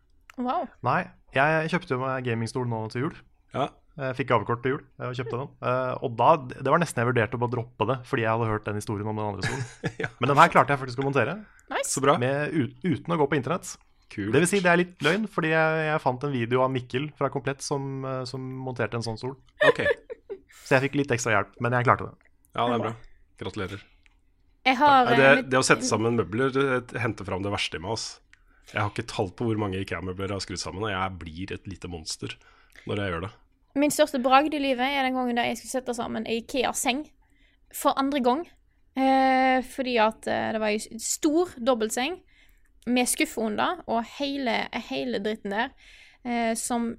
[0.41, 0.65] Wow.
[0.81, 1.03] Nei,
[1.35, 3.19] jeg kjøpte jo meg gamingstol nå til jul.
[3.53, 3.68] Ja,
[4.00, 5.50] Jeg fikk gavekort til jul eh, og kjøpte den.
[5.68, 8.48] Eh, og da, Det var nesten jeg vurderte å bare droppe det, fordi jeg hadde
[8.48, 9.66] hørt den historien om den andre stolen.
[10.22, 11.42] Men den her klarte jeg faktisk å montere,
[11.72, 11.92] Nice.
[11.92, 12.18] Så bra.
[12.20, 13.76] med, uten å gå på internett.
[14.12, 14.32] Kult.
[14.36, 17.12] Det vil si, det er litt løgn, fordi jeg, jeg fant en video av Mikkel
[17.16, 19.38] fra Komplett som, eh, som monterte en sånn stol.
[19.70, 19.88] Okay.
[20.66, 22.32] Så jeg fikk litt ekstra hjelp, men jeg klarte det.
[22.56, 22.96] Ja, det er bra.
[23.44, 23.86] Gratulerer.
[24.68, 27.96] Jeg har det, eh, det å sette sammen møbler henter fram det verste i meg.
[27.96, 28.20] Altså.
[28.72, 31.56] Jeg har ikke tall på hvor mange IKEA-møbler jeg har skrudd sammen, og jeg blir
[31.56, 32.36] et lite monster
[32.88, 33.32] når jeg gjør det.
[33.76, 37.06] Min største bragd i livet er den gangen da jeg skulle sette sammen ei Ikea-seng
[37.76, 38.41] for andre gang.
[38.99, 42.18] Eh, fordi at eh, det var ei stor dobbeltseng
[42.91, 45.69] med skuffe under, og hele, hele dritten der
[46.26, 46.95] eh, som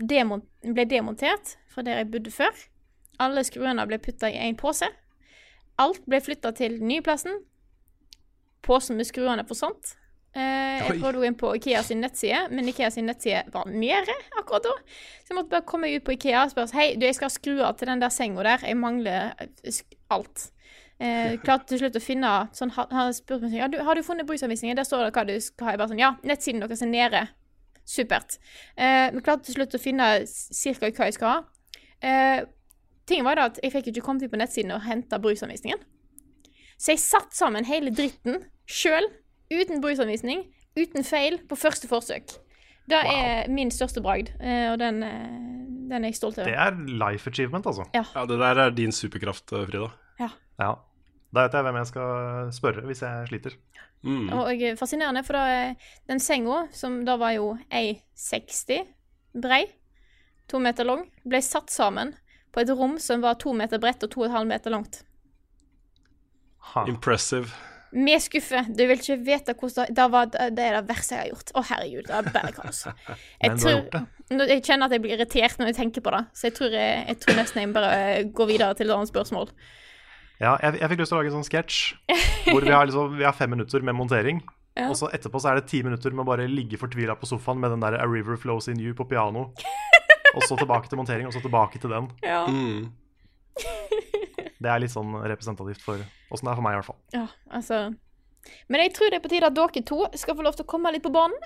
[0.00, 2.56] demont ble demontert fra der jeg bodde før.
[3.20, 4.88] Alle skruene ble putta i én pose.
[5.78, 7.38] Alt ble flytta til den nye plassen.
[8.66, 9.94] Posen med skruene forsvant.
[10.30, 13.66] Eh, jeg prøvde å gå inn på Ikea sin nettside, men Ikea sin nettside var
[13.66, 14.76] nede akkurat da.
[15.24, 17.56] Så jeg måtte bare komme ut på Ikea og spørre Hei, du, jeg skal skru
[17.66, 18.66] av til den der senga der.
[18.70, 19.80] Jeg mangler eh,
[20.14, 20.46] alt.
[21.02, 24.06] Eh, klarte til slutt å finne sånn, Han spurte meg sånn, ja, du, har du
[24.06, 24.78] funnet bruksanvisningen.
[24.78, 25.74] Der står det hva du skal ha.
[25.74, 27.26] Jeg bare sånn, ja, nettsiden deres er nede.
[27.90, 28.38] Supert.
[28.78, 30.90] Eh, vi klarte til slutt å finne ca.
[30.94, 31.38] hva jeg skal ha.
[32.06, 32.44] Eh,
[33.10, 35.82] tingen var da at jeg fikk ikke kommet inn på nettsiden og henta bruksanvisningen.
[36.80, 39.10] Så jeg satt sammen hele dritten sjøl,
[39.50, 40.44] uten bruksanvisning,
[40.78, 42.36] uten feil, på første forsøk.
[42.90, 45.26] Det er min største bragd, eh, og den, eh,
[45.90, 47.86] den er jeg stolt Det er life achievement, altså.
[47.94, 49.90] Ja, Det der er din superkraft, eh, Frida.
[50.18, 50.28] Ja.
[51.32, 53.50] Da vet jeg hvem jeg skal spørre hvis jeg sliter.
[54.02, 54.32] Mm.
[54.32, 55.74] Og fascinerende, for da,
[56.08, 58.86] den senga, som da var jo 1,60
[59.40, 59.66] brei,
[60.48, 62.14] to meter lang, ble satt sammen
[62.52, 65.04] på et rom som var to meter bredt og to og en halv meter langt.
[66.74, 66.84] Ha.
[66.88, 67.54] Impressive.
[67.92, 68.60] Med skuffe.
[68.70, 71.50] Du vil ikke vite hvordan det, var Det er det verste jeg har gjort.
[71.58, 72.06] Å, herregud.
[72.06, 72.84] Det er bare kaos.
[72.86, 74.04] Jeg.
[74.30, 76.70] Nå- jeg kjenner at jeg blir irritert når jeg tenker på det, så jeg tror,
[76.70, 79.50] jeg, jeg tror nesten jeg bare går videre til et annet spørsmål.
[80.40, 81.80] Ja, jeg, jeg fikk lyst til å lage en sånn sketsj
[82.46, 84.38] hvor vi har, liksom, vi har fem minutter med montering.
[84.78, 84.86] Ja.
[84.86, 87.58] Og så etterpå så er det ti minutter med å bare ligge fortvila på sofaen
[87.60, 89.48] med den der A River Flows In You på piano.
[90.36, 92.04] Og så tilbake til montering, og så tilbake til den.
[92.22, 92.44] Ja.
[92.46, 92.92] Mm.
[94.60, 95.96] Det er litt sånn representativt for
[96.30, 97.00] åssen det er for meg, i hvert fall.
[97.16, 97.94] ja, altså
[98.68, 100.68] Men jeg tror det er på tide at dere to skal få lov til å
[100.68, 101.36] komme litt på banen.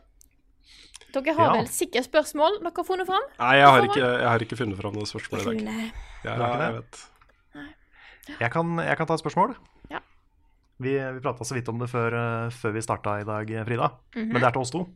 [1.15, 1.61] Dere har Ja.
[1.61, 3.23] vel sikkert spørsmål dere har funnet fram?
[3.39, 5.61] Nei, jeg har, ikke, jeg har ikke funnet fram noen spørsmål i dag.
[5.65, 5.93] Jeg
[6.25, 6.75] Ja, jeg det?
[6.75, 7.05] vet.
[8.41, 9.55] Jeg kan, jeg kan ta et spørsmål.
[9.91, 9.99] Ja.
[10.81, 13.91] Vi, vi prata så vidt om det før, eh, før vi starta i dag, Frida.
[14.17, 14.33] Mhm.
[14.33, 14.87] Men det er til oss to.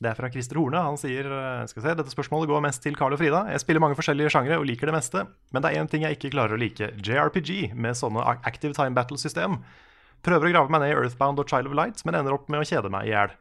[0.00, 0.80] Det er fra Christer Horne.
[0.80, 3.42] Han sier eh, skal se, dette spørsmålet går mest til Carl og Frida.
[3.52, 6.16] Jeg spiller mange forskjellige sjangre og liker det meste, men det er én ting jeg
[6.16, 6.88] ikke klarer å like.
[7.04, 9.58] JRPG med sånne Active Time Battle-system.
[10.24, 12.62] Prøver å grave meg ned i Earthbound og Child of Light, men ender opp med
[12.62, 13.36] å kjede meg i hjel.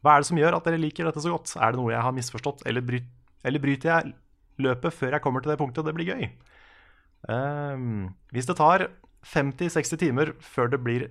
[0.00, 1.52] Hva er det som gjør at dere liker dette så godt?
[1.60, 3.02] Er det noe jeg har misforstått, eller, bry
[3.44, 4.14] eller bryter jeg
[4.60, 6.30] løpet før jeg kommer til det punktet det blir gøy?
[7.28, 8.88] Um, hvis det tar
[9.28, 11.10] 50-60 timer før det blir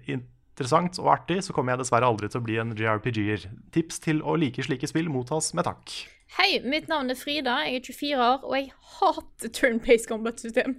[0.59, 3.47] interessant og artig, så kommer jeg dessverre aldri til å bli en JRPG-er.
[3.75, 5.93] Tips til å like slike spill mottas med takk.
[6.35, 8.67] Hei, mitt navn er Frida, jeg er 24 år, og jeg
[8.99, 10.75] hater turn-based combat-system.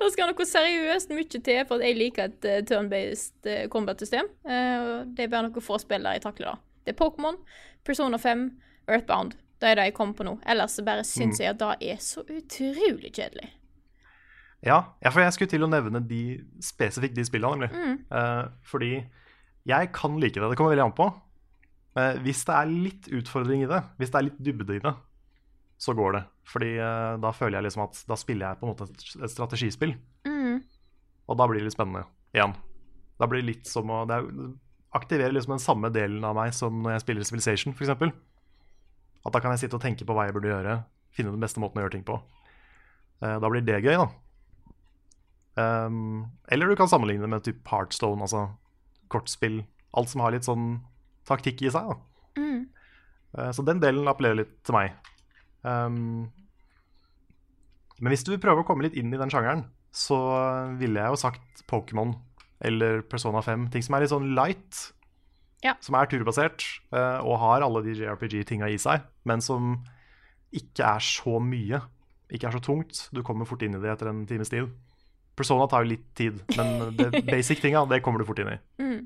[0.00, 4.30] Det skal noe seriøst mye til for at jeg liker et eh, turn-based eh, combat-system.
[4.48, 6.64] Eh, det er bare noen få spill der jeg takler det.
[6.86, 7.36] Det er Pokémon,
[7.84, 8.48] Persona 5,
[8.88, 9.36] Earthbound.
[9.60, 10.38] Det er det jeg kommer på nå.
[10.48, 13.50] Ellers bare syns jeg at det er så utrolig kjedelig.
[14.66, 14.80] Ja,
[15.12, 16.22] for jeg skulle til å nevne de,
[16.64, 17.70] spesifikt de spillene, nemlig.
[17.78, 17.98] Mm.
[18.18, 18.92] Eh, fordi
[19.68, 20.48] jeg kan like det.
[20.50, 21.06] Det kommer veldig an på.
[21.98, 24.94] Eh, hvis det er litt utfordring i det, hvis det er litt dybde i det,
[25.78, 26.22] så går det.
[26.50, 29.94] Fordi eh, da føler jeg liksom at da spiller jeg på en måte et, strategispill.
[30.26, 30.58] Mm.
[31.28, 32.56] Og da blir det litt spennende igjen.
[33.18, 34.56] Da blir det litt som å Det er-
[34.98, 37.90] aktiverer liksom den samme delen av meg som når jeg spiller Civilization, f.eks.
[39.26, 40.78] At da kan jeg sitte og tenke på hva jeg burde gjøre,
[41.12, 42.16] finne den beste måten å gjøre ting på.
[43.22, 44.08] Eh, da blir det gøy, da.
[45.58, 48.44] Um, eller du kan sammenligne det med typ Heartstone, altså
[49.10, 49.62] kortspill.
[49.96, 50.76] Alt som har litt sånn
[51.28, 51.88] taktikk i seg.
[51.90, 51.96] da.
[52.38, 52.60] Mm.
[53.38, 54.94] uh, Så den delen appellerer litt til meg.
[55.66, 56.28] Um,
[57.98, 60.18] men hvis du vil prøve å komme litt inn i den sjangeren, så
[60.78, 62.12] ville jeg jo sagt Pokémon
[62.62, 63.68] eller Persona 5.
[63.74, 64.84] Ting som er litt sånn light,
[65.64, 65.72] Ja.
[65.82, 66.62] som er turbasert
[66.94, 69.80] uh, og har alle de JRPG-tinga i seg, men som
[70.54, 71.80] ikke er så mye.
[72.30, 73.08] Ikke er så tungt.
[73.12, 74.68] Du kommer fort inn i det etter en times tid.
[75.38, 78.58] Persona tar jo litt tid, men det basic-tinga, det kommer du fort inn i.
[78.82, 78.98] Mm.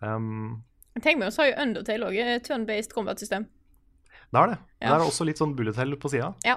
[0.00, 0.60] Um,
[1.00, 3.46] Tenk meg, så har jo Undertale òg turn-based combat-system.
[4.30, 4.58] Det er det.
[4.80, 4.90] Ja.
[4.90, 6.32] Det er også litt sånn bullet hell på sida.
[6.46, 6.56] Ja.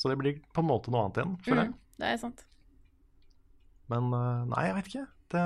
[0.00, 1.72] Så det blir på en måte noe annet igjen, føler jeg.
[1.72, 2.44] Mm, det er sant.
[3.90, 5.06] Men eh, nei, jeg vet ikke.
[5.34, 5.44] Det,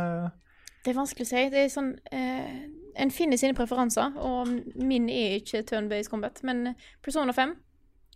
[0.84, 1.44] Det er vanskelig å si.
[1.52, 2.58] Det er sånn eh,
[3.00, 6.38] En finner sine preferanser, og min er ikke turn-based combat.
[6.46, 7.56] Men Persona 5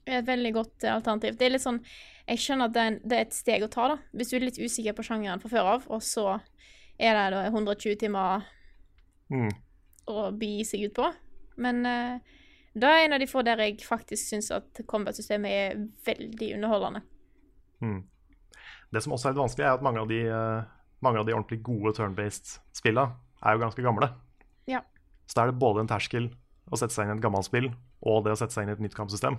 [0.06, 1.40] er et veldig godt alternativ.
[1.40, 1.80] Det er litt sånn
[2.28, 3.96] Jeg skjønner at det er, en, det er et steg å ta, da.
[4.12, 6.26] Hvis du er litt usikker på sjangeren fra før av, og så
[6.98, 8.44] er det da 120 timer
[9.28, 9.50] Mm.
[10.08, 11.08] å begi seg ut på.
[11.60, 12.36] Men uh,
[12.78, 17.02] det er en av de få der jeg faktisk syns at combat-systemet er veldig underholdende.
[17.84, 18.02] Mm.
[18.92, 20.68] Det som også er litt vanskelig, er at mange av de, eh,
[21.04, 24.08] mange av de ordentlig gode turn-based spillene er jo ganske gamle.
[24.70, 24.80] Ja.
[25.28, 26.30] Så da er det både en terskel
[26.72, 27.68] å sette seg inn i et gammelt spill,
[28.00, 29.36] og det å sette seg inn i et nytt kampsystem.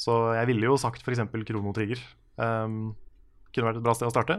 [0.00, 1.22] Så jeg ville jo sagt f.eks.
[1.50, 2.00] Krono Trigger.
[2.40, 2.94] Um,
[3.52, 4.38] kunne vært et bra sted å starte.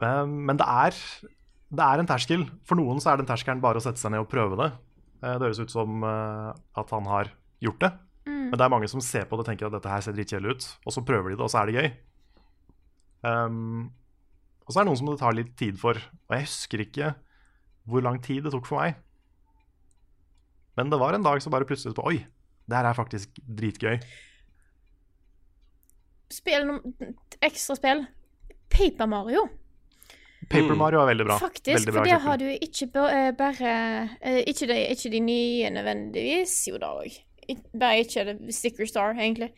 [0.00, 1.00] Um, men det er,
[1.74, 2.46] det er en terskel.
[2.68, 4.70] For noen så er den terskelen bare å sette seg ned og prøve det.
[5.20, 7.32] Eh, det høres ut som uh, at han har
[7.64, 7.92] gjort det.
[8.30, 10.54] Men det er mange som ser på det og tenker at dette her ser dritkjedelig
[10.56, 11.90] ut, og så prøver de det, og så er det gøy.
[13.26, 13.90] Um,
[14.66, 15.98] og så er det noen som det tar litt tid for.
[15.98, 17.12] Og jeg husker ikke
[17.90, 18.98] hvor lang tid det tok for meg.
[20.78, 22.20] Men det var en dag så bare plutselig på Oi,
[22.70, 23.98] det her er faktisk dritgøy.
[26.30, 28.04] Spill num- ekstra spill.
[28.70, 29.48] Paper Mario.
[30.50, 31.36] Paper Mario er veldig bra.
[31.42, 33.72] Faktisk, veldig bra for det har du ikke eh, bare
[34.22, 37.18] eh, ikke, de, ikke de nye nødvendigvis, jo da òg.
[37.74, 39.50] Bare ikke det Sticker Star, egentlig.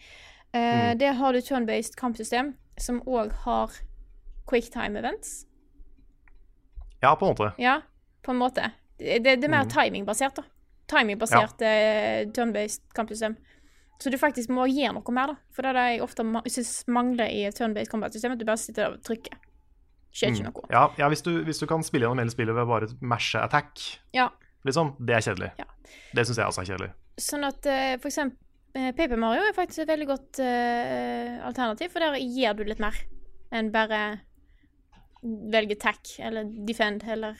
[0.53, 0.61] Uh,
[0.93, 0.99] Mm.
[1.01, 3.71] Der har du turn-based kampsystem, som òg har
[4.51, 5.47] quicktime events.
[7.03, 7.53] Ja, på en måte.
[7.59, 7.79] Ja,
[8.23, 8.67] på en måte.
[8.99, 9.71] Det, det, det er mer Mm.
[9.73, 10.43] timingbasert, da.
[10.93, 12.27] Timingbasert ja.
[12.37, 13.37] turn-based kampsystem.
[14.03, 15.37] Så du faktisk må gjøre noe mer, da.
[15.55, 18.89] For det er det jeg ofte syns mangler i turn-based combat-system, at du bare sitter
[18.97, 19.37] og trykker.
[20.13, 20.49] Skjer ikke Mm.
[20.53, 20.67] noe.
[20.75, 23.79] Ja, ja hvis, du, hvis du kan spille gjennom hele spillet ved bare mashe attack,
[24.13, 24.27] Ja.
[24.67, 25.53] liksom, det er kjedelig.
[25.59, 25.65] Ja.
[26.15, 26.91] Det syns jeg også er kjedelig.
[27.19, 28.37] Sånn at eh, for eksempel
[28.75, 32.81] eh, Paper Mario er faktisk et veldig godt uh, alternativ, for der gir du litt
[32.81, 32.97] mer
[33.53, 34.21] enn bare
[35.23, 37.37] velge tack eller defend eller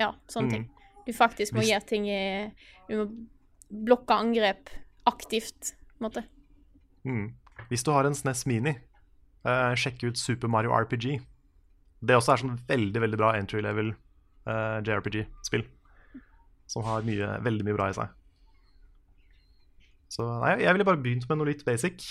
[0.00, 0.50] ja, sånne Mm.
[0.50, 0.68] ting.
[1.06, 2.52] Du faktisk må Hvis- gjøre ting i
[2.88, 3.26] Du må
[3.70, 4.70] blokke angrep
[5.06, 6.24] aktivt, på en måte.
[7.06, 7.34] Mm.
[7.70, 8.70] Hvis du har en SNES Mini,
[9.44, 11.20] eh, sjekk ut Super Mario RPG.
[12.02, 13.94] Det også er sånn veldig veldig bra entry level
[14.46, 15.64] eh, JRPG-spill.
[16.66, 18.08] Som har mye, veldig mye bra i seg.
[20.10, 22.02] Så nei, jeg ville bare begynt med noe litt basic.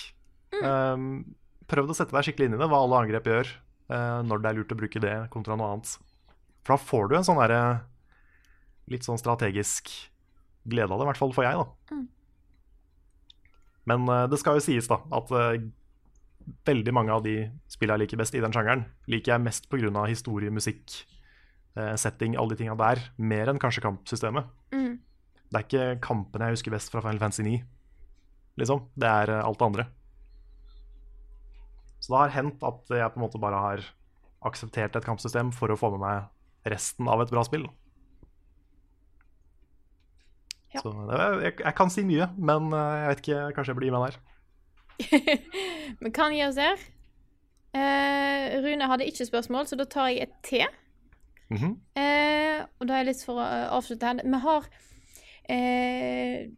[0.64, 1.36] Um,
[1.70, 3.52] prøvd å sette deg skikkelig inn i det, hva alle angrep gjør.
[3.90, 5.92] Uh, når det er lurt å bruke det kontra noe annet.
[6.64, 7.62] For da får du en sånn derre
[8.90, 9.92] litt sånn strategisk
[10.70, 12.00] glede av det, i hvert fall for jeg, da.
[13.90, 15.58] Men uh, det skal jo sies da at uh,
[16.68, 17.36] veldig mange av de
[17.70, 20.06] spillene jeg liker best i den sjangeren, liker jeg mest pga.
[20.10, 20.84] historie, musikk,
[21.78, 24.50] uh, setting, alle de tinga der, mer enn kanskje kampsystemet.
[24.76, 24.98] Mm.
[25.50, 27.62] Det er ikke kampene jeg husker best fra Final Fantasy 9,
[28.62, 28.86] liksom.
[28.94, 29.88] Det er alt det andre.
[32.00, 33.88] Så det har hendt at jeg på en måte bare har
[34.46, 37.66] akseptert et kampsystem for å få med meg resten av et bra spill.
[40.74, 40.84] Ja.
[40.84, 40.92] Så
[41.42, 44.20] jeg, jeg kan si mye, men eh, jeg vet ikke, kanskje jeg blir med der.
[46.04, 46.84] Vi kan gi oss der.
[47.74, 50.66] Eh, Rune hadde ikke spørsmål, så da tar jeg et til.
[51.50, 51.76] Mhm.
[51.98, 54.22] Eh, og da er jeg litt for å eh, avslutte her.
[54.22, 54.70] Vi har
[55.50, 56.50] eh,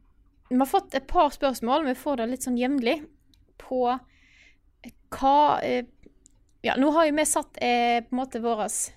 [0.52, 2.98] Vi har fått et par spørsmål, vi får det litt sånn jevnlig,
[3.62, 3.86] på
[5.16, 5.86] hva eh,
[6.62, 8.92] Ja, nå har jo vi satt på en måte våres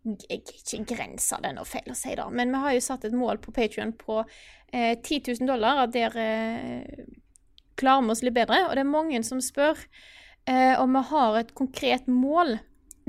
[0.00, 3.16] Ikke grensa, det er noe feil å si, da, men vi har jo satt et
[3.16, 5.84] mål på Patrion på eh, 10 000 dollar.
[5.84, 7.04] At der eh,
[7.80, 8.64] klarer vi oss litt bedre.
[8.68, 9.78] Og det er mange som spør
[10.48, 12.58] eh, om vi har et konkret mål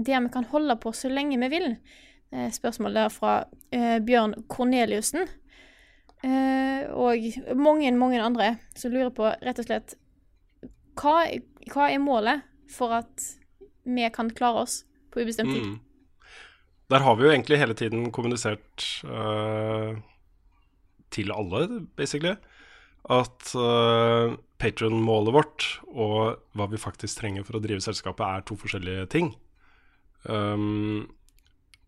[0.02, 1.70] der vi kan holde på så lenge vi vil.
[2.32, 5.28] Eh, spørsmål der fra eh, Bjørn Korneliussen.
[6.24, 9.96] Eh, og mange, mange andre som lurer på rett og slett
[11.00, 11.24] hva,
[11.72, 13.24] hva er målet for at
[13.90, 15.66] vi kan klare oss på ubestemt tid?
[15.66, 15.80] Mm.
[16.92, 19.96] Der har vi jo egentlig hele tiden kommunisert uh,
[21.12, 22.36] til alle, basically,
[23.12, 28.58] at uh, Patron-målet vårt og hva vi faktisk trenger for å drive selskapet, er to
[28.60, 29.32] forskjellige ting.
[30.28, 31.08] Um,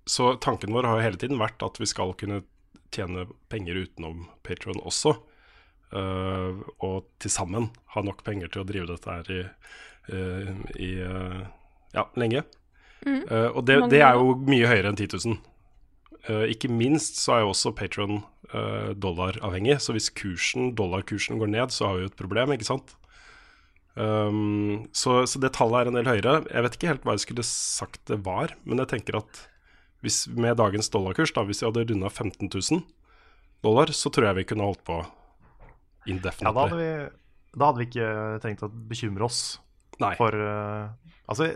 [0.09, 2.41] så tanken vår har jo hele tiden vært at vi skal kunne
[2.93, 5.15] tjene penger utenom Patron også.
[5.93, 9.41] Uh, og til sammen ha nok penger til å drive dette her i,
[10.09, 11.43] uh, i uh,
[11.93, 12.41] ja, lenge.
[13.07, 15.41] Eh, og det, det er jo mye høyere enn 10 000.
[16.23, 18.21] Uh, ikke minst så er jo også Patron
[18.53, 22.69] uh, dollaravhengig, så hvis kursen, dollarkursen går ned, så har vi jo et problem, ikke
[22.69, 22.93] sant?
[23.99, 26.37] Um, så, så det tallet er en del høyere.
[26.47, 29.43] Jeg vet ikke helt hva jeg skulle sagt det var, men jeg tenker at
[30.03, 32.81] hvis med dagens dollarkurs, da, hvis vi hadde runda 15 000
[33.63, 34.99] dollar, så tror jeg vi kunne holdt på
[36.43, 36.89] Ja, da hadde, vi,
[37.55, 38.07] da hadde vi ikke
[38.43, 39.43] trengt å bekymre oss
[40.03, 40.15] Nei.
[40.19, 40.91] for uh,
[41.31, 41.47] Altså,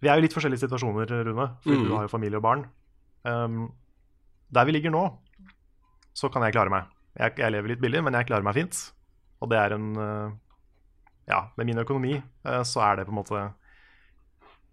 [0.00, 1.84] vi er jo litt forskjellige situasjoner, Rune, for Mm.
[1.88, 2.66] du har jo familie og barn.
[3.24, 3.72] Um,
[4.52, 5.18] der vi ligger nå,
[6.14, 6.84] så kan jeg klare meg.
[7.18, 8.92] Jeg, jeg lever litt billig, men jeg klarer meg fint.
[9.42, 10.30] Og det er en eh,
[11.28, 13.52] Ja, med min økonomi eh, så er det på en måte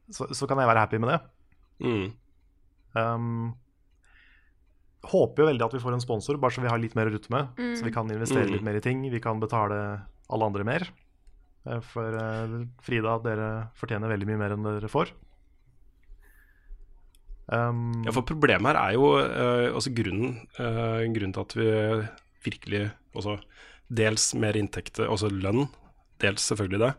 [0.10, 1.20] Så, så kan jeg være happy med det.
[1.84, 2.14] Mm.
[2.96, 3.56] Um,
[5.08, 7.14] håper jo veldig at vi får en sponsor, bare så vi har litt mer å
[7.14, 7.48] rutte med.
[7.78, 8.54] Så vi kan investere Mm.
[8.54, 9.04] litt mer i ting.
[9.12, 10.88] Vi kan betale alle andre mer.
[11.68, 15.14] Eh, For eh, Frida, dere fortjener veldig mye mer enn dere får.
[17.48, 21.68] Um, Ja, for problemet her er jo uh, altså grunnen, uh, grunnen til at vi
[22.44, 22.82] virkelig
[23.16, 23.38] også
[23.88, 25.70] Dels mer inntekter, altså lønn,
[26.20, 26.90] dels selvfølgelig det.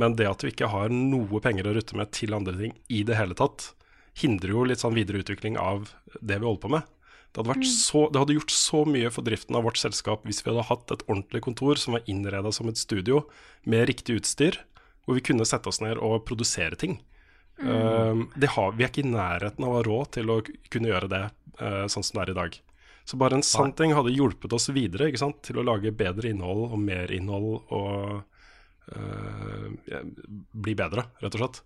[0.00, 3.02] Men det at vi ikke har noe penger å rutte med til andre ting i
[3.04, 3.74] det hele tatt,
[4.16, 6.88] hindrer jo litt sånn videre utvikling av det vi holder på med.
[7.30, 10.42] Det hadde, vært så, det hadde gjort så mye for driften av vårt selskap hvis
[10.42, 13.22] vi hadde hatt et ordentlig kontor som var innreda som et studio
[13.70, 14.58] med riktig utstyr,
[15.06, 16.98] hvor vi kunne sette oss ned og produsere ting.
[17.60, 20.40] Um, det har, vi er ikke i nærheten av å ha råd til å
[20.72, 21.22] kunne gjøre det
[21.60, 22.58] uh, sånn som det er i dag.
[23.04, 25.40] Så bare en sann ting hadde hjulpet oss videre ikke sant?
[25.46, 28.22] til å lage bedre innhold og mer innhold og
[28.96, 29.66] uh,
[30.50, 31.62] bli bedre, rett og slett.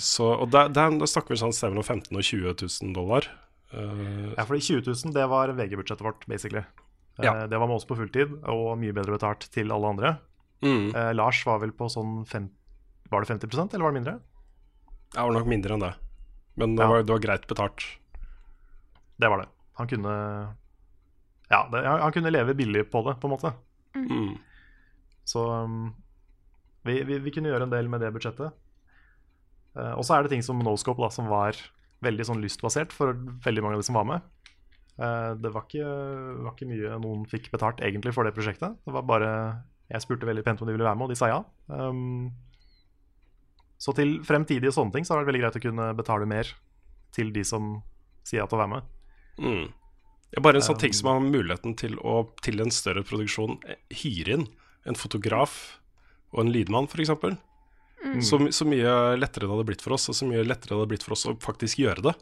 [0.00, 3.28] Så, og der, der, der snakker vi sånn sted mellom 15 og 20 000 dollar.
[3.72, 6.62] Uh, Ja, fordi 20 000, det var VG-budsjettet vårt, basically.
[7.22, 7.32] Ja.
[7.44, 10.16] Uh, Det var med oss på fulltid, og mye bedre betalt til alle andre.
[10.62, 12.50] mm, Uh, Lars var vel på sånn fem,
[13.10, 14.18] Var det 50% eller var det mindre?
[15.14, 15.94] Det var nok mindre enn det.
[16.56, 16.88] Men det, Ja.
[16.88, 17.82] var, det var greit betalt.
[19.18, 19.48] Det var det.
[19.78, 20.56] Han kunne
[21.50, 23.52] Ja, det, han kunne leve billig på det, på en måte.
[23.94, 24.38] Mm.
[25.24, 25.94] Så um,
[26.84, 28.52] vi, vi, vi kunne gjøre en del med det budsjettet.
[29.76, 31.54] Eh, og så er det ting som Noscope, da, som var
[32.04, 33.14] veldig sånn lystbasert for
[33.44, 34.24] veldig mange av de som var med.
[34.94, 35.92] Eh, det var ikke,
[36.44, 38.76] var ikke mye noen fikk betalt egentlig for det prosjektet.
[38.84, 39.30] Det var bare
[39.90, 41.40] Jeg spurte veldig pent om de ville være med, og de sa ja.
[41.68, 42.32] Um,
[43.76, 46.48] så til fremtidige sånne ting så har det vært veldig greit å kunne betale mer
[47.12, 47.82] til de som
[48.24, 48.86] sier ja til å være med.
[49.44, 49.66] Mm.
[50.32, 53.80] er bare en sånn ting som har muligheten til å til en større produksjon eh,
[53.92, 54.46] hyre inn
[54.88, 55.80] en fotograf
[56.32, 57.12] og en lydmann, f.eks.
[58.24, 60.92] Så, så mye lettere det hadde blitt for oss, og så mye lettere det hadde
[60.92, 62.14] blitt for oss å faktisk gjøre det.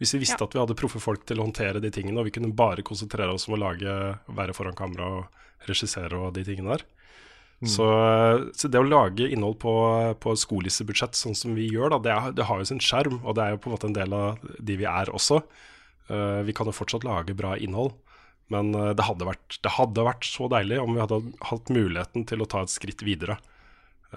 [0.00, 0.48] Hvis vi visste Ja.
[0.48, 3.34] at vi hadde proffe folk til å håndtere de tingene, og vi kunne bare konsentrere
[3.36, 3.94] oss om å lage,
[4.26, 6.86] være foran kamera og regissere og de tingene der.
[7.68, 7.84] Så,
[8.56, 9.72] så det å lage innhold på,
[10.16, 13.36] på skolissebudsjett sånn som vi gjør, da, det, er, det har jo sin skjerm, og
[13.36, 15.42] det er jo på en måte en del av de vi er også.
[16.08, 17.92] Uh, vi kan jo fortsatt lage bra innhold,
[18.48, 21.20] men uh, det, hadde vært, det hadde vært så deilig om vi hadde
[21.50, 23.36] hatt muligheten til å ta et skritt videre.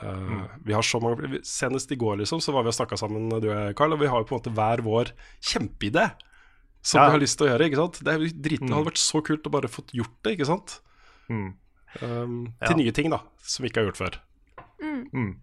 [0.02, 3.30] Eh, Vi har så mange Senest i går liksom, så var vi og snakka sammen,
[3.30, 5.12] du og jeg, Carl, og vi har jo på en måte hver vår
[5.42, 6.08] kjempeidé
[6.82, 7.06] som Ja.
[7.08, 7.68] vi har lyst til å gjøre.
[7.70, 8.00] ikke sant?
[8.04, 10.82] Det, er drit, det hadde vært så kult å bare fått gjort det, ikke sant?
[11.30, 11.54] Mm.
[12.02, 12.68] Um, Ja.
[12.68, 14.20] Til nye ting, da, som vi ikke har gjort før.
[15.14, 15.38] Mm.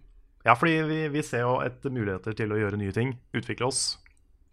[0.45, 3.99] Ja, fordi vi, vi ser jo etter muligheter til å gjøre nye ting, utvikle oss.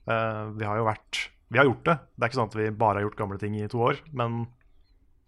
[0.07, 1.97] Uh, vi har jo vært Vi har gjort det.
[2.15, 4.47] Det er ikke sånn at vi bare har gjort gamle ting i to år, men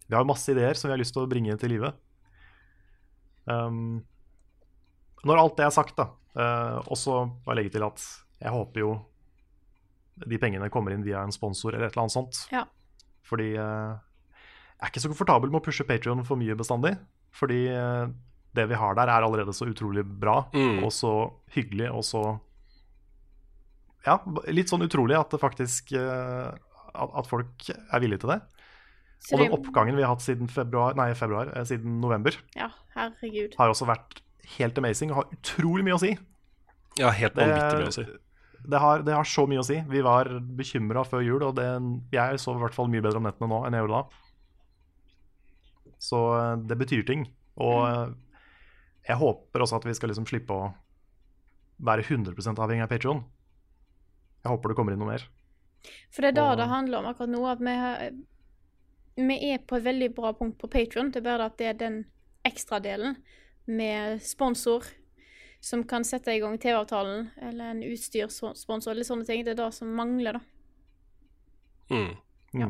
[0.08, 1.94] vi har jo masse ideer som vi har lyst til å bringe til live.
[3.48, 4.04] Um,
[5.26, 6.10] når alt det er sagt, da,
[6.40, 8.04] uh, også bare legge til at
[8.40, 8.92] jeg håper jo
[10.28, 12.40] de pengene kommer inn via en sponsor eller et eller annet sånt.
[12.52, 12.66] Ja.
[13.24, 16.92] Fordi eh, jeg er ikke så komfortabel med å pushe Patrion for mye bestandig.
[17.32, 18.10] Fordi eh,
[18.58, 20.84] det vi har der, er allerede så utrolig bra Mm.
[20.84, 21.14] og så
[21.56, 22.24] hyggelig og så
[24.06, 24.18] Ja,
[24.52, 26.52] litt sånn utrolig at det faktisk eh,
[26.96, 28.40] at, folk er villige til det.
[29.24, 32.70] Så Og den oppgangen vi har hatt siden februar, nei, februar, eh, siden november, Ja,
[32.96, 33.56] herregud.
[33.60, 34.22] har jo også vært
[34.58, 36.18] helt amazing og har utrolig mye å si.
[36.98, 38.06] Ja, helt Det- vanvittig mye å si.
[38.70, 39.78] Det har, det har så mye å si.
[39.88, 40.26] Vi var
[40.60, 41.68] bekymra før jul, og det,
[42.12, 44.04] jeg sov i hvert fall mye bedre om nettene nå enn jeg gjorde da.
[46.00, 47.26] Så eh, det betyr ting.
[47.60, 48.10] Og eh,
[49.10, 50.70] jeg håper også at vi skal liksom slippe å
[51.88, 53.22] være 100 avhengig av Patreon
[54.44, 55.24] Jeg håper det kommer inn noe mer.
[56.12, 58.12] For det er da Og- det handler om akkurat nå, at vi, har,
[59.16, 61.12] vi er på et veldig bra punkt på Patreon.
[61.12, 62.02] Det er bare at det er den
[62.48, 63.16] ekstradelen
[63.70, 64.88] med sponsor
[65.60, 69.44] som kan sette i gang TV-avtalen, eller en utstyrssponsor, eller sånne ting.
[69.46, 70.46] Det er det som mangler, da.
[71.90, 72.12] Mm.
[72.60, 72.70] Ja.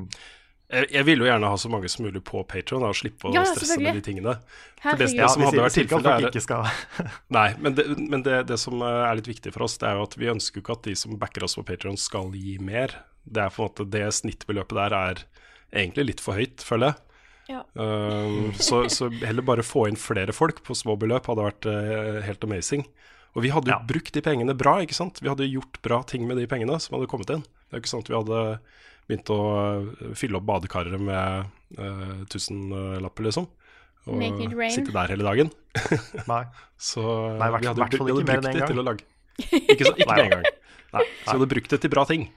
[0.69, 3.33] Jeg, ville vil jo gjerne ha så mange som mulig på Patron og slippe å
[3.33, 4.35] Ja, stresse med de tingene.
[4.77, 6.67] For det, det som hadde vært tilfellet, er ikke skal
[7.37, 9.97] Nei, men, det, men det, det som eh, er litt viktig for oss, det er
[9.97, 12.59] jo at vi ønsker jo ikke at de som backer oss på Patron skal gi
[12.61, 12.93] mer.
[13.25, 15.23] Det er på en måte det snittbeløpet der er
[15.73, 17.08] egentlig litt for høyt, føler jeg.
[17.49, 17.63] Ja.
[17.73, 22.19] Um, så, så heller bare få inn flere folk på små beløp hadde vært uh,
[22.27, 22.83] helt amazing.
[23.37, 23.81] Og vi hadde jo Ja.
[23.89, 25.17] brukt de pengene bra, ikke sant.
[25.21, 27.41] Vi hadde gjort bra ting med de pengene som hadde kommet inn.
[27.41, 28.43] Det er jo ikke sant vi hadde
[29.09, 31.49] begynt å eh, fylle opp badekaret med
[31.81, 33.47] uh, tusenlapper, liksom.
[34.09, 34.73] Og Make it rain.
[34.73, 35.49] sitte der hele dagen.
[36.29, 36.43] Nei.
[36.77, 37.01] Så
[37.37, 39.05] Nei, hvert- vi hadde, vi hadde ikke brukt det til å lage
[39.73, 40.45] Ikke, så, ikke Nei med en gang.
[40.93, 41.03] Nei.
[41.05, 42.29] Så vi hadde brukt det til bra ting.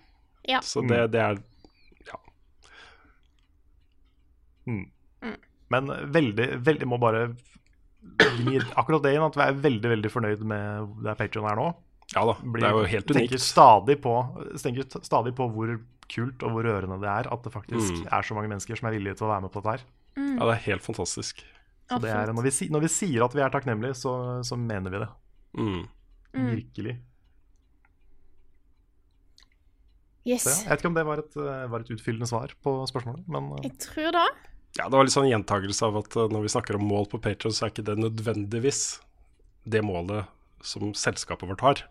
[0.49, 0.61] Ja.
[0.65, 1.43] Så det, det er
[4.63, 4.85] Mm.
[5.73, 7.25] Men veldig, veldig må bare
[8.43, 11.69] gni akkurat det inn at vi er veldig veldig fornøyd med der Patrion er nå.
[12.13, 13.45] Ja da, det er jo helt tenker unikt.
[13.47, 14.13] stadig på,
[14.61, 15.71] tenker stadig på hvor
[16.13, 18.09] kult og hvor rørende det er at det faktisk Mm.
[18.13, 19.85] er så mange mennesker som er villige til å være med på dette her.
[20.19, 21.41] Ja, det er helt fantastisk.
[21.89, 24.13] Så det er, når, vi, når vi sier at vi er takknemlige, så,
[24.45, 25.09] så mener vi det.
[25.57, 25.81] Mm.
[26.53, 26.99] Virkelig.
[30.27, 30.45] Yes.
[30.47, 32.75] Så ja, jeg vet ikke om det var et, eh, var et utfyllende svar på
[32.91, 34.27] spørsmålet, men eh, Jeg tror det.
[34.79, 37.21] Ja, det var litt sånn gjentagelse av at eh, når vi snakker om mål på
[37.21, 38.83] Patreon, så er ikke det nødvendigvis
[39.69, 40.31] det målet
[40.65, 41.85] som selskapet vårt har.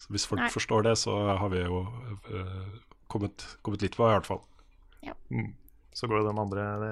[0.00, 0.50] Så hvis folk Nei.
[0.52, 1.84] forstår det, så har vi jo
[2.32, 2.66] eh,
[3.12, 4.42] kommet, kommet litt på, i hvert fall.
[5.30, 5.52] mm,
[5.96, 6.32] så går jo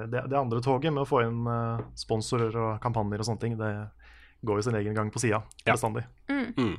[0.09, 3.57] det, det andre toget med å få inn uh, sponsorer og kampanjer og sånne ting,
[3.61, 3.73] det
[4.45, 5.75] går jo sin egen gang på sida Ja.
[5.75, 6.07] bestandig.
[6.29, 6.79] Mm.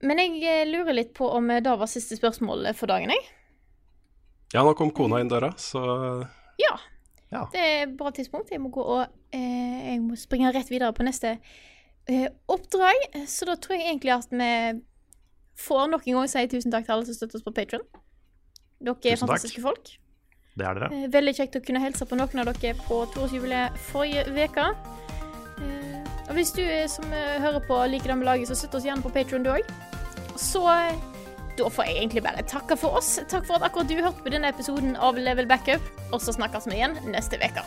[0.00, 3.28] Men jeg lurer litt på om det var siste spørsmål for dagen, jeg.
[4.54, 5.82] Ja, nå kom kona inn døra, så
[6.60, 6.74] Ja.
[7.30, 7.44] Ja.
[7.52, 8.50] Det er et bra tidspunkt.
[8.50, 11.36] Jeg må gå og eh, Jeg må springe rett videre på neste
[12.10, 13.04] eh, oppdrag.
[13.30, 14.80] Så da tror jeg egentlig at vi
[15.60, 17.84] får nok en gang si tusen takk til alle som støtter oss på Patron.
[18.80, 19.28] Dere er Tusen takk.
[19.28, 19.92] fantastiske folk.
[20.58, 20.88] Det er dere.
[20.90, 24.66] Eh, veldig kjekt å kunne hilse på noen av dere på toårsjubileet forrige uke.
[25.62, 28.74] Eh, og hvis du eh, som eh, hører på liker det med laget, så støtt
[28.80, 29.70] oss gjerne på Patron du òg.
[30.40, 30.98] Så eh,
[31.60, 33.18] da får jeg egentlig bare takke for oss.
[33.28, 36.70] Takk for at akkurat du hørte på denne episoden av Level Backup, og så snakkes
[36.70, 37.66] vi igjen neste uke.